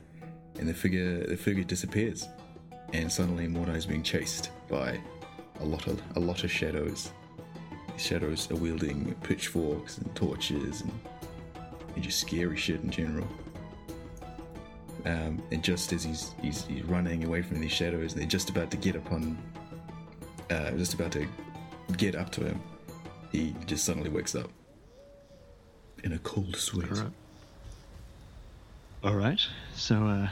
and 0.59 0.69
the 0.69 0.75
figure 0.75 1.27
the 1.27 1.37
figure 1.37 1.65
disappears, 1.65 2.29
and 2.93 3.11
suddenly 3.11 3.47
Mordai 3.47 3.77
is 3.77 3.87
being 3.87 4.03
chased 4.03 4.51
by 4.69 5.01
a 5.61 5.65
lot 5.65 5.87
of 5.87 6.01
a 6.17 6.21
lot 6.21 6.45
of 6.45 6.51
shadows. 6.51 7.11
Shadows 7.97 8.51
are 8.51 8.57
wielding 8.57 9.15
pitchforks 9.23 9.99
and 9.99 10.15
torches 10.17 10.81
and, 10.81 10.93
and 11.95 12.03
just 12.03 12.19
scary 12.19 12.57
shit 12.57 12.81
in 12.81 12.91
general. 12.91 13.29
Um, 15.07 15.43
and 15.53 15.63
just 15.63 15.93
as 15.93 16.03
he's, 16.03 16.35
he's 16.41 16.65
he's 16.65 16.83
running 16.85 17.25
away 17.25 17.43
from 17.43 17.61
these 17.61 17.73
shadows, 17.73 18.13
and 18.13 18.21
they're 18.21 18.29
just 18.29 18.51
about 18.51 18.71
to 18.71 18.77
get 18.77 18.97
upon, 18.97 19.39
uh, 20.51 20.71
just 20.73 20.95
about 20.95 21.13
to 21.13 21.27
get 21.97 22.15
up 22.15 22.31
to 22.33 22.45
him, 22.45 22.61
he 23.31 23.55
just 23.67 23.85
suddenly 23.85 24.11
wakes 24.11 24.35
up 24.35 24.51
in 26.03 26.15
a 26.15 26.19
cold 26.19 26.57
sweat. 26.57 26.89
All 29.05 29.15
right. 29.15 29.41
So 29.75 30.07
uh, 30.07 30.29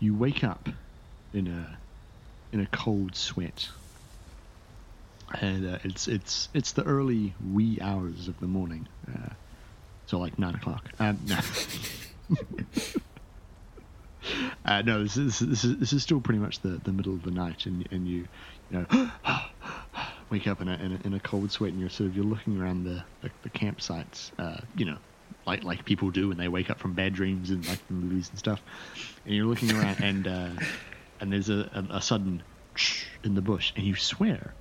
you 0.00 0.16
wake 0.16 0.42
up 0.42 0.68
in 1.32 1.46
a 1.46 1.78
in 2.52 2.58
a 2.60 2.66
cold 2.66 3.14
sweat, 3.14 3.68
and 5.40 5.64
uh, 5.74 5.78
it's 5.84 6.08
it's 6.08 6.48
it's 6.52 6.72
the 6.72 6.82
early 6.82 7.36
wee 7.40 7.78
hours 7.80 8.26
of 8.26 8.36
the 8.40 8.48
morning, 8.48 8.88
uh, 9.08 9.28
so 10.06 10.18
like 10.18 10.40
nine 10.40 10.56
o'clock. 10.56 10.88
Um, 10.98 11.20
no. 11.24 11.38
Uh, 14.64 14.82
no, 14.82 15.04
this 15.04 15.16
is, 15.16 15.38
this 15.38 15.62
is 15.62 15.78
this 15.78 15.92
is 15.92 16.02
still 16.02 16.20
pretty 16.20 16.40
much 16.40 16.60
the, 16.60 16.80
the 16.82 16.92
middle 16.92 17.14
of 17.14 17.22
the 17.22 17.30
night, 17.30 17.66
and 17.66 17.86
and 17.92 18.08
you 18.08 18.26
you 18.68 18.86
know 18.90 19.10
wake 20.30 20.48
up 20.48 20.60
in 20.60 20.68
a, 20.68 20.74
in 20.74 20.92
a 20.92 21.06
in 21.06 21.14
a 21.14 21.20
cold 21.20 21.52
sweat, 21.52 21.70
and 21.70 21.78
you're 21.78 21.88
sort 21.88 22.08
of 22.08 22.16
you're 22.16 22.24
looking 22.24 22.60
around 22.60 22.82
the 22.82 23.04
the, 23.20 23.30
the 23.42 23.50
campsites, 23.50 24.32
uh, 24.40 24.58
you 24.74 24.84
know, 24.84 24.98
like 25.46 25.64
like 25.64 25.84
people 25.84 26.10
do 26.10 26.28
when 26.28 26.36
they 26.36 26.48
wake 26.48 26.70
up 26.70 26.78
from 26.78 26.92
bad 26.92 27.12
dreams 27.14 27.50
and 27.50 27.66
like 27.68 27.86
the 27.86 27.94
movies 27.94 28.28
and 28.28 28.38
stuff, 28.38 28.62
and 29.24 29.34
you're 29.34 29.46
looking 29.46 29.70
around, 29.72 30.02
and 30.02 30.26
uh, 30.26 30.50
and 31.20 31.32
there's 31.32 31.48
a, 31.48 31.86
a, 31.90 31.96
a 31.96 32.02
sudden 32.02 32.42
in 33.24 33.34
the 33.34 33.42
bush, 33.42 33.72
and 33.76 33.86
you 33.86 33.94
swear 33.94 34.54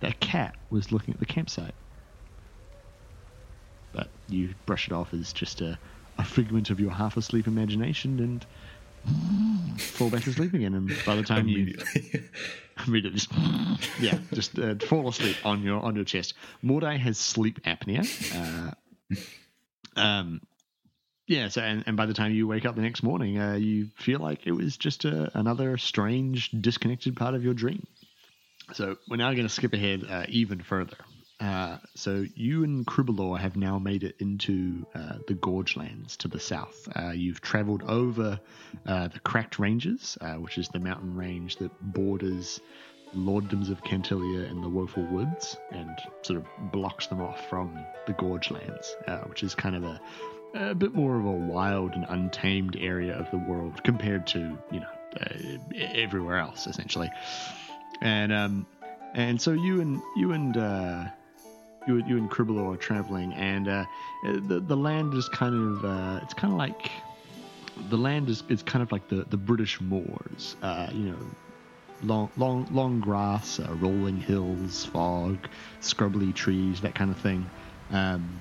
that 0.00 0.12
a 0.12 0.14
cat 0.14 0.54
was 0.70 0.92
looking 0.92 1.14
at 1.14 1.20
the 1.20 1.26
campsite, 1.26 1.74
but 3.92 4.08
you 4.28 4.54
brush 4.66 4.86
it 4.86 4.92
off 4.92 5.12
as 5.12 5.32
just 5.32 5.60
a 5.60 5.78
a 6.18 6.24
figment 6.24 6.70
of 6.70 6.78
your 6.78 6.92
half 6.92 7.16
asleep 7.16 7.46
imagination 7.46 8.20
and 8.20 8.46
fall 9.80 10.10
back 10.10 10.26
asleep 10.26 10.54
again. 10.54 10.74
And 10.74 10.92
by 11.04 11.16
the 11.16 11.22
time 11.22 11.48
you 11.48 11.62
Immediately. 11.62 12.22
immediately 12.86 13.18
just 13.18 13.32
yeah 14.00 14.18
just 14.32 14.58
uh, 14.58 14.74
fall 14.86 15.08
asleep 15.08 15.36
on 15.44 15.62
your 15.62 15.80
on 15.80 15.94
your 15.96 16.04
chest. 16.04 16.34
Mordai 16.62 16.98
has 16.98 17.18
sleep 17.18 17.62
apnea. 17.64 18.04
Uh, 18.34 18.72
um, 19.96 20.40
yeah, 21.26 21.48
so 21.48 21.62
and, 21.62 21.84
and 21.86 21.96
by 21.96 22.06
the 22.06 22.14
time 22.14 22.32
you 22.32 22.46
wake 22.46 22.66
up 22.66 22.76
the 22.76 22.82
next 22.82 23.02
morning, 23.02 23.38
uh, 23.38 23.54
you 23.54 23.88
feel 23.96 24.20
like 24.20 24.46
it 24.46 24.52
was 24.52 24.76
just 24.76 25.04
a, 25.04 25.30
another 25.38 25.78
strange, 25.78 26.50
disconnected 26.50 27.16
part 27.16 27.34
of 27.34 27.42
your 27.44 27.54
dream. 27.54 27.86
So 28.72 28.96
we're 29.08 29.16
now 29.16 29.32
going 29.32 29.46
to 29.46 29.52
skip 29.52 29.72
ahead 29.72 30.04
uh, 30.08 30.26
even 30.28 30.62
further. 30.62 30.96
Uh, 31.40 31.78
so 31.94 32.24
you 32.34 32.64
and 32.64 32.86
Cribalor 32.86 33.38
have 33.38 33.56
now 33.56 33.78
made 33.78 34.04
it 34.04 34.16
into 34.20 34.86
uh, 34.94 35.16
the 35.26 35.34
Gorge 35.34 35.76
Lands 35.76 36.16
to 36.18 36.28
the 36.28 36.40
south. 36.40 36.88
Uh, 36.94 37.10
you've 37.10 37.40
travelled 37.40 37.82
over 37.82 38.40
uh, 38.86 39.08
the 39.08 39.18
Cracked 39.20 39.58
Ranges, 39.58 40.16
uh, 40.20 40.34
which 40.34 40.58
is 40.58 40.68
the 40.68 40.78
mountain 40.78 41.16
range 41.16 41.56
that 41.56 41.70
borders 41.82 42.60
lorddoms 43.14 43.70
of 43.70 43.82
Cantilia 43.82 44.48
and 44.50 44.62
the 44.62 44.68
Woeful 44.68 45.04
Woods, 45.06 45.56
and 45.70 45.98
sort 46.22 46.38
of 46.38 46.46
blocks 46.72 47.06
them 47.06 47.20
off 47.20 47.48
from 47.48 47.78
the 48.06 48.12
Gorge 48.12 48.50
Lands, 48.50 48.94
uh, 49.06 49.18
which 49.20 49.42
is 49.42 49.54
kind 49.54 49.76
of 49.76 49.84
a 49.84 50.00
a 50.54 50.74
bit 50.74 50.94
more 50.94 51.18
of 51.18 51.24
a 51.24 51.32
wild 51.32 51.94
and 51.94 52.06
untamed 52.08 52.76
area 52.76 53.18
of 53.18 53.28
the 53.30 53.38
world 53.38 53.82
compared 53.82 54.26
to 54.28 54.56
you 54.70 54.80
know 54.80 54.88
uh, 55.20 55.84
everywhere 55.94 56.38
else 56.38 56.66
essentially. 56.66 57.10
And 58.00 58.32
um 58.32 58.66
and 59.14 59.40
so 59.40 59.52
you 59.52 59.80
and 59.80 60.00
you 60.16 60.32
and 60.32 60.56
uh 60.56 61.06
you, 61.86 61.96
you 62.06 62.16
and 62.16 62.30
Cribbler 62.30 62.74
are 62.74 62.76
traveling 62.76 63.32
and 63.32 63.68
uh 63.68 63.84
the 64.22 64.60
the 64.60 64.76
land 64.76 65.14
is 65.14 65.28
kind 65.28 65.54
of 65.54 65.84
uh 65.84 66.20
it's 66.22 66.34
kind 66.34 66.52
of 66.52 66.58
like 66.58 66.90
the 67.88 67.96
land 67.96 68.28
is, 68.28 68.42
is 68.48 68.62
kind 68.62 68.82
of 68.82 68.92
like 68.92 69.08
the, 69.08 69.24
the 69.28 69.36
British 69.36 69.80
moors, 69.80 70.56
uh, 70.62 70.88
you 70.92 71.10
know, 71.10 71.18
long 72.04 72.30
long 72.36 72.68
long 72.70 73.00
grass, 73.00 73.58
uh, 73.60 73.72
rolling 73.74 74.18
hills, 74.18 74.84
fog, 74.84 75.48
scrubbly 75.80 76.32
trees, 76.32 76.80
that 76.82 76.94
kind 76.94 77.10
of 77.10 77.18
thing. 77.18 77.48
Um, 77.90 78.40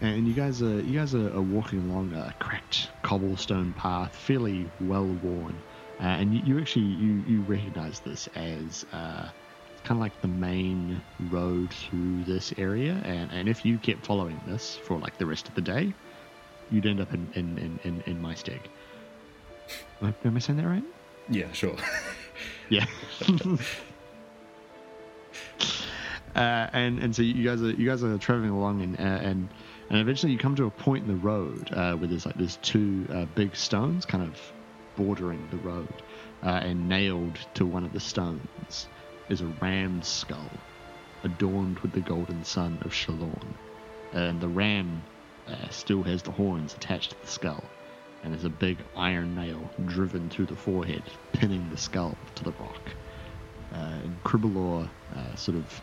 and 0.00 0.26
you 0.26 0.34
guys 0.34 0.62
are 0.62 0.80
you 0.80 0.98
guys 0.98 1.14
are, 1.14 1.34
are 1.34 1.42
walking 1.42 1.90
along 1.90 2.12
a 2.14 2.34
cracked 2.38 2.90
cobblestone 3.02 3.72
path, 3.74 4.14
fairly 4.14 4.68
well 4.80 5.06
worn, 5.06 5.56
uh, 6.00 6.04
and 6.04 6.34
you, 6.34 6.42
you, 6.44 6.60
actually 6.60 6.86
you 6.86 7.22
you 7.26 7.40
recognize 7.42 8.00
this 8.00 8.28
as 8.34 8.84
uh, 8.92 9.28
kind 9.84 9.98
of 9.98 9.98
like 9.98 10.20
the 10.22 10.28
main 10.28 11.00
road 11.30 11.72
through 11.72 12.24
this 12.24 12.52
area, 12.58 13.00
and 13.04 13.30
and 13.30 13.48
if 13.48 13.64
you 13.64 13.78
kept 13.78 14.04
following 14.04 14.40
this 14.46 14.76
for 14.76 14.98
like 14.98 15.18
the 15.18 15.26
rest 15.26 15.48
of 15.48 15.54
the 15.54 15.62
day, 15.62 15.92
you'd 16.70 16.86
end 16.86 17.00
up 17.00 17.12
in 17.12 17.28
in 17.34 17.58
in, 17.58 17.80
in, 17.84 18.02
in 18.06 18.22
Maesteg. 18.22 18.60
Am 20.00 20.08
I, 20.08 20.26
am 20.26 20.36
I 20.36 20.40
saying 20.40 20.56
that 20.56 20.66
right? 20.66 20.84
Yeah, 21.28 21.52
sure. 21.52 21.76
yeah. 22.72 22.86
uh, 26.34 26.70
and 26.72 26.98
and 27.00 27.14
so 27.14 27.20
you 27.20 27.44
guys 27.44 27.60
are 27.60 27.70
you 27.70 27.86
guys 27.86 28.02
are 28.02 28.16
traveling 28.16 28.48
along 28.50 28.80
and 28.80 28.98
uh, 28.98 29.02
and 29.02 29.50
and 29.90 30.00
eventually 30.00 30.32
you 30.32 30.38
come 30.38 30.56
to 30.56 30.64
a 30.64 30.70
point 30.70 31.02
in 31.02 31.08
the 31.08 31.16
road 31.16 31.70
uh, 31.74 31.94
where 31.96 32.08
there's 32.08 32.24
like 32.24 32.36
there's 32.36 32.56
two 32.62 33.06
uh, 33.12 33.26
big 33.34 33.54
stones 33.54 34.06
kind 34.06 34.24
of 34.24 34.40
bordering 34.96 35.46
the 35.50 35.58
road, 35.58 35.92
uh, 36.42 36.60
and 36.62 36.88
nailed 36.88 37.38
to 37.54 37.66
one 37.66 37.84
of 37.84 37.92
the 37.92 38.00
stones 38.00 38.88
is 39.28 39.42
a 39.42 39.46
ram's 39.60 40.08
skull, 40.08 40.50
adorned 41.24 41.78
with 41.80 41.92
the 41.92 42.00
golden 42.00 42.42
sun 42.42 42.78
of 42.86 42.92
Shalorn, 42.92 43.54
and 44.12 44.40
the 44.40 44.48
ram 44.48 45.02
uh, 45.46 45.68
still 45.68 46.02
has 46.02 46.22
the 46.22 46.30
horns 46.30 46.72
attached 46.74 47.10
to 47.10 47.16
the 47.20 47.26
skull, 47.26 47.64
and 48.22 48.32
there's 48.32 48.44
a 48.44 48.50
big 48.50 48.78
iron 48.96 49.34
nail 49.34 49.70
driven 49.86 50.28
through 50.30 50.46
the 50.46 50.56
forehead, 50.56 51.02
pinning 51.32 51.68
the 51.70 51.76
skull 51.76 52.16
to 52.36 52.44
the 52.44 52.52
rock. 52.52 52.80
Uh, 53.72 54.00
and 54.04 54.22
Cribalor 54.24 54.88
uh, 55.16 55.34
sort 55.34 55.56
of 55.56 55.82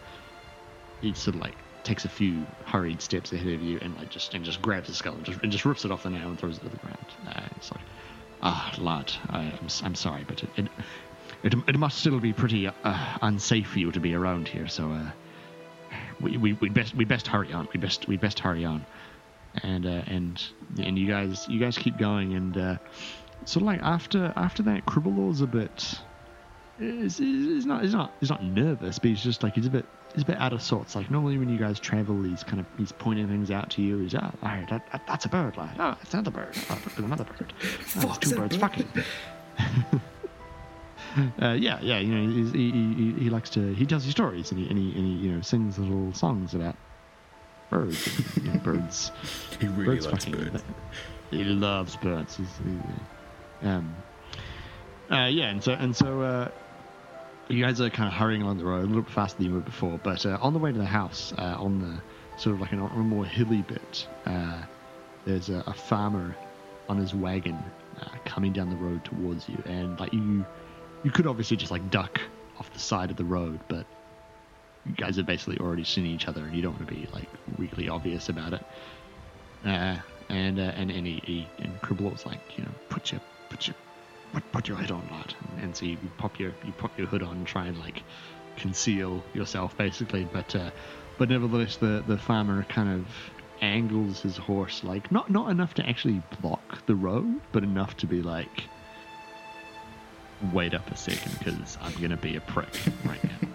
he 1.02 1.14
sort 1.14 1.36
of 1.36 1.42
like 1.42 1.56
takes 1.84 2.06
a 2.06 2.10
few 2.10 2.46
hurried 2.66 3.02
steps 3.02 3.32
ahead 3.34 3.54
of 3.54 3.62
you 3.62 3.80
and 3.82 3.96
like 3.98 4.10
just 4.10 4.34
and 4.34 4.46
just 4.46 4.62
grabs 4.62 4.88
the 4.88 4.94
skull 4.94 5.16
and 5.16 5.26
just, 5.26 5.42
and 5.42 5.52
just 5.52 5.66
rips 5.66 5.86
it 5.86 5.92
off 5.92 6.04
the 6.04 6.10
nail 6.10 6.30
and 6.30 6.40
throws 6.40 6.58
it 6.58 6.64
to 6.64 6.70
the 6.70 6.78
ground. 6.78 6.98
Uh, 7.28 7.42
it's 7.56 7.72
like, 7.72 7.82
ah, 8.42 8.74
lad, 8.78 9.12
I, 9.30 9.44
am 9.44 9.68
I'm 9.84 9.96
sorry, 9.96 10.24
but 10.28 10.44
it, 10.44 10.50
it 10.58 10.68
it, 11.44 11.54
it 11.68 11.80
must 11.80 11.98
still 11.98 12.20
be 12.20 12.34
pretty 12.34 12.68
uh, 12.68 12.74
unsafe 13.22 13.68
for 13.68 13.80
you 13.80 13.92
to 13.92 14.00
be 14.00 14.14
around 14.14 14.48
here. 14.48 14.68
So 14.68 14.92
uh, 14.92 15.12
we 16.20 16.38
we 16.38 16.54
we 16.54 16.70
best 16.70 16.96
we 16.96 17.06
best 17.06 17.28
hurry 17.28 17.54
on. 17.54 17.68
We 17.74 17.80
best 17.80 18.08
we 18.08 18.18
best 18.18 18.40
hurry 18.40 18.66
on. 18.66 18.86
And 19.64 19.86
uh, 19.86 20.04
and 20.08 20.42
and 20.80 20.98
you 20.98 21.08
guys 21.08 21.48
you 21.50 21.60
guys 21.60 21.78
keep 21.78 21.98
going 21.98 22.34
and 22.34 22.58
uh, 22.58 22.78
sort 23.46 23.64
of 23.64 23.68
like 23.68 23.82
after 23.82 24.32
after 24.36 24.64
that, 24.64 24.86
Cribalor's 24.86 25.42
a 25.42 25.48
bit. 25.48 26.00
He's, 26.78 27.18
he's 27.18 27.66
not 27.66 27.82
he's 27.82 27.94
not 27.94 28.14
he's 28.20 28.30
not 28.30 28.44
nervous, 28.44 29.00
but 29.00 29.10
he's 29.10 29.24
just 29.24 29.44
like 29.44 29.56
he's 29.56 29.66
a 29.66 29.70
bit 29.70 29.86
he's 30.14 30.24
a 30.24 30.26
bit 30.26 30.38
out 30.38 30.54
of 30.54 30.62
sorts. 30.62 30.96
Like 30.96 31.12
normally 31.12 31.38
when 31.38 31.50
you 31.50 31.58
guys 31.58 31.80
travel, 31.80 32.22
he's 32.24 32.44
kind 32.44 32.60
of 32.60 32.66
he's 32.78 32.92
pointing 32.92 33.28
things 33.28 33.52
out 33.52 33.70
to 33.72 33.82
you. 33.82 33.98
He's 34.00 34.16
oh, 34.16 34.20
all 34.20 34.34
right, 34.44 34.70
that, 34.70 34.90
that, 34.92 35.02
that's 35.08 35.26
a 35.26 35.30
bird, 35.30 35.58
lad. 35.58 35.76
Oh, 35.80 35.98
it's 36.02 36.14
another 36.14 36.32
bird. 36.32 36.56
Oh, 36.70 36.80
another 36.98 37.26
bird. 37.26 37.54
Oh, 37.98 38.18
two 38.22 38.36
birds 38.36 38.58
bird. 38.58 38.62
fucking. 38.62 38.88
uh, 41.42 41.54
yeah, 41.54 41.80
yeah. 41.82 42.00
You 42.00 42.16
know, 42.16 42.52
he, 42.52 42.72
he, 42.72 43.14
he 43.14 43.30
likes 43.30 43.50
to 43.52 43.74
he 43.74 43.86
tells 43.86 44.06
you 44.06 44.12
stories 44.12 44.52
and 44.52 44.60
he, 44.60 44.70
and 44.70 44.78
he, 44.78 44.92
and 44.98 45.06
he 45.06 45.14
you 45.28 45.32
know 45.34 45.42
sings 45.42 45.78
little 45.78 46.14
songs 46.14 46.54
about 46.54 46.76
birds. 47.70 48.22
Birds. 48.64 49.12
he 49.60 49.68
really 49.68 49.98
birds 49.98 50.06
loves 50.08 50.26
birds. 50.26 50.64
He 51.30 51.44
loves 51.44 51.96
birds. 51.98 52.38
He's, 52.38 52.48
he, 53.62 53.68
um. 53.68 53.96
Uh, 55.12 55.26
yeah, 55.26 55.50
and 55.50 55.64
so 55.64 55.74
and 55.74 55.96
so. 55.96 56.22
Uh, 56.22 56.50
you 57.50 57.64
guys 57.64 57.82
are 57.82 57.90
kind 57.90 58.08
of 58.08 58.14
hurrying 58.14 58.44
along 58.44 58.60
the 58.60 58.64
road 58.64 58.84
a 58.84 58.88
little 58.88 59.02
bit 59.02 59.12
faster 59.12 59.38
than 59.38 59.48
you 59.48 59.54
were 59.56 59.60
before, 59.60 60.00
but 60.04 60.26
uh, 60.26 60.38
on 60.40 60.54
the 60.54 60.60
way 60.60 60.72
to 60.72 60.78
the 60.78 60.86
house, 60.86 61.34
uh, 61.38 61.56
on 61.58 61.80
the 61.80 62.40
sort 62.40 62.56
of 62.56 62.62
like 62.62 62.72
an, 62.72 62.80
on 62.80 62.92
a 62.92 63.04
more 63.04 63.26
hilly 63.26 63.64
bit, 63.64 64.08
uh, 64.28 64.62
there's 65.26 65.50
a, 65.50 65.64
a, 65.66 65.74
farmer 65.74 66.36
on 66.88 66.98
his 66.98 67.14
wagon 67.14 67.58
uh, 68.00 68.10
coming 68.24 68.54
down 68.54 68.70
the 68.70 68.76
road 68.76 69.04
towards 69.04 69.50
you, 69.50 69.62
and 69.66 70.00
like 70.00 70.14
you, 70.14 70.46
you 71.04 71.10
could 71.10 71.26
obviously 71.26 71.58
just 71.58 71.72
like 71.72 71.90
duck 71.90 72.22
off 72.60 72.72
the 72.72 72.80
side 72.80 73.10
of 73.10 73.18
the 73.18 73.26
road, 73.26 73.60
but 73.68 73.88
you 74.90 74.96
guys 74.96 75.18
have 75.18 75.26
basically 75.26 75.60
already 75.60 75.84
seen 75.84 76.06
each 76.06 76.28
other, 76.28 76.44
and 76.44 76.56
you 76.56 76.62
don't 76.62 76.74
want 76.74 76.88
to 76.88 76.94
be 76.94 77.08
like 77.14 77.30
really 77.58 77.88
obvious 77.88 78.30
about 78.30 78.54
it. 78.54 78.64
Uh, 79.66 79.98
and 80.30 80.60
uh, 80.60 80.72
and 80.76 80.90
and 80.90 81.06
he, 81.06 81.22
he 81.24 81.48
and 81.60 81.80
Cribble's 81.82 82.26
like, 82.26 82.40
you 82.58 82.64
know, 82.64 82.72
put 82.90 83.12
your 83.12 83.22
put 83.50 83.68
your 83.68 83.76
put, 84.34 84.52
put 84.52 84.68
your 84.68 84.78
hood 84.78 84.92
on, 84.92 85.08
lad. 85.12 85.34
And 85.62 85.76
so 85.76 85.86
you, 85.86 85.92
you, 85.92 86.12
pop 86.18 86.40
your 86.40 86.54
you 86.66 86.72
pop 86.74 86.98
your 86.98 87.08
hood 87.08 87.24
on 87.24 87.38
and 87.38 87.48
try 87.48 87.68
and 87.68 87.78
like 87.80 88.04
conceal 88.58 89.24
yourself 89.34 89.78
basically. 89.78 90.26
But 90.32 90.56
uh, 90.56 90.72
but 91.18 91.30
nevertheless, 91.30 91.78
the 91.78 92.04
the 92.08 92.18
farmer 92.18 92.64
kind 92.64 92.90
of 92.90 93.08
angles 93.62 94.22
his 94.22 94.38
horse 94.38 94.86
like 94.86 95.12
not 95.12 95.30
not 95.30 95.52
enough 95.52 95.74
to 95.76 95.86
actually 95.88 96.22
block 96.42 96.86
the 96.86 96.96
road, 96.96 97.40
but 97.52 97.64
enough 97.64 97.98
to 97.98 98.08
be 98.08 98.22
like, 98.22 98.64
wait 100.54 100.74
up 100.74 100.90
a 100.90 100.98
second 100.98 101.38
because 101.40 101.78
I'm 101.82 101.94
gonna 102.02 102.18
be 102.18 102.36
a 102.36 102.42
prick 102.42 102.74
right 103.06 103.24
now. 103.24 103.49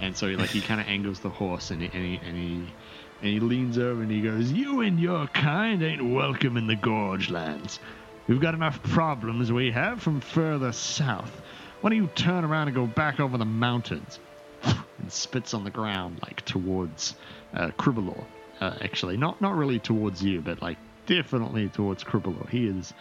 And 0.00 0.16
so 0.16 0.26
like 0.28 0.50
he 0.50 0.60
kind 0.60 0.80
of 0.80 0.86
angles 0.86 1.20
the 1.20 1.28
horse 1.28 1.70
and 1.70 1.82
he, 1.82 1.90
and 1.92 2.04
he 2.04 2.20
and 2.26 2.36
he 2.36 2.72
and 3.20 3.32
he 3.32 3.40
leans 3.40 3.78
over 3.78 4.02
and 4.02 4.10
he 4.10 4.20
goes, 4.20 4.52
"You 4.52 4.80
and 4.80 4.98
your 4.98 5.26
kind 5.28 5.82
ain't 5.82 6.04
welcome 6.04 6.56
in 6.56 6.66
the 6.66 6.76
Gorge 6.76 7.30
lands. 7.30 7.80
We've 8.26 8.40
got 8.40 8.54
enough 8.54 8.82
problems 8.82 9.50
we 9.50 9.70
have 9.72 10.02
from 10.02 10.20
further 10.20 10.72
south. 10.72 11.40
Why 11.80 11.90
don't 11.90 11.98
you 11.98 12.10
turn 12.14 12.44
around 12.44 12.68
and 12.68 12.74
go 12.74 12.86
back 12.86 13.20
over 13.20 13.38
the 13.38 13.44
mountains? 13.44 14.18
and 14.62 15.12
spits 15.12 15.54
on 15.54 15.64
the 15.64 15.70
ground, 15.70 16.18
like 16.22 16.44
towards 16.44 17.14
uh, 17.54 17.68
Cribalor. 17.78 18.24
Uh, 18.60 18.74
actually, 18.80 19.16
not 19.16 19.40
not 19.40 19.56
really 19.56 19.78
towards 19.78 20.22
you, 20.22 20.40
but 20.40 20.60
like 20.60 20.78
definitely 21.06 21.68
towards 21.68 22.04
Cribalor. 22.04 22.48
He 22.50 22.66
is 22.66 22.92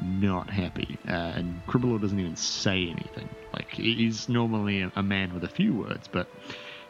not 0.00 0.50
happy, 0.50 0.98
uh, 1.08 1.10
and 1.10 1.62
Cribalor 1.66 2.00
doesn't 2.00 2.18
even 2.18 2.36
say 2.36 2.88
anything. 2.88 3.28
Like 3.52 3.70
he's 3.70 4.28
normally 4.28 4.82
a, 4.82 4.92
a 4.96 5.02
man 5.02 5.32
with 5.34 5.44
a 5.44 5.48
few 5.48 5.74
words, 5.74 6.08
but 6.08 6.28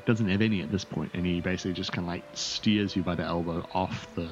doesn't 0.05 0.29
have 0.29 0.43
any 0.43 0.61
at 0.61 0.71
this 0.71 0.85
point. 0.85 1.13
and 1.15 1.25
he 1.25 1.41
basically 1.41 1.73
just 1.73 1.93
kind 1.93 2.07
of 2.07 2.13
like 2.13 2.25
steers 2.35 2.95
you 2.95 3.03
by 3.03 3.15
the 3.15 3.23
elbow 3.23 3.67
off 3.73 4.07
the 4.15 4.29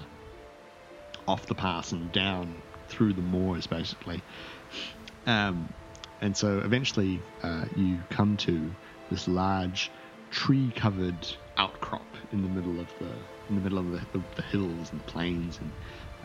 off 1.26 1.46
the 1.46 1.54
pass 1.54 1.92
and 1.92 2.10
down 2.12 2.54
through 2.88 3.12
the 3.12 3.22
moors, 3.22 3.66
basically. 3.66 4.20
Um, 5.26 5.72
and 6.20 6.36
so 6.36 6.58
eventually 6.58 7.20
uh, 7.42 7.64
you 7.76 7.98
come 8.10 8.36
to 8.38 8.70
this 9.10 9.28
large 9.28 9.90
tree-covered 10.30 11.26
outcrop 11.56 12.06
in 12.32 12.42
the 12.42 12.48
middle 12.48 12.80
of 12.80 12.88
the 12.98 13.10
in 13.48 13.56
the 13.56 13.60
middle 13.60 13.78
of 13.78 13.90
the, 13.90 14.00
the, 14.18 14.24
the 14.36 14.42
hills 14.42 14.90
and 14.90 15.00
the 15.00 15.04
plains, 15.04 15.58
and 15.60 15.72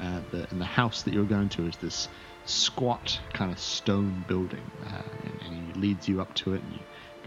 uh, 0.02 0.22
the 0.32 0.48
and 0.50 0.62
the 0.62 0.66
house 0.66 1.04
that 1.04 1.14
you're 1.14 1.26
going 1.26 1.50
to 1.50 1.68
is 1.68 1.78
this 1.78 2.08
squat 2.48 3.20
kind 3.34 3.52
of 3.52 3.60
stone 3.60 4.26
building, 4.28 4.64
uh, 4.86 5.02
and, 5.24 5.42
and, 5.46 5.74
he 5.74 5.80
leads 5.80 6.08
you 6.08 6.22
up 6.22 6.34
to 6.36 6.54
it, 6.54 6.62
and 6.64 6.74
you 6.74 6.80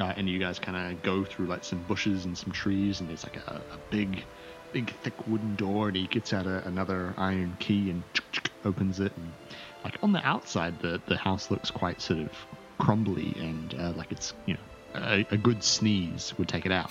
uh, 0.04 0.12
and 0.16 0.28
you 0.28 0.38
guys 0.38 0.58
kind 0.58 0.76
of 0.76 1.02
go 1.02 1.24
through 1.24 1.46
like 1.46 1.64
some 1.64 1.82
bushes 1.86 2.24
and 2.24 2.36
some 2.36 2.52
trees, 2.52 3.00
and 3.00 3.08
there's 3.08 3.24
like 3.24 3.36
a, 3.36 3.62
a 3.72 3.78
big 3.90 4.24
big 4.72 4.92
thick 5.02 5.26
wooden 5.26 5.54
door, 5.56 5.88
and 5.88 5.96
he 5.96 6.06
gets 6.06 6.32
out 6.32 6.46
a, 6.46 6.66
another 6.66 7.14
iron 7.16 7.56
key 7.58 7.90
and 7.90 8.02
opens 8.64 9.00
it, 9.00 9.12
and 9.16 9.32
like 9.84 9.98
on 10.02 10.12
the 10.12 10.26
outside, 10.26 10.78
the 10.80 11.00
the 11.06 11.16
house 11.16 11.50
looks 11.50 11.70
quite 11.70 12.00
sort 12.00 12.20
of 12.20 12.30
crumbly 12.80 13.34
and 13.38 13.74
uh, 13.78 13.92
like 13.94 14.10
it's 14.10 14.32
you 14.46 14.54
know 14.54 14.60
a, 14.94 15.26
a, 15.30 15.36
good 15.36 15.62
sneeze 15.62 16.36
would 16.38 16.48
take 16.48 16.66
it 16.66 16.72
out. 16.72 16.90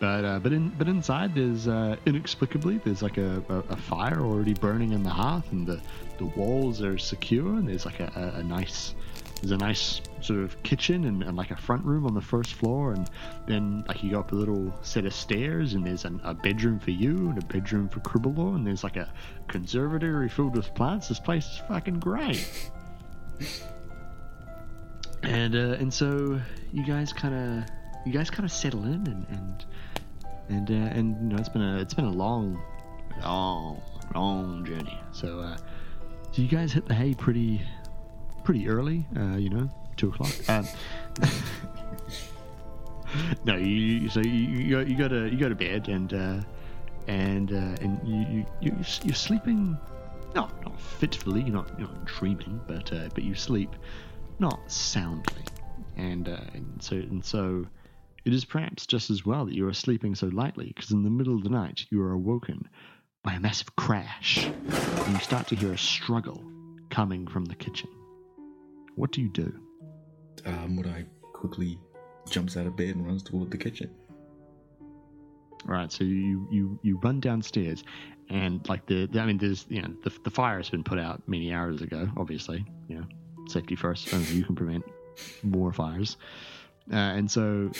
But 0.00 0.24
uh, 0.24 0.38
but 0.38 0.52
in 0.52 0.68
but 0.70 0.86
inside 0.86 1.34
there's 1.34 1.66
uh, 1.66 1.96
inexplicably 2.06 2.78
there's 2.78 3.02
like 3.02 3.18
a, 3.18 3.42
a, 3.48 3.58
a 3.70 3.76
fire 3.76 4.20
already 4.20 4.54
burning 4.54 4.92
in 4.92 5.02
the 5.02 5.10
hearth 5.10 5.50
and 5.50 5.66
the, 5.66 5.80
the 6.18 6.26
walls 6.26 6.82
are 6.82 6.96
secure 6.98 7.54
and 7.54 7.68
there's 7.68 7.84
like 7.84 7.98
a, 7.98 8.12
a, 8.14 8.38
a 8.38 8.42
nice 8.44 8.94
there's 9.40 9.50
a 9.50 9.56
nice 9.56 10.00
sort 10.20 10.40
of 10.40 10.60
kitchen 10.62 11.04
and, 11.04 11.22
and, 11.22 11.36
like 11.36 11.50
a 11.50 11.56
front 11.56 11.84
room 11.84 12.06
on 12.06 12.14
the 12.14 12.20
first 12.20 12.54
floor 12.54 12.92
and 12.92 13.10
then 13.46 13.84
like 13.86 14.02
you 14.02 14.10
go 14.10 14.20
up 14.20 14.32
a 14.32 14.34
little 14.34 14.72
set 14.82 15.04
of 15.04 15.14
stairs 15.14 15.74
and 15.74 15.84
there's 15.84 16.04
an, 16.04 16.20
a 16.24 16.34
bedroom 16.34 16.78
for 16.78 16.90
you 16.90 17.28
and 17.28 17.38
a 17.38 17.46
bedroom 17.46 17.88
for 17.88 18.00
Cribalor 18.00 18.54
and 18.54 18.66
there's 18.66 18.84
like 18.84 18.96
a 18.96 19.12
conservatory 19.48 20.28
filled 20.28 20.56
with 20.56 20.72
plants. 20.74 21.08
This 21.08 21.20
place 21.20 21.46
is 21.46 21.58
fucking 21.68 22.00
great. 22.00 22.70
and 25.22 25.54
uh, 25.54 25.76
and 25.78 25.92
so 25.92 26.40
you 26.72 26.84
guys 26.84 27.12
kind 27.12 27.34
of 27.34 27.68
you 28.06 28.12
guys 28.12 28.30
kind 28.30 28.44
of 28.44 28.52
settle 28.52 28.84
in 28.84 29.06
and 29.06 29.26
and 29.30 29.64
and 30.48 30.70
uh, 30.70 30.74
and 30.74 31.16
you 31.22 31.28
know 31.28 31.36
it's 31.36 31.48
been 31.48 31.62
a 31.62 31.78
it's 31.78 31.94
been 31.94 32.06
a 32.06 32.12
long 32.12 32.60
long 33.22 33.80
long 34.14 34.64
journey. 34.64 34.98
So 35.12 35.40
uh, 35.40 35.56
so 36.32 36.42
you 36.42 36.48
guys 36.48 36.72
hit 36.72 36.86
the 36.86 36.94
hay 36.94 37.14
pretty 37.14 37.62
pretty 38.44 38.68
early. 38.68 39.06
Uh, 39.16 39.36
you 39.36 39.50
know, 39.50 39.70
two 39.96 40.08
o'clock. 40.08 40.32
Um, 40.48 40.66
no, 43.44 43.56
you 43.56 44.08
so 44.10 44.20
you, 44.20 44.30
you 44.30 44.70
go 44.70 44.80
you 44.80 44.96
go 44.96 45.08
to 45.08 45.28
you 45.30 45.38
go 45.38 45.48
to 45.48 45.54
bed 45.54 45.88
and 45.88 46.12
uh, 46.12 46.40
and 47.06 47.52
uh, 47.52 47.82
and 47.82 48.00
you 48.06 48.44
you 48.60 48.76
you're 49.02 49.14
sleeping 49.14 49.78
not 50.34 50.62
not 50.64 50.78
fitfully. 50.78 51.40
You're 51.40 51.54
not 51.54 51.70
you're 51.78 51.88
not 51.88 52.04
dreaming, 52.04 52.60
but 52.66 52.92
uh, 52.92 53.08
but 53.14 53.24
you 53.24 53.34
sleep 53.34 53.74
not 54.38 54.70
soundly, 54.70 55.42
and 55.96 56.28
uh, 56.28 56.40
and 56.54 56.82
so 56.82 56.96
and 56.96 57.24
so. 57.24 57.66
It 58.24 58.34
is 58.34 58.44
perhaps 58.44 58.86
just 58.86 59.10
as 59.10 59.24
well 59.24 59.46
that 59.46 59.54
you 59.54 59.66
are 59.68 59.72
sleeping 59.72 60.14
so 60.14 60.26
lightly, 60.28 60.72
because 60.74 60.90
in 60.90 61.02
the 61.02 61.10
middle 61.10 61.36
of 61.36 61.42
the 61.42 61.48
night 61.48 61.86
you 61.90 62.02
are 62.02 62.12
awoken 62.12 62.68
by 63.22 63.34
a 63.34 63.40
massive 63.40 63.74
crash, 63.76 64.46
and 64.46 65.12
you 65.12 65.18
start 65.18 65.46
to 65.48 65.56
hear 65.56 65.72
a 65.72 65.78
struggle 65.78 66.42
coming 66.90 67.26
from 67.26 67.44
the 67.44 67.54
kitchen. 67.54 67.88
What 68.96 69.12
do 69.12 69.22
you 69.22 69.28
do? 69.28 69.52
Um, 70.44 70.76
would 70.76 70.86
I 70.86 71.04
quickly 71.32 71.78
jumps 72.28 72.56
out 72.56 72.66
of 72.66 72.76
bed 72.76 72.96
and 72.96 73.06
runs 73.06 73.22
toward 73.22 73.50
the 73.50 73.58
kitchen? 73.58 73.90
Right, 75.64 75.90
so 75.90 76.04
you 76.04 76.46
you 76.50 76.78
you 76.82 76.98
run 77.02 77.20
downstairs, 77.20 77.82
and 78.30 78.66
like 78.68 78.86
the, 78.86 79.06
the 79.06 79.20
I 79.20 79.26
mean, 79.26 79.38
there's 79.38 79.66
you 79.68 79.82
know 79.82 79.92
the 80.04 80.12
the 80.24 80.30
fire 80.30 80.56
has 80.58 80.70
been 80.70 80.84
put 80.84 80.98
out 80.98 81.22
many 81.26 81.52
hours 81.52 81.82
ago. 81.82 82.08
Obviously, 82.16 82.64
you 82.88 82.96
know, 82.96 83.06
safety 83.48 83.74
first. 83.76 84.12
Only 84.14 84.26
you 84.32 84.44
can 84.44 84.54
prevent 84.54 84.84
more 85.42 85.72
fires. 85.72 86.16
Uh, 86.90 86.96
and 86.96 87.30
so, 87.30 87.70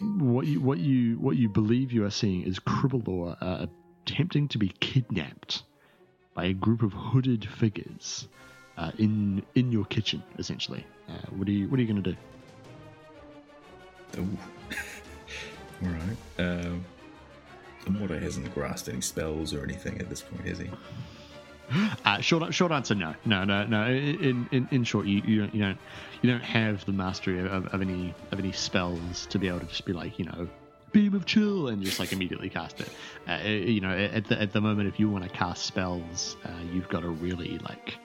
what 0.00 0.46
you 0.46 0.60
what 0.60 0.78
you 0.78 1.18
what 1.18 1.36
you 1.36 1.48
believe 1.48 1.90
you 1.92 2.04
are 2.04 2.10
seeing 2.10 2.42
is 2.42 2.58
Cribalor 2.58 3.36
uh, 3.40 3.66
attempting 4.06 4.48
to 4.48 4.58
be 4.58 4.68
kidnapped 4.80 5.62
by 6.34 6.44
a 6.44 6.52
group 6.52 6.82
of 6.82 6.92
hooded 6.92 7.48
figures 7.48 8.28
uh, 8.76 8.92
in 8.98 9.42
in 9.54 9.72
your 9.72 9.84
kitchen, 9.86 10.22
essentially. 10.38 10.84
Uh, 11.08 11.12
what 11.30 11.48
are 11.48 11.52
you 11.52 11.68
What 11.68 11.78
are 11.78 11.82
you 11.82 11.88
going 11.88 12.02
to 12.02 12.12
do? 12.12 12.16
Oh, 14.18 14.28
all 15.82 15.88
right. 15.88 16.16
Um, 16.38 16.84
Mordai 17.88 18.20
hasn't 18.22 18.52
grasped 18.54 18.88
any 18.88 19.00
spells 19.00 19.54
or 19.54 19.64
anything 19.64 19.98
at 19.98 20.08
this 20.08 20.20
point, 20.22 20.46
has 20.46 20.58
he? 20.58 20.70
Uh, 22.04 22.20
short, 22.20 22.52
short 22.52 22.72
answer, 22.72 22.94
no, 22.96 23.14
no, 23.24 23.44
no, 23.44 23.64
no. 23.64 23.86
In 23.86 24.48
in, 24.50 24.68
in 24.72 24.84
short, 24.84 25.06
you, 25.06 25.22
you 25.24 25.40
don't 25.40 25.54
you 25.54 25.62
don't 25.62 25.78
you 26.20 26.30
don't 26.30 26.42
have 26.42 26.84
the 26.84 26.92
mastery 26.92 27.38
of, 27.38 27.66
of 27.66 27.80
any 27.80 28.12
of 28.32 28.40
any 28.40 28.50
spells 28.52 29.26
to 29.26 29.38
be 29.38 29.46
able 29.48 29.60
to 29.60 29.66
just 29.66 29.84
be 29.84 29.92
like 29.92 30.18
you 30.18 30.24
know 30.24 30.48
beam 30.92 31.14
of 31.14 31.26
chill 31.26 31.68
and 31.68 31.82
just 31.82 31.98
like 31.98 32.12
immediately 32.12 32.48
cast 32.48 32.80
it. 32.80 32.88
Uh, 33.28 33.38
you 33.46 33.80
know, 33.80 33.90
at 33.90 34.26
the 34.26 34.40
at 34.40 34.52
the 34.52 34.60
moment, 34.60 34.88
if 34.88 35.00
you 35.00 35.08
want 35.08 35.24
to 35.24 35.30
cast 35.30 35.64
spells, 35.64 36.36
uh, 36.44 36.50
you've 36.72 36.88
got 36.88 37.00
to 37.00 37.08
really 37.08 37.58
like 37.58 37.96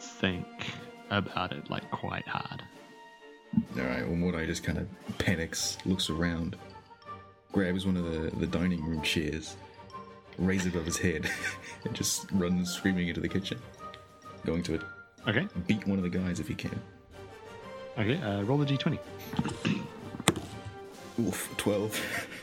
think 0.00 0.46
about 1.10 1.52
it 1.52 1.70
like 1.70 1.88
quite 1.90 2.26
hard. 2.26 2.62
All 3.76 3.84
right. 3.84 4.06
Well, 4.06 4.16
Mordai 4.16 4.46
just 4.46 4.62
kind 4.62 4.78
of 4.78 4.88
panics, 5.18 5.78
looks 5.84 6.08
around, 6.10 6.56
grabs 7.52 7.86
one 7.86 7.96
of 7.96 8.04
the 8.04 8.36
the 8.36 8.46
dining 8.46 8.84
room 8.84 9.02
chairs, 9.02 9.56
raises 10.40 10.72
above 10.74 10.86
his 10.86 10.98
head, 10.98 11.30
and 11.84 11.94
just 11.94 12.30
runs 12.32 12.72
screaming 12.72 13.08
into 13.08 13.20
the 13.20 13.28
kitchen, 13.28 13.58
going 14.44 14.62
to 14.64 14.74
it. 14.74 14.82
Okay. 15.28 15.46
Beat 15.66 15.86
one 15.86 15.98
of 15.98 16.02
the 16.02 16.10
guys 16.10 16.40
if 16.40 16.48
he 16.48 16.54
can. 16.54 16.80
Okay. 17.98 18.20
Uh, 18.20 18.42
roll 18.42 18.60
a 18.62 18.66
d20. 18.66 18.98
Oof, 21.20 21.54
twelve. 21.56 22.00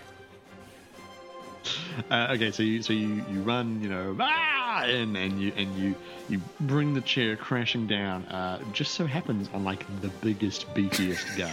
Uh, 2.12 2.28
okay, 2.32 2.52
so 2.52 2.64
you 2.64 2.82
so 2.82 2.93
you, 2.93 3.26
you 3.32 3.41
run, 3.41 3.82
you 3.82 3.89
know, 3.89 4.16
ah, 4.20 4.84
and 4.84 5.18
and 5.18 5.41
you 5.41 5.52
and 5.58 5.76
you 5.76 5.95
you 6.30 6.39
bring 6.62 6.93
the 6.93 7.02
chair 7.02 7.36
crashing 7.36 7.88
down. 7.88 8.24
Uh, 8.26 8.62
just 8.72 8.93
so 8.93 9.06
happens 9.06 9.50
on 9.54 9.64
like 9.64 9.86
the 10.02 10.10
biggest, 10.22 10.72
beefiest 10.74 11.38
guy, 11.38 11.52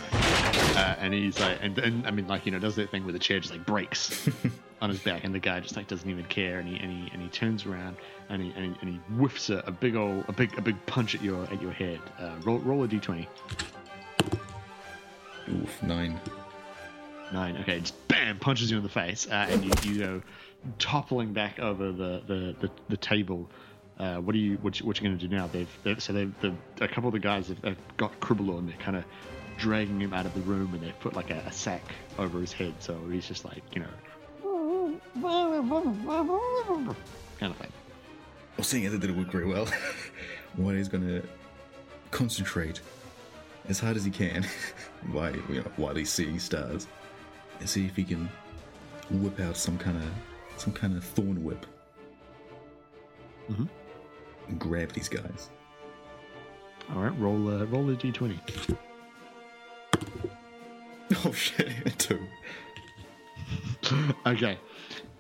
uh, 0.78 0.96
and 1.00 1.14
he's 1.14 1.40
like, 1.40 1.58
and, 1.62 1.78
and 1.78 2.06
I 2.06 2.10
mean, 2.10 2.28
like 2.28 2.46
you 2.46 2.52
know, 2.52 2.58
does 2.58 2.76
that 2.76 2.90
thing 2.90 3.04
where 3.04 3.12
the 3.12 3.18
chair 3.18 3.40
just 3.40 3.52
like 3.52 3.64
breaks 3.64 4.28
on 4.84 4.90
his 4.90 5.00
back, 5.00 5.24
and 5.24 5.34
the 5.34 5.38
guy 5.38 5.58
just 5.60 5.76
like 5.76 5.88
doesn't 5.88 6.08
even 6.08 6.24
care, 6.26 6.58
and 6.58 6.68
he 6.68 6.76
and 6.76 6.92
he, 6.92 7.10
and 7.12 7.22
he 7.22 7.28
turns 7.28 7.64
around 7.64 7.96
and 8.28 8.42
he 8.42 8.52
and 8.54 8.64
he, 8.66 8.80
and 8.82 8.90
he 8.90 8.96
whiffs 9.14 9.48
a, 9.48 9.58
a 9.66 9.72
big 9.72 9.96
old 9.96 10.24
a 10.28 10.32
big 10.32 10.56
a 10.58 10.60
big 10.60 10.76
punch 10.86 11.14
at 11.14 11.22
your 11.22 11.44
at 11.44 11.60
your 11.60 11.72
head. 11.72 12.00
Uh, 12.20 12.34
roll 12.44 12.58
roll 12.58 12.84
a 12.84 12.88
d20. 12.88 13.26
Oof, 15.50 15.82
nine. 15.82 16.20
Nine. 17.32 17.56
Okay, 17.62 17.80
just 17.80 18.08
bam, 18.08 18.38
punches 18.38 18.70
you 18.70 18.76
in 18.76 18.82
the 18.82 18.88
face, 18.88 19.26
uh, 19.26 19.46
and 19.48 19.64
you, 19.64 19.70
you 19.90 19.98
go 19.98 20.22
toppling 20.78 21.32
back 21.32 21.58
over 21.58 21.90
the 21.90 22.22
the, 22.26 22.54
the, 22.60 22.70
the 22.90 22.96
table. 22.98 23.48
Uh, 23.98 24.16
what 24.16 24.34
are 24.34 24.38
you 24.38 24.58
what, 24.60 24.78
you, 24.78 24.86
what 24.86 25.00
you 25.00 25.06
going 25.06 25.18
to 25.18 25.26
do 25.26 25.34
now? 25.34 25.46
They've, 25.46 25.78
they've 25.82 26.02
so 26.02 26.12
they've, 26.12 26.32
they've 26.40 26.56
a 26.80 26.88
couple 26.88 27.08
of 27.08 27.12
the 27.12 27.20
guys 27.20 27.48
have, 27.48 27.62
have 27.64 27.78
got 27.96 28.18
Cribalor 28.20 28.58
and 28.58 28.68
they're 28.68 28.76
kind 28.76 28.96
of 28.96 29.04
dragging 29.56 30.00
him 30.00 30.12
out 30.12 30.26
of 30.26 30.34
the 30.34 30.40
room 30.40 30.74
and 30.74 30.82
they've 30.82 30.98
put 30.98 31.14
like 31.14 31.30
a, 31.30 31.42
a 31.46 31.52
sack 31.52 31.84
over 32.18 32.40
his 32.40 32.52
head, 32.52 32.74
so 32.80 32.98
he's 33.10 33.26
just 33.26 33.44
like 33.44 33.62
you 33.72 33.80
know 33.80 33.88
kind 37.38 37.52
of 37.52 37.56
thing. 37.56 37.72
Well, 38.56 38.64
seeing 38.64 38.86
as 38.86 38.94
it 38.94 39.00
didn't 39.00 39.18
work 39.18 39.30
very 39.30 39.46
well, 39.46 39.66
Mordai's 40.58 40.88
going 40.88 41.06
to 41.06 41.22
concentrate 42.10 42.80
as 43.68 43.80
hard 43.80 43.96
as 43.96 44.04
he 44.04 44.10
can 44.10 44.46
while 45.12 45.34
you 45.34 45.42
know 45.62 45.70
while 45.76 45.94
he's 45.94 46.10
seeing 46.12 46.38
stars 46.38 46.86
and 47.60 47.68
see 47.68 47.86
if 47.86 47.96
he 47.96 48.04
can 48.04 48.28
whip 49.10 49.40
out 49.40 49.56
some 49.56 49.76
kind 49.78 49.96
of 49.96 50.04
some 50.56 50.72
kind 50.72 50.96
of 50.96 51.02
thorn 51.04 51.42
whip 51.42 51.66
Mhm. 53.50 53.68
and 54.48 54.58
grab 54.58 54.92
these 54.92 55.08
guys. 55.08 55.50
All 56.94 57.02
right, 57.02 57.18
roll 57.18 57.48
uh, 57.48 57.64
roll 57.66 57.90
a 57.90 57.94
d20. 57.96 58.38
Oh 61.26 61.32
shit! 61.32 61.68
Two. 61.98 62.18
okay. 64.26 64.58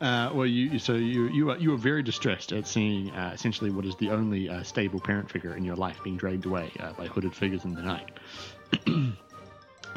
Uh, 0.04 0.30
well, 0.34 0.44
you 0.44 0.78
so 0.78 0.92
you 0.96 1.28
you 1.28 1.50
are, 1.50 1.56
you 1.56 1.72
are 1.72 1.78
very 1.78 2.02
distressed 2.02 2.52
at 2.52 2.68
seeing 2.68 3.10
uh, 3.12 3.30
essentially 3.32 3.70
what 3.70 3.86
is 3.86 3.96
the 3.96 4.10
only 4.10 4.50
uh, 4.50 4.62
stable 4.62 5.00
parent 5.00 5.30
figure 5.30 5.56
in 5.56 5.64
your 5.64 5.76
life 5.76 5.98
being 6.04 6.18
dragged 6.18 6.44
away 6.44 6.70
uh, 6.78 6.92
by 6.92 7.06
hooded 7.06 7.34
figures 7.34 7.64
in 7.64 7.72
the 7.72 7.80
night. 7.80 8.10
and 8.86 9.16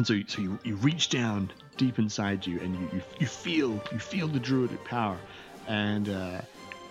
so 0.05 0.17
so 0.25 0.41
you, 0.41 0.57
you 0.63 0.75
reach 0.77 1.09
down 1.09 1.51
deep 1.75 1.99
inside 1.99 2.47
you 2.47 2.57
and 2.61 2.73
you, 2.73 2.89
you, 2.93 3.01
you 3.19 3.27
feel 3.27 3.83
you 3.91 3.99
feel 3.99 4.29
the 4.29 4.39
druidic 4.39 4.81
power. 4.85 5.17
And 5.67 6.07
uh, 6.07 6.39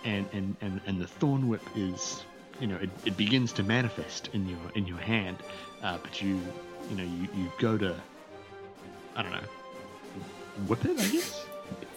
and, 0.05 0.27
and 0.31 0.55
and 0.61 0.79
and 0.85 1.01
the 1.01 1.07
thorn 1.07 1.47
whip 1.47 1.63
is 1.75 2.23
you 2.59 2.67
know 2.67 2.75
it, 2.75 2.91
it 3.03 3.17
begins 3.17 3.51
to 3.53 3.63
manifest 3.63 4.29
in 4.33 4.47
your 4.47 4.59
in 4.75 4.85
your 4.85 4.99
hand. 4.99 5.37
Uh, 5.81 5.97
but 6.03 6.21
you 6.21 6.39
you 6.91 6.95
know 6.95 7.03
you, 7.03 7.27
you 7.35 7.51
go 7.57 7.79
to 7.79 7.99
I 9.15 9.23
don't 9.23 9.31
know 9.31 9.47
whip 10.67 10.85
it 10.85 10.99
I 10.99 11.07
guess 11.07 11.46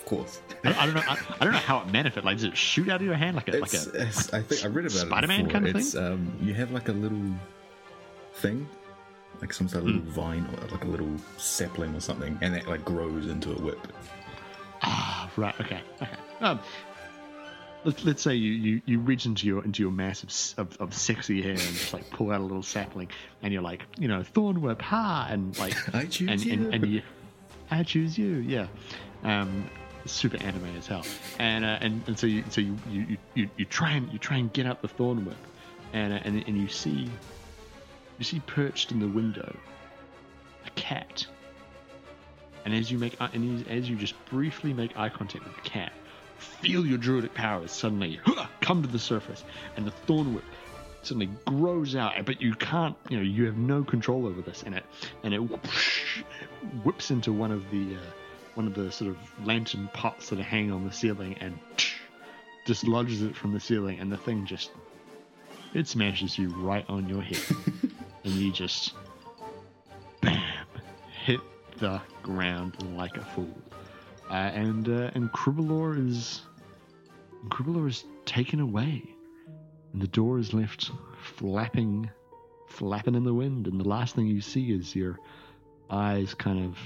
Of 0.01 0.07
course. 0.07 0.41
I, 0.65 0.75
I 0.83 0.87
don't 0.87 0.95
know. 0.95 1.03
I, 1.07 1.19
I 1.41 1.45
don't 1.45 1.53
know 1.53 1.59
how 1.61 1.81
it 1.83 1.89
manifests. 1.89 2.25
Like, 2.25 2.37
does 2.39 2.45
it 2.45 2.57
shoot 2.57 2.89
out 2.89 2.97
of 3.01 3.07
your 3.07 3.15
hand 3.15 3.37
like 3.37 3.49
a 3.49 3.59
like 3.59 3.73
a? 3.75 3.83
it's- 3.95 4.33
I 4.33 4.43
think 4.43 4.65
I 4.65 4.69
read 4.69 4.87
about 4.87 5.07
Spider-Man 5.07 5.47
it 5.47 5.53
kind 5.53 5.67
of 5.69 5.77
it's, 5.77 5.95
Um, 5.95 6.33
you 6.43 6.53
have 6.55 6.73
like 6.73 6.89
a 6.89 6.93
little 6.93 7.23
thing, 8.35 8.69
like 9.41 9.53
some 9.53 9.69
sort 9.69 9.85
of 9.85 9.91
Hmm. 9.91 9.97
little 9.99 10.13
vine 10.13 10.47
or 10.63 10.69
like 10.69 10.85
a 10.85 10.89
little 10.89 11.15
sapling 11.39 11.95
or 11.95 12.01
something, 12.01 12.37
and 12.41 12.55
that 12.55 12.67
like 12.67 12.85
grows 12.85 13.27
into 13.27 13.53
a 13.53 13.61
whip. 13.61 13.79
Ah, 14.83 15.31
right. 15.37 15.55
Okay. 15.61 15.81
Okay. 16.03 16.11
Um, 16.41 16.59
let's 17.85 18.05
let's 18.05 18.23
say 18.23 18.35
you, 18.35 18.51
you, 18.53 18.83
you 18.87 18.99
reach 18.99 19.27
into 19.27 19.47
your 19.47 19.65
into 19.65 19.83
your 19.83 19.93
mass 19.93 20.55
of, 20.57 20.67
of, 20.73 20.81
of 20.81 20.95
sexy 20.95 21.41
hair 21.43 21.53
and 21.53 21.61
just 21.61 21.93
like 21.93 22.09
pull 22.11 22.31
out 22.33 22.41
a 22.41 22.43
little 22.43 22.63
sapling, 22.63 23.09
and 23.43 23.53
you're 23.53 23.63
like, 23.63 23.83
you 23.99 24.09
know, 24.09 24.23
thorn 24.23 24.61
whip, 24.61 24.81
ha, 24.83 25.29
and 25.31 25.57
like, 25.59 25.75
I 25.95 26.07
choose 26.07 26.29
and, 26.31 26.45
you. 26.45 26.53
and, 26.53 26.75
and 26.75 26.87
you, 26.87 27.03
I 27.71 27.83
choose 27.83 28.19
you. 28.19 28.37
Yeah. 28.37 28.67
Um, 29.23 29.69
super 30.07 30.43
anime 30.43 30.77
as 30.77 30.87
hell. 30.87 31.05
And 31.39 31.65
uh, 31.65 31.79
and 31.81 32.03
and 32.07 32.19
so 32.19 32.27
you 32.27 32.45
so 32.51 32.61
you, 32.61 32.77
you, 32.91 33.17
you, 33.35 33.51
you 33.57 33.65
try 33.65 33.93
and 33.93 34.13
you 34.13 34.19
try 34.19 34.39
and 34.39 34.53
get 34.53 34.67
out 34.67 34.83
the 34.83 34.89
thorn 34.89 35.25
whip, 35.25 35.37
and 35.93 36.13
uh, 36.13 36.21
and 36.25 36.45
and 36.47 36.57
you 36.57 36.69
see 36.69 37.11
you 38.19 38.25
see 38.25 38.41
perched 38.41 38.93
in 38.93 39.01
the 39.01 39.09
window 39.09 39.57
a 40.67 40.71
cat. 40.71 41.27
And 42.65 42.75
as 42.75 42.91
you 42.91 42.99
make 42.99 43.17
and 43.21 43.67
as 43.69 43.89
you 43.89 43.97
just 43.97 44.15
briefly 44.27 44.73
make 44.73 44.97
eye 44.99 45.09
contact 45.09 45.45
with 45.45 45.55
the 45.57 45.63
cat, 45.63 45.93
feel 46.37 46.87
your 46.87 46.99
druidic 46.99 47.35
powers 47.35 47.73
suddenly 47.73 48.21
come 48.61 48.83
to 48.83 48.89
the 48.89 48.99
surface, 48.99 49.45
and 49.77 49.87
the 49.87 49.91
thorn 49.91 50.35
whip 50.35 50.45
suddenly 51.03 51.31
grows 51.47 51.97
out. 51.97 52.13
But 52.27 52.43
you 52.43 52.55
can't, 52.55 52.97
you 53.09 53.17
know, 53.17 53.23
you 53.23 53.47
have 53.47 53.57
no 53.57 53.83
control 53.83 54.27
over 54.27 54.43
this, 54.43 54.63
and 54.65 54.75
it 54.75 54.85
and 55.23 55.33
it 55.33 55.39
whips 56.85 57.11
into 57.11 57.33
one 57.33 57.51
of 57.51 57.71
the 57.71 57.97
uh, 57.97 57.99
one 58.55 58.67
of 58.67 58.75
the 58.75 58.91
sort 58.91 59.11
of 59.11 59.47
lantern 59.47 59.89
pots 59.93 60.31
that 60.31 60.39
are 60.39 60.45
hanging 60.45 60.73
on 60.73 60.85
the 60.85 60.93
ceiling, 60.93 61.37
and 61.41 61.59
dislodges 62.65 63.23
it 63.23 63.35
from 63.37 63.53
the 63.53 63.61
ceiling, 63.61 63.99
and 63.99 64.11
the 64.11 64.17
thing 64.17 64.47
just 64.47 64.71
it 65.75 65.87
smashes 65.87 66.39
you 66.39 66.49
right 66.49 66.85
on 66.89 67.09
your 67.09 67.23
head, 67.23 67.43
and 68.25 68.33
you 68.35 68.53
just 68.53 68.95
bam 70.21 70.43
hit 71.25 71.41
the 71.79 72.01
ground 72.23 72.77
like 72.97 73.17
a 73.17 73.25
fool. 73.25 73.57
Uh, 74.29 74.35
and 74.35 74.89
uh, 74.89 75.11
and 75.15 75.33
Cribalor 75.33 76.09
is 76.09 76.43
Cribalor 77.49 77.89
is 77.89 78.05
taken 78.27 78.61
away, 78.61 79.03
and 79.93 80.03
the 80.03 80.09
door 80.09 80.39
is 80.39 80.53
left 80.53 80.91
flapping, 81.21 82.11
flapping 82.69 83.15
in 83.15 83.25
the 83.25 83.35
wind. 83.35 83.67
And 83.67 83.81
the 83.81 83.89
last 83.89 84.15
thing 84.15 84.27
you 84.27 84.41
see 84.41 84.73
is 84.73 84.95
your 84.95 85.19
eyes 85.91 86.35
kind 86.35 86.65
of 86.65 86.79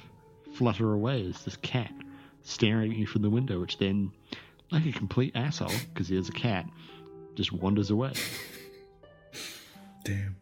flutter 0.55 0.93
away 0.93 1.27
as 1.29 1.45
this 1.45 1.57
cat 1.57 1.93
staring 2.43 2.93
at 2.93 2.99
you 2.99 3.07
from 3.07 3.23
the 3.23 3.31
window, 3.31 3.61
which 3.61 3.79
then, 3.79 4.13
like 4.71 4.87
a 4.87 4.93
complete 4.93 5.35
asshole, 5.35 5.73
because 5.93 6.09
he 6.09 6.17
is 6.17 6.29
a 6.29 6.33
cat, 6.33 6.67
just 7.35 7.53
wanders 7.53 7.91
away. 7.91 8.13
Damn. 10.05 10.37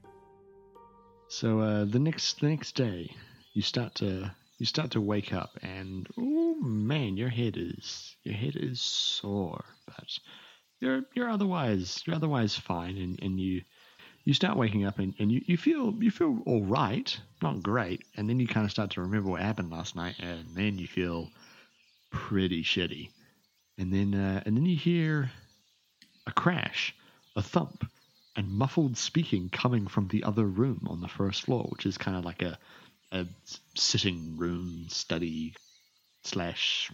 So 1.28 1.60
uh, 1.60 1.84
the 1.84 1.98
next 1.98 2.40
the 2.40 2.48
next 2.48 2.74
day, 2.74 3.14
you 3.54 3.62
start 3.62 3.94
to 3.96 4.30
you 4.58 4.66
start 4.66 4.90
to 4.92 5.00
wake 5.00 5.32
up, 5.32 5.58
and 5.62 6.06
oh 6.18 6.54
man, 6.60 7.16
your 7.16 7.30
head 7.30 7.56
is 7.56 8.16
your 8.22 8.34
head 8.34 8.54
is 8.56 8.80
sore, 8.80 9.64
but 9.86 10.18
you're 10.80 11.02
you're 11.14 11.30
otherwise 11.30 12.02
you're 12.06 12.16
otherwise 12.16 12.56
fine, 12.56 12.96
and, 12.98 13.18
and 13.22 13.40
you 13.40 13.62
you 14.24 14.34
start 14.34 14.56
waking 14.56 14.84
up 14.84 14.98
and, 14.98 15.14
and 15.18 15.32
you, 15.32 15.42
you 15.46 15.56
feel 15.56 15.94
you 16.00 16.10
feel 16.10 16.38
all 16.46 16.62
right, 16.62 17.18
not 17.42 17.62
great, 17.62 18.02
and 18.16 18.28
then 18.28 18.38
you 18.38 18.46
kind 18.46 18.64
of 18.64 18.70
start 18.70 18.90
to 18.90 19.00
remember 19.00 19.30
what 19.30 19.40
happened 19.40 19.70
last 19.70 19.96
night, 19.96 20.16
and 20.20 20.44
then 20.54 20.78
you 20.78 20.86
feel 20.86 21.28
pretty 22.10 22.62
shitty, 22.62 23.10
and 23.78 23.92
then 23.92 24.14
uh, 24.14 24.42
and 24.46 24.56
then 24.56 24.66
you 24.66 24.76
hear 24.76 25.30
a 26.26 26.32
crash, 26.32 26.94
a 27.36 27.42
thump, 27.42 27.84
and 28.36 28.48
muffled 28.48 28.96
speaking 28.96 29.48
coming 29.48 29.86
from 29.86 30.08
the 30.08 30.24
other 30.24 30.44
room 30.44 30.86
on 30.88 31.00
the 31.00 31.08
first 31.08 31.42
floor, 31.42 31.66
which 31.70 31.86
is 31.86 31.98
kind 31.98 32.16
of 32.16 32.24
like 32.24 32.42
a 32.42 32.58
a 33.10 33.26
sitting 33.74 34.36
room 34.36 34.86
study 34.88 35.54
slash 36.24 36.90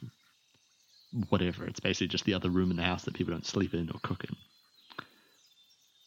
whatever. 1.28 1.64
It's 1.66 1.80
basically 1.80 2.08
just 2.08 2.24
the 2.24 2.34
other 2.34 2.50
room 2.50 2.70
in 2.70 2.76
the 2.76 2.82
house 2.82 3.04
that 3.04 3.14
people 3.14 3.32
don't 3.32 3.46
sleep 3.46 3.74
in 3.74 3.90
or 3.90 4.00
cook 4.02 4.24
in. 4.24 4.36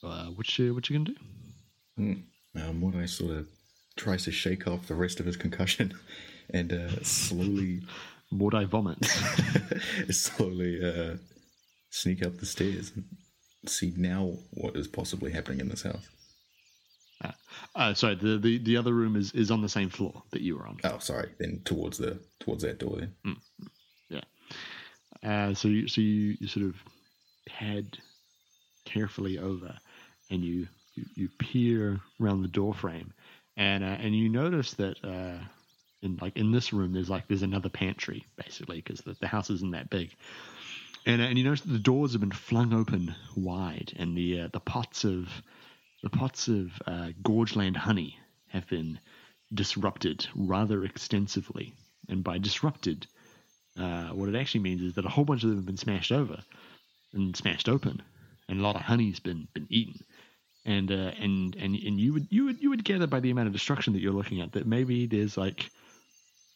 Uh, 0.04 0.26
what 0.28 0.58
you 0.58 0.74
what 0.74 0.90
you 0.90 0.98
gonna 0.98 1.12
do? 1.12 2.24
Mm. 2.56 3.10
Sort 3.10 3.32
of 3.32 3.48
tries 3.96 4.24
to 4.26 4.32
shake 4.32 4.68
off 4.68 4.88
the 4.88 4.96
rest 4.96 5.20
of 5.20 5.26
his 5.26 5.38
concussion 5.38 5.94
and 6.54 6.72
uh, 6.72 7.04
slowly 7.04 7.82
Mordai 8.34 8.66
vomits. 8.66 9.10
slowly 10.10 10.80
uh, 10.84 11.18
sneak 11.90 12.26
up 12.26 12.38
the 12.38 12.46
stairs 12.46 12.92
and 12.96 13.06
see 13.66 13.94
now 13.98 14.34
what 14.52 14.76
is 14.76 14.88
possibly 14.88 15.32
happening 15.32 15.60
in 15.60 15.70
this 15.70 15.84
house. 15.84 16.08
Uh, 17.24 17.32
uh, 17.76 17.94
sorry, 17.94 18.16
the, 18.16 18.38
the, 18.38 18.58
the 18.60 18.78
other 18.78 18.94
room 18.94 19.16
is, 19.16 19.32
is 19.34 19.52
on 19.52 19.62
the 19.62 19.70
same 19.70 19.90
floor 19.90 20.24
that 20.32 20.42
you 20.42 20.58
were 20.58 20.66
on. 20.66 20.80
Oh, 20.84 20.98
sorry. 21.00 21.30
Then 21.40 21.62
towards 21.66 21.98
the 21.98 22.20
towards 22.40 22.64
that 22.64 22.80
door. 22.80 22.98
Then. 22.98 23.14
Mm. 23.26 23.38
Yeah. 24.10 24.22
Uh, 25.24 25.54
so 25.54 25.68
you 25.68 25.88
so 25.88 26.02
you, 26.02 26.38
you 26.40 26.48
sort 26.48 26.66
of 26.66 26.76
head 27.48 27.98
carefully 28.86 29.38
over, 29.38 29.78
and 30.32 30.44
you 30.44 30.68
you, 30.96 31.06
you 31.16 31.30
peer 31.30 32.00
around 32.20 32.42
the 32.42 32.48
door 32.48 32.74
frame, 32.74 33.14
and 33.56 33.84
uh, 33.84 33.88
and 33.88 34.16
you 34.16 34.30
notice 34.30 34.74
that 34.76 34.98
uh, 35.04 35.44
in 36.02 36.18
like 36.22 36.36
in 36.38 36.52
this 36.52 36.74
room 36.74 36.94
there's 36.94 37.10
like 37.10 37.28
there's 37.28 37.44
another 37.44 37.70
pantry 37.70 38.26
basically 38.36 38.78
because 38.78 39.02
the, 39.02 39.16
the 39.20 39.28
house 39.28 39.50
isn't 39.50 39.72
that 39.72 39.90
big, 39.90 40.16
and 41.06 41.22
uh, 41.22 41.26
and 41.26 41.38
you 41.38 41.44
notice 41.44 41.62
that 41.62 41.72
the 41.72 41.80
doors 41.80 42.14
have 42.14 42.22
been 42.22 42.32
flung 42.32 42.74
open 42.74 43.14
wide, 43.36 43.94
and 43.98 44.18
the 44.18 44.42
uh, 44.42 44.48
the 44.52 44.60
pots 44.60 45.04
of 45.04 45.30
the 46.02 46.10
pots 46.10 46.48
of 46.48 46.72
uh, 46.88 47.10
Gorgeland 47.22 47.78
honey 47.78 48.18
have 48.48 48.68
been 48.68 49.00
disrupted 49.54 50.28
rather 50.36 50.84
extensively, 50.84 51.76
and 52.10 52.24
by 52.24 52.38
disrupted, 52.38 53.06
uh, 53.78 54.10
what 54.10 54.30
it 54.30 54.36
actually 54.36 54.62
means 54.62 54.82
is 54.82 54.96
that 54.96 55.06
a 55.06 55.10
whole 55.10 55.26
bunch 55.26 55.44
of 55.44 55.50
them 55.50 55.60
have 55.60 55.66
been 55.66 55.78
smashed 55.78 56.12
over 56.12 56.42
and 57.14 57.36
smashed 57.36 57.70
open, 57.70 58.02
and 58.48 58.60
a 58.60 58.64
lot 58.64 58.76
of 58.76 58.82
honey's 58.82 59.20
been 59.20 59.48
been 59.54 59.68
eaten. 59.70 60.04
And 60.64 60.92
uh, 60.92 61.12
and 61.20 61.56
and 61.56 61.76
and 61.76 62.00
you 62.00 62.14
would 62.14 62.28
you 62.30 62.46
would 62.46 62.62
you 62.62 62.70
would 62.70 62.84
gather 62.84 63.08
by 63.08 63.20
the 63.20 63.32
amount 63.32 63.48
of 63.48 63.54
destruction 63.54 63.94
that 63.94 64.02
you're 64.02 64.14
looking 64.14 64.42
at 64.42 64.52
that 64.52 64.68
maybe 64.68 65.08
there's 65.08 65.36
like 65.36 65.72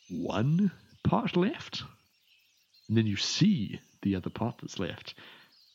one 0.09 0.71
pot 1.03 1.35
left, 1.35 1.83
and 2.87 2.95
then 2.95 3.07
you 3.07 3.15
see 3.15 3.79
the 4.03 4.15
other 4.15 4.29
pot 4.29 4.59
that's 4.61 4.77
left, 4.77 5.15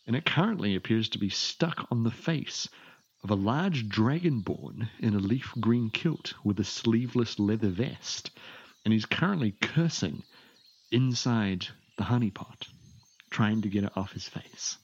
and 0.06 0.14
it 0.14 0.24
currently 0.24 0.76
appears 0.76 1.08
to 1.08 1.18
be 1.18 1.28
stuck 1.28 1.86
on 1.90 2.04
the 2.04 2.10
face 2.12 2.68
of 3.24 3.30
a 3.30 3.34
large 3.34 3.88
dragonborn 3.88 4.88
in 5.00 5.14
a 5.14 5.18
leaf 5.18 5.52
green 5.60 5.90
kilt 5.90 6.34
with 6.44 6.58
a 6.60 6.64
sleeveless 6.64 7.38
leather 7.38 7.68
vest, 7.68 8.30
and 8.84 8.94
he's 8.94 9.06
currently 9.06 9.52
cursing 9.60 10.22
inside 10.92 11.66
the 11.98 12.04
honeypot, 12.04 12.68
trying 13.30 13.62
to 13.62 13.68
get 13.68 13.84
it 13.84 13.96
off 13.96 14.12
his 14.12 14.28
face. 14.28 14.78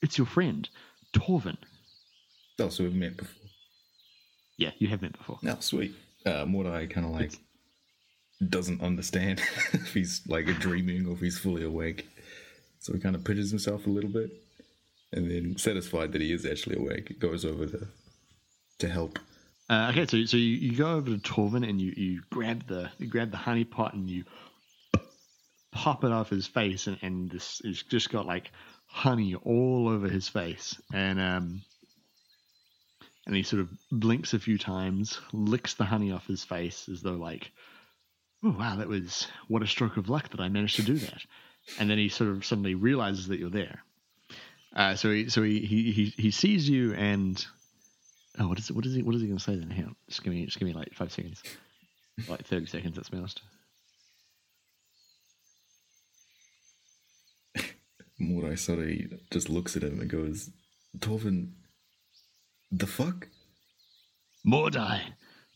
It's 0.00 0.18
your 0.18 0.26
friend, 0.26 0.68
Torvin. 1.18 1.56
Oh, 2.58 2.68
so 2.68 2.84
we've 2.84 2.94
met 2.94 3.16
before. 3.16 3.34
Yeah, 4.56 4.70
you 4.78 4.88
have 4.88 5.02
met 5.02 5.16
before. 5.16 5.38
No, 5.42 5.56
sweet. 5.60 5.94
Uh, 6.26 6.44
Mordai 6.44 6.90
kind 6.90 7.06
of 7.06 7.12
like 7.12 7.32
doesn't 8.48 8.82
understand 8.82 9.40
if 9.72 9.94
he's 9.94 10.22
like 10.26 10.46
dreaming 10.58 11.06
or 11.06 11.12
if 11.12 11.20
he's 11.20 11.38
fully 11.38 11.64
awake. 11.64 12.08
So 12.80 12.92
he 12.92 12.98
kind 12.98 13.14
of 13.14 13.24
pitches 13.24 13.50
himself 13.50 13.86
a 13.86 13.90
little 13.90 14.10
bit, 14.10 14.30
and 15.12 15.30
then 15.30 15.56
satisfied 15.58 16.12
that 16.12 16.20
he 16.20 16.32
is 16.32 16.46
actually 16.46 16.76
awake, 16.76 17.18
goes 17.18 17.44
over 17.44 17.66
to 17.66 17.86
to 18.78 18.88
help. 18.88 19.18
Uh, 19.70 19.88
okay, 19.90 20.06
so 20.06 20.24
so 20.24 20.36
you, 20.36 20.56
you 20.56 20.76
go 20.76 20.92
over 20.92 21.10
to 21.10 21.18
Torvin 21.18 21.68
and 21.68 21.80
you, 21.80 21.92
you 21.96 22.22
grab 22.30 22.66
the 22.66 22.90
you 22.98 23.06
grab 23.06 23.30
the 23.30 23.36
honey 23.36 23.64
pot 23.64 23.94
and 23.94 24.08
you 24.08 24.24
pop 25.72 26.04
it 26.04 26.10
off 26.10 26.30
his 26.30 26.46
face 26.46 26.86
and, 26.86 26.98
and 27.02 27.30
this 27.30 27.60
he's 27.62 27.82
just 27.82 28.10
got 28.10 28.26
like 28.26 28.50
honey 28.88 29.34
all 29.34 29.88
over 29.88 30.08
his 30.08 30.28
face 30.28 30.80
and 30.92 31.20
um 31.20 31.62
and 33.28 33.36
he 33.36 33.42
sort 33.42 33.60
of 33.60 33.68
blinks 33.92 34.32
a 34.32 34.38
few 34.38 34.56
times, 34.56 35.20
licks 35.34 35.74
the 35.74 35.84
honey 35.84 36.10
off 36.10 36.26
his 36.26 36.44
face 36.44 36.88
as 36.90 37.02
though 37.02 37.12
like, 37.12 37.52
oh 38.42 38.56
wow, 38.58 38.76
that 38.76 38.88
was 38.88 39.28
what 39.48 39.62
a 39.62 39.66
stroke 39.66 39.98
of 39.98 40.08
luck 40.08 40.30
that 40.30 40.40
I 40.40 40.48
managed 40.48 40.76
to 40.76 40.82
do 40.82 40.94
that. 40.94 41.22
And 41.78 41.90
then 41.90 41.98
he 41.98 42.08
sort 42.08 42.30
of 42.30 42.46
suddenly 42.46 42.74
realizes 42.74 43.28
that 43.28 43.38
you're 43.38 43.50
there. 43.50 43.84
Uh, 44.74 44.94
so 44.96 45.10
he 45.10 45.28
so 45.28 45.42
he, 45.42 45.60
he 45.60 45.92
he 45.92 46.04
he 46.16 46.30
sees 46.30 46.68
you 46.68 46.94
and 46.94 47.44
oh 48.38 48.48
what 48.48 48.58
is 48.58 48.70
it 48.70 48.76
what 48.76 48.86
is 48.86 48.94
he 48.94 49.02
what 49.02 49.14
is 49.14 49.20
he 49.20 49.28
to 49.28 49.38
say 49.38 49.56
then? 49.56 49.70
Hang 49.70 49.94
just 50.08 50.22
give 50.22 50.32
me 50.32 50.46
just 50.46 50.58
give 50.58 50.66
me 50.66 50.72
like 50.72 50.94
five 50.94 51.12
seconds, 51.12 51.42
like 52.28 52.46
thirty 52.46 52.66
seconds. 52.66 52.96
Let's 52.96 53.10
be 53.10 53.18
honest. 53.18 53.42
Mordai 58.20 58.58
sort 58.58 58.80
of 58.80 59.30
just 59.30 59.48
looks 59.48 59.76
at 59.76 59.82
him 59.84 60.00
and 60.00 60.10
goes, 60.10 60.50
Torvin, 60.98 61.52
the 62.70 62.86
fuck? 62.86 63.28
Mordai, 64.46 65.00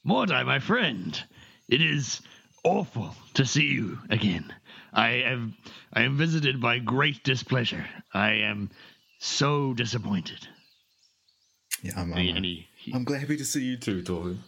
Mordai, 0.07 0.45
my 0.45 0.59
friend, 0.59 1.21
it 1.69 1.81
is 1.81 2.21
awful 2.65 3.15
to 3.35 3.45
see 3.47 3.67
you 3.67 3.99
again. 4.11 4.53
I 4.93 5.09
am 5.25 5.57
I 5.93 6.03
am 6.03 6.17
visited 6.19 6.61
by 6.61 6.79
great 6.79 7.25
displeasure. 7.25 7.87
I 8.13 8.33
am 8.35 8.71
so 9.19 9.73
disappointed. 9.75 10.47
Yeah, 11.83 11.93
I'm, 11.97 12.13
And 12.13 12.21
I'm, 12.31 12.37
and 12.37 12.45
he, 12.45 12.67
he- 12.77 12.93
I'm 12.95 13.05
glad 13.05 13.21
happy 13.21 13.37
to 13.39 13.45
see 13.45 13.65
you 13.65 13.77
too, 13.77 14.03
Torvin. 14.03 14.39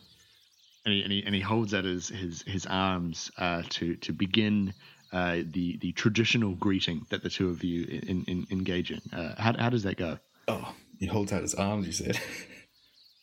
and 0.85 0.95
he, 0.95 1.03
and 1.03 1.12
he, 1.12 1.23
and 1.25 1.35
he 1.35 1.41
holds 1.41 1.73
out 1.75 1.85
his 1.85 2.09
his, 2.09 2.43
his 2.43 2.67
arms 2.67 3.31
uh, 3.39 3.62
to 3.71 3.97
to 3.97 4.12
begin 4.12 4.75
uh, 5.15 5.37
the 5.49 5.79
the 5.79 5.93
traditional 5.93 6.55
greeting 6.55 7.07
that 7.11 7.23
the 7.23 7.31
two 7.31 7.49
of 7.49 7.62
you 7.62 7.85
in, 7.85 8.25
in, 8.27 8.47
engage 8.51 8.91
in. 8.91 9.01
Uh, 9.12 9.41
how, 9.41 9.57
how 9.57 9.71
does 9.71 9.85
that 9.85 9.97
go? 9.97 10.19
Oh, 10.49 10.75
he 10.99 11.07
holds 11.07 11.33
out 11.33 11.43
his 11.43 11.55
arms, 11.55 11.87
you 11.87 11.93
said. 11.93 12.21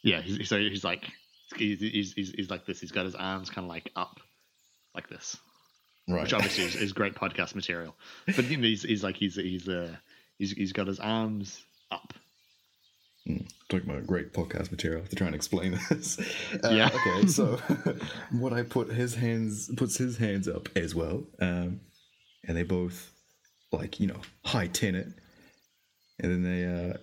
Yeah, 0.04 0.22
he's, 0.22 0.50
so 0.50 0.58
he's 0.58 0.84
like 0.84 1.06
he's, 1.56 1.80
he's, 1.80 2.14
he's, 2.14 2.32
he's 2.32 2.50
like 2.50 2.66
this. 2.66 2.80
He's 2.80 2.92
got 2.92 3.06
his 3.06 3.14
arms 3.14 3.52
kind 3.52 3.66
of 3.66 3.70
like 3.70 3.92
up, 3.96 4.20
like 4.96 5.08
this, 5.10 5.38
right. 6.08 6.24
which 6.24 6.34
obviously 6.34 6.64
is, 6.64 6.76
is 6.76 6.94
great 6.94 7.14
podcast 7.14 7.54
material. 7.54 7.96
But 8.26 8.50
you 8.50 8.58
know, 8.58 8.64
he's, 8.64 8.82
he's 8.82 9.04
like 9.04 9.16
he's 9.16 9.36
he's 9.36 9.70
uh, 9.70 9.96
he's 10.40 10.54
he's 10.54 10.74
got 10.74 10.88
his 10.88 11.00
arms 11.00 11.64
up. 11.92 12.16
Mm. 13.30 13.48
talking 13.70 13.88
about 13.88 14.08
great 14.08 14.34
podcast 14.34 14.72
material 14.72 15.06
to 15.06 15.16
try 15.16 15.28
and 15.28 15.36
explain 15.36 15.72
this. 15.90 16.18
Uh, 16.64 16.70
Yeah. 16.72 16.90
okay, 16.92 17.28
so 17.28 17.58
what 18.32 18.52
I 18.52 18.64
put 18.64 18.90
his 18.92 19.14
hands 19.16 19.70
puts 19.78 19.98
his 19.98 20.18
hands 20.18 20.48
up 20.48 20.70
as 20.76 20.96
well, 20.96 21.24
um, 21.40 21.82
and 22.48 22.58
they 22.58 22.64
both 22.64 23.12
like 23.72 24.00
you 24.00 24.08
know 24.08 24.22
high 24.44 24.68
ten 24.68 24.96
it, 24.96 25.08
and 26.20 26.32
then 26.32 26.44
they 26.44 26.66
uh, 26.66 26.98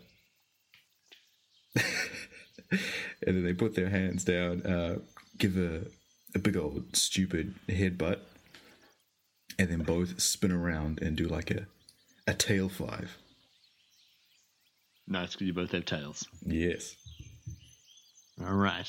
and 3.27 3.37
then 3.37 3.45
they 3.45 3.55
put 3.55 3.75
their 3.77 3.89
hands 3.91 4.25
down, 4.25 4.63
uh, 4.63 4.99
give 5.39 5.57
a 5.57 5.83
a 6.35 6.39
big 6.41 6.57
old 6.57 6.97
stupid 6.97 7.55
headbutt, 7.69 8.19
and 9.59 9.71
then 9.71 9.83
both 9.83 10.21
spin 10.21 10.51
around 10.53 11.01
and 11.01 11.17
do 11.17 11.27
like 11.29 11.51
a 11.53 11.67
a 12.27 12.35
tail 12.35 12.69
five. 12.69 13.17
Nice, 15.09 15.33
because 15.33 15.47
you 15.47 15.55
both 15.55 15.73
have 15.73 15.87
tails. 15.87 16.27
Yes. 16.45 16.95
All 18.41 18.55
right. 18.55 18.87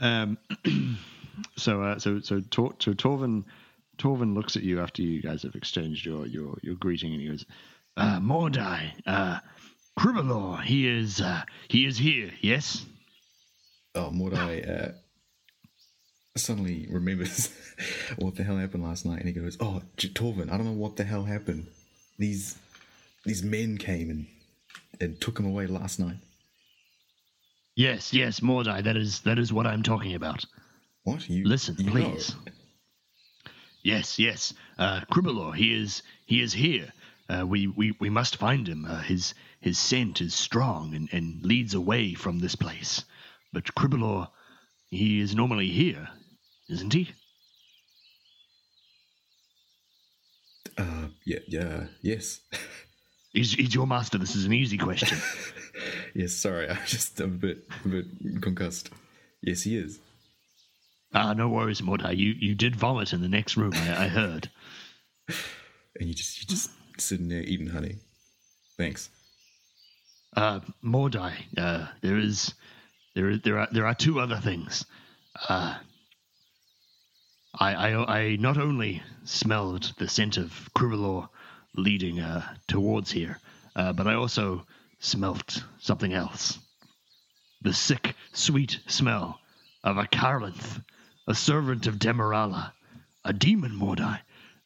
Um. 0.00 0.38
so, 1.56 1.82
uh, 1.82 1.98
so, 1.98 2.20
so, 2.20 2.40
Tor- 2.50 2.74
so 2.80 2.92
Torvin, 2.92 3.44
Torvin 3.98 4.34
looks 4.34 4.56
at 4.56 4.62
you 4.62 4.80
after 4.80 5.02
you 5.02 5.22
guys 5.22 5.42
have 5.44 5.54
exchanged 5.54 6.04
your 6.04 6.26
your 6.26 6.58
your 6.62 6.74
greeting, 6.74 7.12
and 7.12 7.22
he 7.22 7.28
goes, 7.28 7.46
uh, 7.96 8.18
"Mordai, 8.18 8.92
uh, 9.06 9.38
Cribalor, 9.98 10.62
he 10.62 10.88
is, 10.88 11.20
uh, 11.20 11.42
he 11.68 11.86
is 11.86 11.96
here. 11.96 12.30
Yes." 12.40 12.84
Oh, 13.94 14.10
Mordai 14.12 14.68
uh, 14.68 14.92
suddenly 16.36 16.88
remembers 16.90 17.50
what 18.16 18.34
the 18.34 18.42
hell 18.42 18.56
happened 18.56 18.82
last 18.82 19.06
night, 19.06 19.20
and 19.20 19.28
he 19.28 19.32
goes, 19.32 19.56
"Oh, 19.60 19.82
J- 19.96 20.08
Torvin, 20.08 20.50
I 20.50 20.56
don't 20.56 20.66
know 20.66 20.72
what 20.72 20.96
the 20.96 21.04
hell 21.04 21.24
happened. 21.24 21.68
These 22.18 22.58
these 23.24 23.42
men 23.44 23.78
came 23.78 24.10
and 24.10 24.26
and 25.02 25.20
took 25.20 25.38
him 25.38 25.46
away 25.46 25.66
last 25.66 25.98
night. 25.98 26.16
Yes, 27.74 28.12
yes, 28.12 28.40
Mordai. 28.40 28.82
That 28.84 28.96
is 28.96 29.20
that 29.20 29.38
is 29.38 29.52
what 29.52 29.66
I'm 29.66 29.82
talking 29.82 30.14
about. 30.14 30.44
What? 31.04 31.28
You 31.28 31.44
Listen, 31.44 31.76
you 31.78 31.86
know? 31.86 31.90
please. 31.90 32.36
Yes, 33.82 34.18
yes. 34.18 34.54
Uh, 34.78 35.00
he 35.56 35.74
is 35.74 36.02
he 36.26 36.40
is 36.40 36.52
here. 36.52 36.92
Uh, 37.28 37.46
we, 37.46 37.66
we 37.66 37.96
we 37.98 38.10
must 38.10 38.36
find 38.36 38.68
him. 38.68 38.84
Uh, 38.84 39.00
his 39.00 39.34
his 39.60 39.78
scent 39.78 40.20
is 40.20 40.34
strong 40.34 40.94
and, 40.94 41.08
and 41.12 41.44
leads 41.44 41.74
away 41.74 42.14
from 42.14 42.38
this 42.38 42.54
place. 42.54 43.04
But 43.52 43.74
Cribalor, 43.74 44.28
he 44.90 45.20
is 45.20 45.34
normally 45.34 45.68
here, 45.68 46.08
isn't 46.68 46.92
he? 46.92 47.10
Uh, 50.78 51.08
yeah, 51.24 51.40
yeah, 51.48 51.86
yes, 52.02 52.40
He's, 53.32 53.52
he's 53.52 53.74
your 53.74 53.86
master. 53.86 54.18
This 54.18 54.36
is 54.36 54.44
an 54.44 54.52
easy 54.52 54.78
question. 54.78 55.18
yes. 56.14 56.32
Sorry, 56.32 56.68
I'm 56.68 56.78
just 56.86 57.18
I'm 57.20 57.34
a 57.34 57.38
bit 57.38 57.64
a 57.84 57.88
bit 57.88 58.06
concussed. 58.42 58.90
Yes, 59.42 59.62
he 59.62 59.76
is. 59.76 59.98
Ah, 61.14 61.32
no 61.32 61.48
worries, 61.48 61.80
Mordai. 61.80 62.16
You 62.16 62.34
you 62.38 62.54
did 62.54 62.76
vomit 62.76 63.12
in 63.12 63.22
the 63.22 63.28
next 63.28 63.56
room. 63.56 63.72
I, 63.74 64.04
I 64.04 64.08
heard. 64.08 64.50
And 66.00 66.08
you 66.08 66.14
just 66.14 66.40
you 66.40 66.46
just 66.46 66.70
sitting 66.98 67.28
there 67.28 67.42
eating 67.42 67.66
honey. 67.66 67.96
Thanks. 68.78 69.10
Uh, 70.34 70.60
Mordai, 70.82 71.34
uh, 71.58 71.86
there 72.00 72.18
is, 72.18 72.54
there 73.14 73.30
is, 73.30 73.40
there 73.42 73.58
are, 73.58 73.68
there 73.70 73.86
are 73.86 73.94
two 73.94 74.18
other 74.18 74.38
things. 74.38 74.86
Uh, 75.48 75.76
I, 77.54 77.74
I, 77.74 78.18
I 78.18 78.36
not 78.36 78.56
only 78.56 79.02
smelled 79.24 79.92
the 79.98 80.08
scent 80.08 80.38
of 80.38 80.70
Cribalor 80.74 81.28
leading 81.76 82.20
uh, 82.20 82.54
towards 82.68 83.10
here, 83.10 83.38
uh, 83.76 83.92
but 83.92 84.06
I 84.06 84.14
also 84.14 84.66
smelt 84.98 85.62
something 85.78 86.12
else. 86.12 86.58
The 87.62 87.72
sick, 87.72 88.14
sweet 88.32 88.80
smell 88.86 89.40
of 89.84 89.96
a 89.96 90.04
Karlanth, 90.04 90.82
a 91.26 91.34
servant 91.34 91.86
of 91.86 91.98
Demerala, 91.98 92.72
a 93.24 93.32
demon, 93.32 93.72
Mordai. 93.72 94.20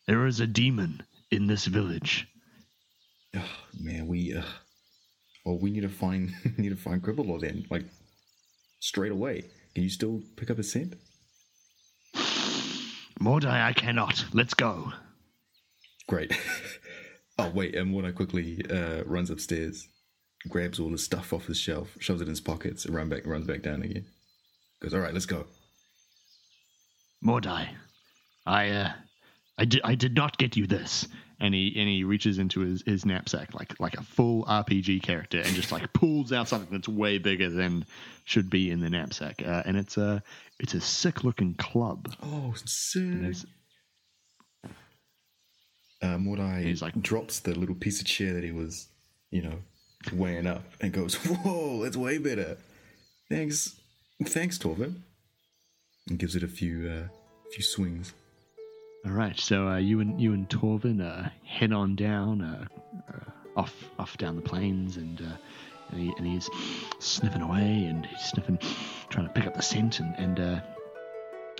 There 0.07 0.27
is 0.27 0.41
a 0.41 0.47
demon 0.47 1.03
in 1.31 1.47
this 1.47 1.67
village. 1.67 2.27
Oh, 3.35 3.43
man, 3.79 4.07
we 4.07 4.35
uh, 4.35 4.43
well, 5.45 5.59
we 5.59 5.71
need 5.71 5.83
to 5.83 5.89
find 5.89 6.33
need 6.59 6.71
to 6.71 6.77
find 6.77 7.03
Cribalor 7.03 7.41
then, 7.41 7.67
like 7.71 7.85
straight 8.81 9.13
away. 9.13 9.45
Can 9.75 9.85
you 9.85 9.91
still 9.91 10.23
pick 10.37 10.51
up 10.51 10.59
a 10.59 10.63
scent? 10.63 10.95
Mordai, 13.21 13.63
I 13.63 13.73
cannot. 13.73 14.25
Let's 14.33 14.55
go. 14.55 14.93
Great. 16.09 16.33
oh 17.39 17.51
wait, 17.55 17.74
and 17.74 17.93
Mordai 17.93 18.14
quickly 18.14 18.64
uh, 18.70 19.03
runs 19.05 19.30
upstairs, 19.30 19.89
grabs 20.49 20.78
all 20.78 20.91
his 20.91 21.05
stuff 21.05 21.32
off 21.32 21.47
his 21.47 21.59
shelf, 21.59 21.97
shoves 21.99 22.20
it 22.20 22.24
in 22.24 22.30
his 22.30 22.41
pockets, 22.41 22.84
and 22.84 22.95
run 22.95 23.09
back, 23.09 23.26
runs 23.26 23.47
back 23.47 23.62
down 23.62 23.82
again. 23.82 24.07
Goes, 24.80 24.95
all 24.95 25.01
right, 25.01 25.14
let's 25.14 25.26
go. 25.26 25.47
Mordai, 27.24 27.68
I 28.45 28.70
uh, 28.70 28.93
I 29.59 29.64
did 29.64 29.80
I 29.84 29.95
did 29.95 30.14
not 30.14 30.39
get 30.39 30.57
you 30.57 30.66
this. 30.66 31.09
And 31.39 31.53
he 31.53 31.74
and 31.76 31.87
he 31.87 32.03
reaches 32.03 32.39
into 32.39 32.61
his, 32.61 32.82
his 32.87 33.05
knapsack 33.05 33.53
like 33.53 33.78
like 33.78 33.95
a 33.99 34.03
full 34.03 34.45
RPG 34.45 35.03
character 35.03 35.39
and 35.39 35.49
just 35.49 35.70
like 35.70 35.93
pulls 35.93 36.32
out 36.32 36.49
something 36.49 36.70
that's 36.70 36.89
way 36.89 37.18
bigger 37.18 37.51
than 37.51 37.84
should 38.24 38.49
be 38.49 38.70
in 38.70 38.80
the 38.80 38.89
knapsack. 38.89 39.43
Uh, 39.45 39.62
and 39.66 39.76
it's 39.76 39.99
a 39.99 40.22
it's 40.59 40.72
a 40.72 40.80
sick 40.80 41.24
looking 41.24 41.55
club. 41.55 42.14
Oh, 42.22 42.55
sick. 42.64 43.34
Uh, 46.03 46.19
Mordai 46.19 46.63
He's 46.63 46.83
like- 46.83 47.01
drops 47.01 47.41
the 47.41 47.55
little 47.59 47.75
piece 47.75 48.01
of 48.01 48.07
chair 48.07 48.35
that 48.35 48.45
he 48.45 48.51
was, 48.53 48.89
you 49.31 49.43
know, 49.43 49.59
weighing 50.13 50.47
up 50.47 50.63
and 50.81 50.93
goes, 50.93 51.15
"Whoa, 51.27 51.83
that's 51.83 51.97
way 51.97 52.19
better. 52.19 52.59
Thanks, 53.31 53.75
thanks, 54.25 54.59
Torvin." 54.59 54.97
And 56.09 56.19
gives 56.19 56.37
it 56.37 56.43
a 56.43 56.49
few, 56.49 56.89
uh, 56.89 57.09
few 57.53 57.65
swings. 57.65 58.13
All 59.05 59.13
right, 59.13 59.39
so 59.39 59.69
uh, 59.69 59.77
you 59.79 60.01
and 60.01 60.21
you 60.21 60.33
and 60.33 60.49
Torvin 60.49 61.01
uh, 61.01 61.31
head 61.45 61.73
on 61.73 61.97
down, 61.97 62.43
uh, 62.43 62.67
uh, 63.09 63.31
off 63.61 63.73
off 63.99 64.17
down 64.19 64.37
the 64.37 64.43
plains, 64.43 64.97
and 64.97 65.21
uh, 65.21 65.37
and, 65.93 66.01
he, 66.01 66.13
and 66.19 66.27
he's 66.27 66.49
sniffing 66.99 67.41
away 67.43 67.85
and 67.87 68.05
he's 68.07 68.21
sniffing, 68.23 68.59
trying 69.09 69.27
to 69.27 69.33
pick 69.33 69.47
up 69.47 69.55
the 69.55 69.63
scent, 69.63 70.01
and 70.01 70.15
and 70.19 70.41
uh, 70.41 70.61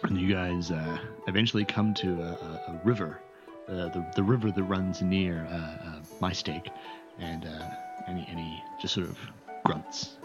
and 0.03 0.20
you 0.20 0.32
guys 0.32 0.70
uh, 0.70 0.99
eventually 1.26 1.64
come 1.64 1.95
to 1.95 2.20
a, 2.20 2.26
a, 2.32 2.72
a 2.72 2.80
river, 2.84 3.20
uh, 3.68 3.88
the 3.88 4.04
the 4.14 4.22
river 4.22 4.50
that 4.50 4.62
runs 4.64 5.02
near 5.02 5.46
uh, 5.50 5.56
uh, 5.56 6.00
Maesteg, 6.20 6.68
and 7.18 7.44
uh, 7.44 7.70
and, 8.06 8.18
he, 8.18 8.62
just 8.80 8.94
sort 8.94 9.08
of 9.08 9.18
grunts 9.64 10.16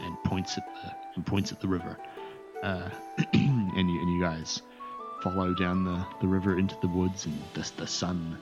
and 0.00 0.16
points 0.24 0.58
at 0.58 0.64
the 0.66 0.94
and 1.16 1.26
points 1.26 1.52
at 1.52 1.60
the 1.60 1.68
river, 1.68 1.96
and 2.62 2.92
you 3.34 4.00
and 4.00 4.16
you 4.16 4.20
guys 4.20 4.62
follow 5.22 5.54
down 5.54 5.84
the, 5.84 6.06
the 6.20 6.26
river 6.26 6.58
into 6.58 6.76
the 6.80 6.88
woods, 6.88 7.26
and 7.26 7.38
the, 7.54 7.70
the 7.76 7.86
sun 7.86 8.38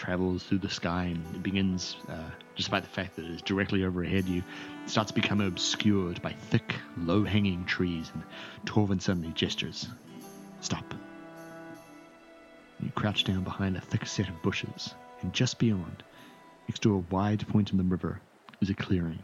travels 0.00 0.42
through 0.44 0.58
the 0.58 0.70
sky 0.70 1.04
and 1.04 1.36
it 1.36 1.42
begins, 1.42 1.96
uh, 2.08 2.30
despite 2.56 2.82
the 2.82 2.88
fact 2.88 3.16
that 3.16 3.24
it 3.26 3.30
is 3.32 3.42
directly 3.42 3.84
overhead 3.84 4.26
you, 4.26 4.42
starts 4.86 5.10
to 5.10 5.14
become 5.14 5.42
obscured 5.42 6.22
by 6.22 6.32
thick, 6.32 6.74
low 6.96 7.22
hanging 7.22 7.66
trees. 7.66 8.10
And 8.14 8.22
Torvin 8.64 9.00
suddenly 9.00 9.30
gestures, 9.34 9.88
Stop. 10.62 10.94
You 12.82 12.90
crouch 12.92 13.24
down 13.24 13.44
behind 13.44 13.76
a 13.76 13.80
thick 13.80 14.06
set 14.06 14.28
of 14.28 14.42
bushes, 14.42 14.94
and 15.22 15.32
just 15.32 15.58
beyond, 15.58 16.02
next 16.68 16.80
to 16.82 16.94
a 16.94 17.04
wide 17.10 17.46
point 17.48 17.72
in 17.72 17.78
the 17.78 17.84
river, 17.84 18.20
is 18.60 18.70
a 18.70 18.74
clearing. 18.74 19.22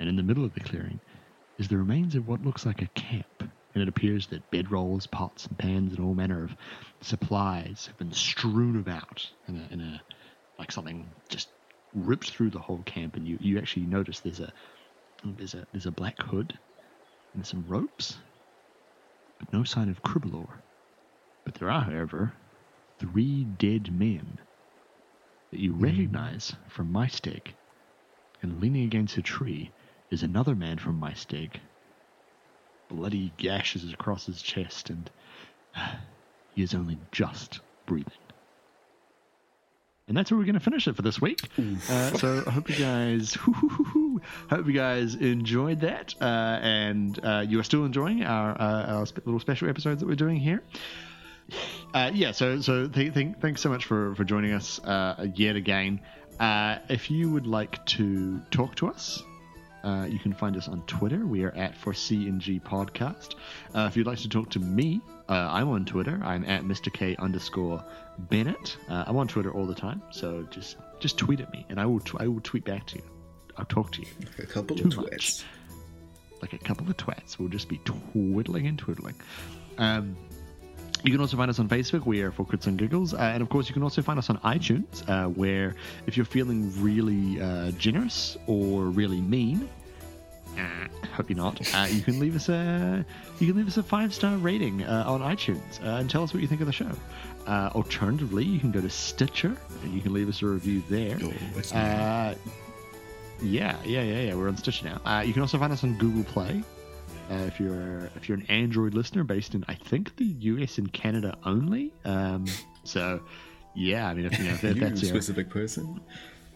And 0.00 0.08
in 0.08 0.16
the 0.16 0.22
middle 0.22 0.44
of 0.44 0.54
the 0.54 0.60
clearing 0.60 1.00
is 1.58 1.68
the 1.68 1.76
remains 1.76 2.14
of 2.14 2.28
what 2.28 2.44
looks 2.44 2.64
like 2.64 2.82
a 2.82 2.86
camp 2.88 3.42
and 3.74 3.82
it 3.82 3.88
appears 3.88 4.26
that 4.28 4.50
bedrolls, 4.50 5.08
pots, 5.08 5.46
and 5.46 5.56
pans, 5.56 5.94
and 5.94 6.04
all 6.04 6.14
manner 6.14 6.42
of 6.42 6.56
supplies 7.00 7.86
have 7.86 7.96
been 7.96 8.12
strewn 8.12 8.76
about 8.76 9.28
in 9.46 9.56
a, 9.56 9.72
in 9.72 9.80
a 9.80 10.02
like 10.58 10.72
something 10.72 11.08
just 11.28 11.48
ripped 11.94 12.30
through 12.30 12.50
the 12.50 12.58
whole 12.58 12.82
camp. 12.86 13.14
And 13.14 13.26
you, 13.26 13.38
you 13.40 13.58
actually 13.58 13.86
notice 13.86 14.20
there's 14.20 14.40
a 14.40 14.52
there's 15.24 15.54
a 15.54 15.64
there's 15.72 15.86
a 15.86 15.92
black 15.92 16.20
hood 16.20 16.58
and 17.34 17.46
some 17.46 17.64
ropes, 17.68 18.16
but 19.38 19.52
no 19.52 19.64
sign 19.64 19.88
of 19.88 20.02
Cribalor. 20.02 20.48
But 21.44 21.54
there 21.54 21.70
are, 21.70 21.82
however, 21.82 22.32
three 22.98 23.44
dead 23.44 23.92
men 23.92 24.38
that 25.50 25.60
you 25.60 25.72
recognize 25.72 26.54
from 26.68 26.92
Maesteg. 26.92 27.48
And 28.42 28.60
leaning 28.60 28.84
against 28.84 29.16
a 29.16 29.22
tree 29.22 29.70
is 30.10 30.22
another 30.22 30.54
man 30.54 30.78
from 30.78 31.00
Maesteg 31.00 31.56
bloody 32.88 33.32
gashes 33.36 33.92
across 33.92 34.26
his 34.26 34.42
chest, 34.42 34.90
and 34.90 35.10
he 36.54 36.62
is 36.62 36.74
only 36.74 36.98
just 37.12 37.60
breathing. 37.86 38.12
And 40.08 40.16
that's 40.16 40.30
where 40.30 40.38
we're 40.38 40.46
going 40.46 40.54
to 40.54 40.60
finish 40.60 40.88
it 40.88 40.96
for 40.96 41.02
this 41.02 41.20
week. 41.20 41.38
Uh, 41.90 42.16
so 42.16 42.42
I 42.46 42.50
hope 42.50 42.70
you 42.70 42.76
guys, 42.76 43.34
hope 44.50 44.66
you 44.66 44.72
guys 44.72 45.14
enjoyed 45.14 45.80
that, 45.80 46.14
uh, 46.18 46.24
and 46.24 47.18
uh, 47.22 47.44
you 47.46 47.60
are 47.60 47.62
still 47.62 47.84
enjoying 47.84 48.24
our, 48.24 48.52
uh, 48.58 48.86
our 48.86 49.06
little 49.26 49.40
special 49.40 49.68
episodes 49.68 50.00
that 50.00 50.06
we're 50.06 50.14
doing 50.14 50.36
here. 50.40 50.62
Uh, 51.94 52.10
yeah, 52.14 52.32
so 52.32 52.60
so 52.60 52.86
th- 52.88 53.14
th- 53.14 53.36
thanks 53.40 53.60
so 53.60 53.70
much 53.70 53.84
for 53.86 54.14
for 54.14 54.24
joining 54.24 54.52
us 54.52 54.78
uh, 54.84 55.26
yet 55.34 55.56
again. 55.56 56.00
Uh, 56.38 56.78
if 56.88 57.10
you 57.10 57.30
would 57.30 57.46
like 57.46 57.84
to 57.86 58.40
talk 58.50 58.74
to 58.76 58.88
us, 58.88 59.22
Uh, 59.84 60.06
you 60.10 60.18
can 60.18 60.34
find 60.34 60.56
us 60.56 60.68
on 60.68 60.82
Twitter. 60.86 61.24
We 61.24 61.44
are 61.44 61.54
at 61.56 61.74
for 61.76 61.92
CNG 61.94 62.60
Podcast. 62.60 63.36
Uh, 63.74 63.86
if 63.88 63.96
you'd 63.96 64.06
like 64.08 64.18
to 64.18 64.28
talk 64.28 64.50
to 64.50 64.58
me, 64.58 65.00
uh, 65.28 65.32
I'm 65.50 65.68
on 65.68 65.84
Twitter. 65.84 66.20
I'm 66.22 66.44
at 66.44 66.64
Mr. 66.64 66.92
K 66.92 67.14
underscore 67.16 67.82
Bennett. 68.18 68.76
Uh, 68.88 69.04
I'm 69.06 69.16
on 69.16 69.28
Twitter 69.28 69.52
all 69.52 69.66
the 69.66 69.76
time, 69.76 70.02
so 70.10 70.42
just 70.50 70.76
just 71.00 71.16
tweet 71.16 71.40
at 71.40 71.50
me, 71.52 71.64
and 71.70 71.78
I 71.80 71.86
will 71.86 72.00
t- 72.00 72.18
I 72.18 72.26
will 72.26 72.40
tweet 72.42 72.64
back 72.64 72.86
to 72.88 72.96
you. 72.96 73.04
I'll 73.56 73.64
talk 73.66 73.92
to 73.92 74.02
you. 74.02 74.08
A 74.38 74.46
couple 74.46 74.76
Too 74.76 74.88
of 74.88 74.96
much. 74.96 75.44
Like 76.42 76.52
a 76.52 76.58
couple 76.58 76.88
of 76.90 76.96
twats. 76.96 77.38
We'll 77.38 77.48
just 77.48 77.68
be 77.68 77.78
twiddling 77.84 78.66
and 78.66 78.78
twiddling. 78.78 79.14
Um, 79.78 80.16
you 81.04 81.12
can 81.12 81.20
also 81.20 81.36
find 81.36 81.48
us 81.50 81.58
on 81.58 81.68
Facebook. 81.68 82.06
We 82.06 82.22
are 82.22 82.30
for 82.32 82.44
Crits 82.44 82.66
and 82.66 82.78
Giggles. 82.78 83.14
Uh, 83.14 83.18
and 83.18 83.42
of 83.42 83.48
course, 83.48 83.68
you 83.68 83.74
can 83.74 83.82
also 83.82 84.02
find 84.02 84.18
us 84.18 84.30
on 84.30 84.38
iTunes, 84.38 85.08
uh, 85.08 85.28
where 85.28 85.74
if 86.06 86.16
you're 86.16 86.26
feeling 86.26 86.72
really 86.82 87.40
uh, 87.40 87.70
generous 87.72 88.36
or 88.46 88.84
really 88.84 89.20
mean, 89.20 89.68
uh, 90.58 90.88
hope 91.14 91.30
you're 91.30 91.36
not, 91.36 91.60
uh, 91.74 91.86
you 91.88 92.02
can 92.02 92.18
leave 92.18 92.34
us 92.34 92.48
a 92.48 93.04
you 93.38 93.46
can 93.46 93.56
leave 93.56 93.68
us 93.68 93.76
a 93.76 93.82
five 93.82 94.12
star 94.12 94.36
rating 94.38 94.82
uh, 94.82 95.04
on 95.06 95.20
iTunes 95.20 95.80
uh, 95.84 95.98
and 96.00 96.10
tell 96.10 96.22
us 96.24 96.32
what 96.34 96.42
you 96.42 96.48
think 96.48 96.60
of 96.60 96.66
the 96.66 96.72
show. 96.72 96.90
Uh, 97.46 97.70
alternatively, 97.74 98.44
you 98.44 98.58
can 98.58 98.72
go 98.72 98.80
to 98.80 98.90
Stitcher 98.90 99.56
and 99.84 99.94
you 99.94 100.00
can 100.00 100.12
leave 100.12 100.28
us 100.28 100.42
a 100.42 100.46
review 100.46 100.82
there. 100.90 101.16
Oh, 101.22 101.32
Uh, 101.76 102.34
yeah, 103.40 103.76
yeah, 103.84 104.02
yeah, 104.02 104.20
yeah. 104.22 104.34
We're 104.34 104.48
on 104.48 104.56
Stitcher 104.56 104.84
now. 104.86 105.00
Uh, 105.04 105.20
you 105.20 105.32
can 105.32 105.42
also 105.42 105.58
find 105.58 105.72
us 105.72 105.84
on 105.84 105.96
Google 105.96 106.24
Play. 106.24 106.62
Uh, 107.30 107.34
if 107.46 107.60
you're 107.60 108.10
if 108.16 108.28
you're 108.28 108.38
an 108.38 108.46
Android 108.48 108.94
listener 108.94 109.24
based 109.24 109.54
in 109.54 109.64
I 109.68 109.74
think 109.74 110.16
the 110.16 110.24
US 110.24 110.78
and 110.78 110.92
Canada 110.92 111.36
only. 111.44 111.92
Um, 112.04 112.46
so 112.84 113.20
yeah, 113.74 114.08
I 114.08 114.14
mean 114.14 114.26
if 114.26 114.38
you 114.38 114.44
know 114.44 114.56
that, 114.56 114.74
you 114.76 114.80
that's 114.80 115.02
your, 115.02 115.10
specific 115.10 115.50
person. 115.50 116.00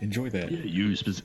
Enjoy 0.01 0.31
that. 0.31 0.51
yeah, 0.51 0.61
you 0.65 0.97
spec- 0.97 1.25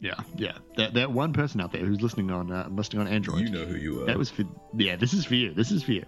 yeah 0.00 0.14
yeah 0.36 0.52
that 0.76 0.94
that 0.94 1.10
one 1.10 1.32
person 1.32 1.60
out 1.60 1.72
there 1.72 1.84
who's 1.84 2.00
listening 2.00 2.30
on 2.30 2.50
uh, 2.52 2.68
listening 2.70 3.00
on 3.00 3.08
Android. 3.08 3.40
You 3.40 3.50
know 3.50 3.64
who 3.64 3.76
you 3.76 4.02
are. 4.02 4.06
That 4.06 4.18
was 4.18 4.30
for 4.30 4.44
yeah. 4.76 4.96
This 4.96 5.12
is 5.12 5.24
for 5.24 5.34
you. 5.34 5.54
This 5.54 5.70
is 5.70 5.82
for 5.82 5.92
you. 5.92 6.04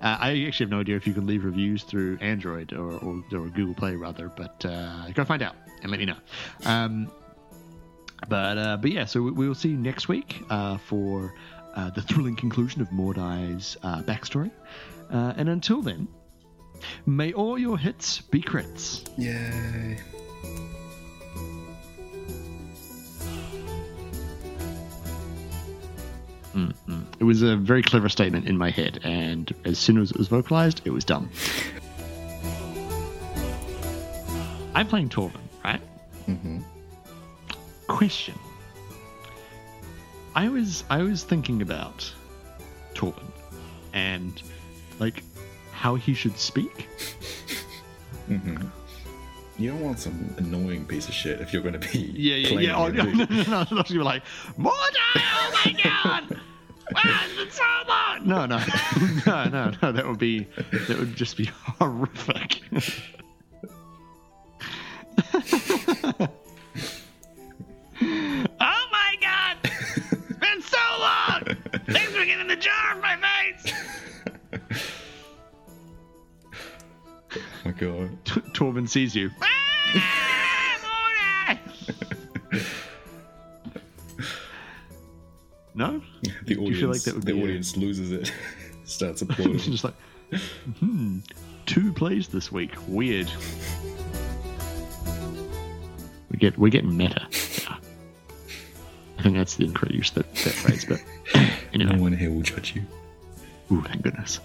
Uh, 0.00 0.18
I 0.20 0.44
actually 0.46 0.64
have 0.64 0.70
no 0.70 0.80
idea 0.80 0.96
if 0.96 1.06
you 1.06 1.14
can 1.14 1.26
leave 1.26 1.44
reviews 1.44 1.84
through 1.84 2.18
Android 2.20 2.72
or, 2.72 2.92
or, 2.92 3.22
or 3.32 3.48
Google 3.48 3.74
Play 3.74 3.94
rather, 3.94 4.28
but 4.28 4.64
uh, 4.64 5.10
go 5.10 5.24
find 5.24 5.42
out 5.42 5.54
and 5.82 5.90
let 5.90 6.00
me 6.00 6.06
know. 6.06 6.16
Um, 6.64 7.10
but 8.28 8.58
uh, 8.58 8.76
but 8.76 8.90
yeah, 8.90 9.04
so 9.04 9.22
we, 9.22 9.30
we 9.32 9.48
will 9.48 9.54
see 9.54 9.70
you 9.70 9.76
next 9.76 10.08
week 10.08 10.42
uh, 10.50 10.78
for 10.78 11.34
uh, 11.74 11.90
the 11.90 12.02
thrilling 12.02 12.36
conclusion 12.36 12.80
of 12.80 12.88
Mordai's 12.88 13.76
uh, 13.82 14.02
backstory. 14.02 14.50
Uh, 15.10 15.34
and 15.36 15.48
until 15.48 15.82
then, 15.82 16.08
may 17.06 17.32
all 17.32 17.58
your 17.58 17.78
hits 17.78 18.20
be 18.20 18.40
crits. 18.40 19.08
Yay. 19.18 19.98
It 27.22 27.24
was 27.24 27.40
a 27.42 27.56
very 27.56 27.82
clever 27.82 28.08
statement 28.08 28.48
in 28.48 28.58
my 28.58 28.70
head, 28.70 28.98
and 29.04 29.54
as 29.64 29.78
soon 29.78 29.96
as 30.02 30.10
it 30.10 30.18
was 30.18 30.26
vocalized, 30.26 30.82
it 30.84 30.90
was 30.90 31.04
done. 31.04 31.30
I'm 34.74 34.88
playing 34.88 35.10
Torvin, 35.10 35.38
right? 35.64 35.80
Mm-hmm. 36.26 36.62
Question. 37.86 38.34
I 40.34 40.48
was 40.48 40.84
I 40.88 41.02
was 41.02 41.24
thinking 41.24 41.62
about 41.62 42.10
Torvin 42.94 43.30
and 43.92 44.42
like 44.98 45.22
how 45.72 45.94
he 45.94 46.14
should 46.14 46.38
speak. 46.38 46.88
Mm-hmm. 48.28 48.66
You 49.58 49.70
don't 49.70 49.80
want 49.80 49.98
some 49.98 50.34
annoying 50.38 50.86
piece 50.86 51.08
of 51.08 51.14
shit 51.14 51.40
if 51.40 51.52
you're 51.52 51.62
going 51.62 51.78
to 51.78 51.92
be. 51.92 51.98
Yeah, 52.16 52.36
yeah, 52.36 52.58
yeah. 52.58 52.76
Oh, 52.76 52.88
no, 52.88 53.04
no, 53.04 53.24
no, 53.24 53.42
no, 53.42 53.66
no. 53.70 53.82
You 53.88 53.98
were 53.98 54.04
like, 54.04 54.22
Mordai, 54.56 54.72
oh 55.16 55.60
my 55.64 55.82
god! 55.82 56.40
Where's 56.92 57.36
the 57.36 57.62
Torvin? 57.62 58.24
No, 58.24 58.46
no, 58.46 58.58
no, 59.26 59.44
no, 59.44 59.72
no. 59.82 59.92
That 59.92 60.06
would 60.06 60.18
be 60.18 60.46
that 60.88 60.98
would 60.98 61.14
just 61.14 61.36
be 61.36 61.44
horrific. 61.78 62.62
Jar 72.62 72.96
of 72.96 73.02
my 73.02 73.16
face! 73.16 73.72
Oh 77.34 77.40
my 77.64 77.70
god. 77.72 78.24
T- 78.24 78.40
Torvin 78.54 78.88
sees 78.88 79.14
you. 79.14 79.30
Ah, 79.40 79.48
no? 85.74 86.02
The 86.44 86.56
audience, 86.56 86.78
feel 86.78 86.90
like 86.90 87.02
that 87.02 87.14
would 87.14 87.22
the 87.24 87.32
be 87.34 87.40
a- 87.40 87.78
loses 87.80 88.10
it, 88.12 88.32
starts 88.84 89.22
applauding. 89.22 89.58
just 89.58 89.84
like, 89.84 89.94
hmm, 90.80 91.18
two 91.66 91.92
plays 91.92 92.28
this 92.28 92.50
week. 92.50 92.72
Weird. 92.88 93.30
We 96.30 96.38
get 96.38 96.58
we 96.58 96.70
get 96.70 96.84
meta. 96.84 97.26
Yeah. 97.62 97.76
I 99.18 99.22
think 99.22 99.36
that's 99.36 99.54
the 99.54 99.64
incorrect 99.66 99.94
use 99.94 100.10
that, 100.12 100.26
that 100.44 100.52
phrase, 100.54 100.84
but 100.84 101.02
anyway. 101.72 101.96
no 101.96 102.02
one 102.02 102.12
here 102.12 102.30
will 102.30 102.42
judge 102.42 102.74
you. 102.74 102.82
Ooh, 103.70 103.82
thank 103.82 104.02
goodness. 104.02 104.40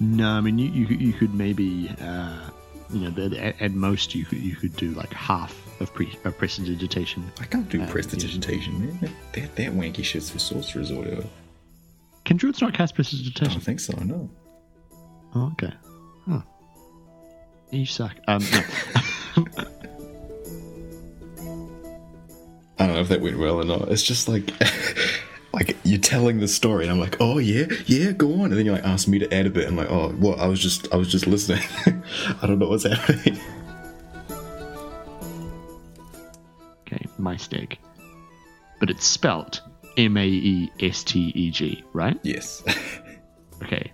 No, 0.00 0.28
I 0.30 0.40
mean 0.40 0.58
you 0.58 0.68
you, 0.70 0.86
could- 0.86 1.00
you 1.00 1.12
could 1.12 1.34
maybe 1.34 1.88
uh, 2.00 2.50
you 2.90 3.00
know 3.00 3.10
the, 3.10 3.38
at, 3.42 3.60
at 3.62 3.70
most 3.72 4.14
you 4.14 4.24
could 4.24 4.38
you 4.38 4.56
could 4.56 4.76
do 4.76 4.90
like 4.90 5.12
half 5.12 5.54
of 5.80 5.92
pre 5.94 6.12
of 6.24 6.36
prestidigitation. 6.36 7.30
I 7.40 7.44
can't 7.44 7.68
do 7.68 7.80
Uh, 7.82 7.86
prestidigitation, 7.90 8.78
man. 8.80 8.98
That, 9.00 9.10
that, 9.32 9.56
that 9.56 9.72
wanky 9.72 10.04
shit's 10.04 10.30
for 10.30 10.38
sorcerers 10.38 10.90
or 10.90 10.96
whatever. 10.98 11.24
Can 12.24 12.36
druids 12.36 12.60
not 12.60 12.74
cast 12.74 12.94
I 12.94 12.96
prestidigitation? 12.96 13.52
don't 13.52 13.60
think 13.62 13.80
so, 13.80 13.96
no. 14.02 14.30
Oh, 15.34 15.52
okay. 15.52 15.72
Huh. 16.28 16.40
You 17.70 17.86
suck. 17.86 18.14
Um, 18.28 18.42
no. 19.36 19.44
I 22.84 22.88
don't 22.88 22.96
know 22.96 23.02
if 23.02 23.08
that 23.08 23.22
went 23.22 23.38
well 23.38 23.56
or 23.56 23.64
not. 23.64 23.90
It's 23.90 24.02
just 24.02 24.28
like, 24.28 24.52
like 25.54 25.76
you're 25.84 25.98
telling 25.98 26.40
the 26.40 26.48
story, 26.48 26.84
and 26.84 26.92
I'm 26.92 27.00
like, 27.00 27.16
oh 27.18 27.38
yeah, 27.38 27.64
yeah, 27.86 28.12
go 28.12 28.34
on, 28.34 28.46
and 28.46 28.52
then 28.52 28.66
you 28.66 28.72
like 28.72 28.84
ask 28.84 29.08
me 29.08 29.18
to 29.20 29.34
add 29.34 29.46
a 29.46 29.50
bit. 29.50 29.66
I'm 29.66 29.76
like, 29.76 29.90
oh, 29.90 30.14
well, 30.18 30.38
I 30.38 30.46
was 30.46 30.60
just, 30.60 30.92
I 30.92 30.96
was 30.96 31.10
just 31.10 31.26
listening. 31.26 31.62
I 32.42 32.46
don't 32.46 32.58
know 32.58 32.68
what's 32.68 32.84
happening. 32.84 33.40
okay, 36.86 37.06
my 37.16 37.36
Maesteg. 37.36 37.78
But 38.80 38.90
it's 38.90 39.06
spelt 39.06 39.62
M 39.96 40.18
A 40.18 40.26
E 40.26 40.70
S 40.80 41.04
T 41.04 41.32
E 41.34 41.50
G, 41.50 41.82
right? 41.94 42.18
yes, 42.22 42.62
Okay. 43.62 43.92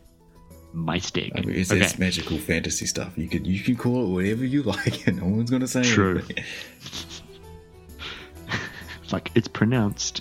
Maesteg. 0.74 1.32
I 1.36 1.40
mean, 1.40 1.56
it's, 1.56 1.70
okay. 1.70 1.80
it's 1.80 1.98
magical 1.98 2.38
fantasy 2.38 2.86
stuff. 2.86 3.16
You 3.16 3.28
can, 3.28 3.44
you 3.44 3.60
can 3.60 3.76
call 3.76 4.04
it 4.04 4.08
whatever 4.08 4.44
you 4.44 4.62
like, 4.62 5.06
and 5.06 5.20
no 5.20 5.26
one's 5.26 5.50
gonna 5.50 5.68
say 5.68 5.82
True. 5.82 6.18
anything. 6.18 6.44
It's 9.10 9.12
like 9.12 9.32
it's 9.34 9.48
pronounced 9.48 10.20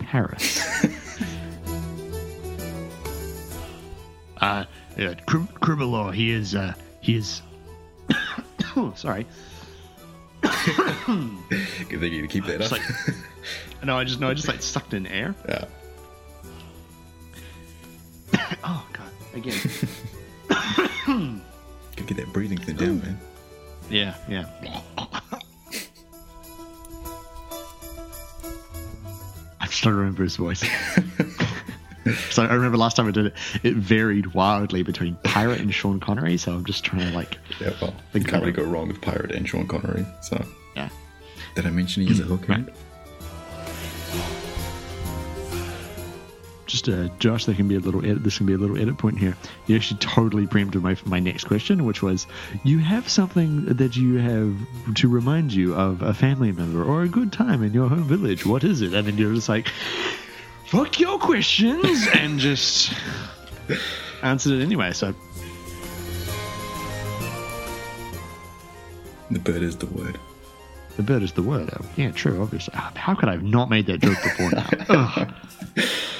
Paris. 0.00 0.58
uh, 4.40 4.64
yeah, 4.98 5.14
Crim- 5.26 5.46
Criminal, 5.46 6.10
he 6.10 6.32
is, 6.32 6.56
uh, 6.56 6.74
he 7.00 7.18
is. 7.18 7.40
oh, 8.74 8.92
sorry. 8.96 9.28
Good 10.42 10.58
thing 12.00 12.12
you 12.12 12.22
to 12.22 12.26
keep 12.26 12.46
that 12.46 12.58
Just 12.58 12.72
up. 12.72 12.80
like, 12.80 13.14
no, 13.84 13.96
I 13.96 14.02
just 14.02 14.18
no, 14.18 14.28
I 14.28 14.34
just 14.34 14.48
like 14.48 14.60
sucked 14.60 14.92
in 14.92 15.06
air. 15.06 15.32
yeah. 15.48 15.66
Oh 18.64 18.84
god, 18.92 19.12
again. 19.34 19.56
Gotta 20.48 22.02
get 22.06 22.16
that 22.16 22.32
breathing 22.32 22.58
thing 22.58 22.74
down, 22.74 22.98
man. 23.02 23.20
yeah, 23.88 24.16
yeah. 24.28 24.80
I'm 29.66 29.70
just 29.70 29.82
trying 29.82 29.94
to 29.94 29.98
remember 29.98 30.22
his 30.22 30.36
voice. 30.36 30.60
so 32.30 32.44
I 32.44 32.54
remember 32.54 32.78
last 32.78 32.94
time 32.94 33.08
I 33.08 33.10
did 33.10 33.26
it, 33.26 33.34
it 33.64 33.74
varied 33.74 34.28
wildly 34.28 34.84
between 34.84 35.16
Pirate 35.24 35.60
and 35.60 35.74
Sean 35.74 35.98
Connery. 35.98 36.36
So 36.36 36.52
I'm 36.52 36.64
just 36.64 36.84
trying 36.84 37.10
to 37.10 37.16
like, 37.16 37.36
Yeah, 37.60 37.72
well, 37.82 37.92
you 38.14 38.22
can't 38.22 38.42
really 38.42 38.52
go 38.52 38.62
wrong 38.62 38.86
with 38.86 39.00
Pirate 39.00 39.32
and 39.32 39.48
Sean 39.48 39.66
Connery. 39.66 40.06
So, 40.22 40.40
yeah. 40.76 40.88
did 41.56 41.66
I 41.66 41.70
mention 41.70 42.04
he 42.04 42.08
has 42.10 42.20
a 42.20 42.22
mm, 42.22 42.28
hooker? 42.28 42.52
right. 42.52 42.68
Just 46.66 46.88
uh, 46.88 47.08
Josh, 47.20 47.44
there 47.46 47.54
can 47.54 47.68
be 47.68 47.76
a 47.76 47.80
little 47.80 48.04
edit. 48.04 48.24
This 48.24 48.36
can 48.38 48.46
be 48.46 48.52
a 48.54 48.58
little 48.58 48.76
edit 48.76 48.98
point 48.98 49.18
here. 49.18 49.36
You 49.66 49.76
actually 49.76 49.98
totally 50.00 50.46
preempted 50.46 50.82
my 50.82 50.96
my 51.04 51.20
next 51.20 51.44
question, 51.44 51.84
which 51.84 52.02
was, 52.02 52.26
you 52.64 52.78
have 52.80 53.08
something 53.08 53.66
that 53.66 53.96
you 53.96 54.16
have 54.16 54.54
to 54.96 55.08
remind 55.08 55.52
you 55.52 55.74
of 55.74 56.02
a 56.02 56.12
family 56.12 56.50
member 56.52 56.82
or 56.82 57.02
a 57.02 57.08
good 57.08 57.32
time 57.32 57.62
in 57.62 57.72
your 57.72 57.88
home 57.88 58.04
village. 58.04 58.44
What 58.44 58.64
is 58.64 58.82
it? 58.82 58.94
And 58.94 59.06
then 59.06 59.16
you're 59.16 59.34
just 59.34 59.48
like, 59.48 59.68
fuck 60.66 60.98
your 60.98 61.18
questions, 61.20 62.06
and 62.14 62.38
just 62.40 62.92
answered 64.22 64.54
it 64.58 64.62
anyway. 64.62 64.92
So 64.92 65.14
The 69.30 69.38
bird 69.40 69.62
is 69.62 69.76
the 69.76 69.86
word. 69.86 70.18
The 70.96 71.02
bird 71.02 71.22
is 71.22 71.32
the 71.32 71.42
word. 71.42 71.70
Yeah, 71.96 72.10
true. 72.12 72.40
Obviously. 72.40 72.72
Ah, 72.76 72.92
How 72.94 73.14
could 73.14 73.28
I 73.28 73.32
have 73.32 73.42
not 73.42 73.68
made 73.68 73.86
that 73.86 73.98
joke 74.00 74.16
before 74.22 74.50
now? 74.50 75.28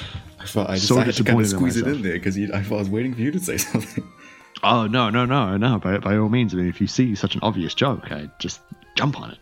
I 0.47 0.49
thought 0.49 0.71
I 0.71 0.75
just 0.75 0.87
So 0.87 0.99
I 0.99 1.05
had 1.05 1.15
to 1.15 1.25
kind 1.25 1.41
of 1.41 1.49
squeeze 1.49 1.77
it 1.77 1.89
in 1.89 2.03
there 2.03 2.13
because 2.13 2.39
I 2.39 2.63
thought 2.63 2.77
I 2.77 2.79
was 2.79 2.89
waiting 2.91 3.15
for 3.15 3.21
you 3.21 3.33
to 3.33 3.41
say 3.41 3.57
something. 3.73 4.07
Oh 4.63 4.87
no, 4.87 5.11
no, 5.11 5.27
no, 5.27 5.57
no! 5.57 5.79
By, 5.79 5.99
by 5.99 6.17
all 6.17 6.29
means, 6.29 6.55
I 6.55 6.59
mean, 6.59 6.69
if 6.69 6.81
you 6.81 6.87
see 6.87 7.15
such 7.15 7.35
an 7.35 7.41
obvious 7.43 7.75
joke, 7.75 8.13
I 8.13 8.31
just 8.39 8.61
jump 8.95 9.21
on 9.21 9.33
it. 9.33 9.39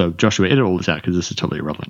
So, 0.00 0.08
Joshua, 0.12 0.46
edit 0.48 0.64
all 0.64 0.78
this 0.78 0.88
out 0.88 1.02
because 1.02 1.14
this 1.14 1.30
is 1.30 1.36
totally 1.36 1.58
irrelevant. 1.58 1.78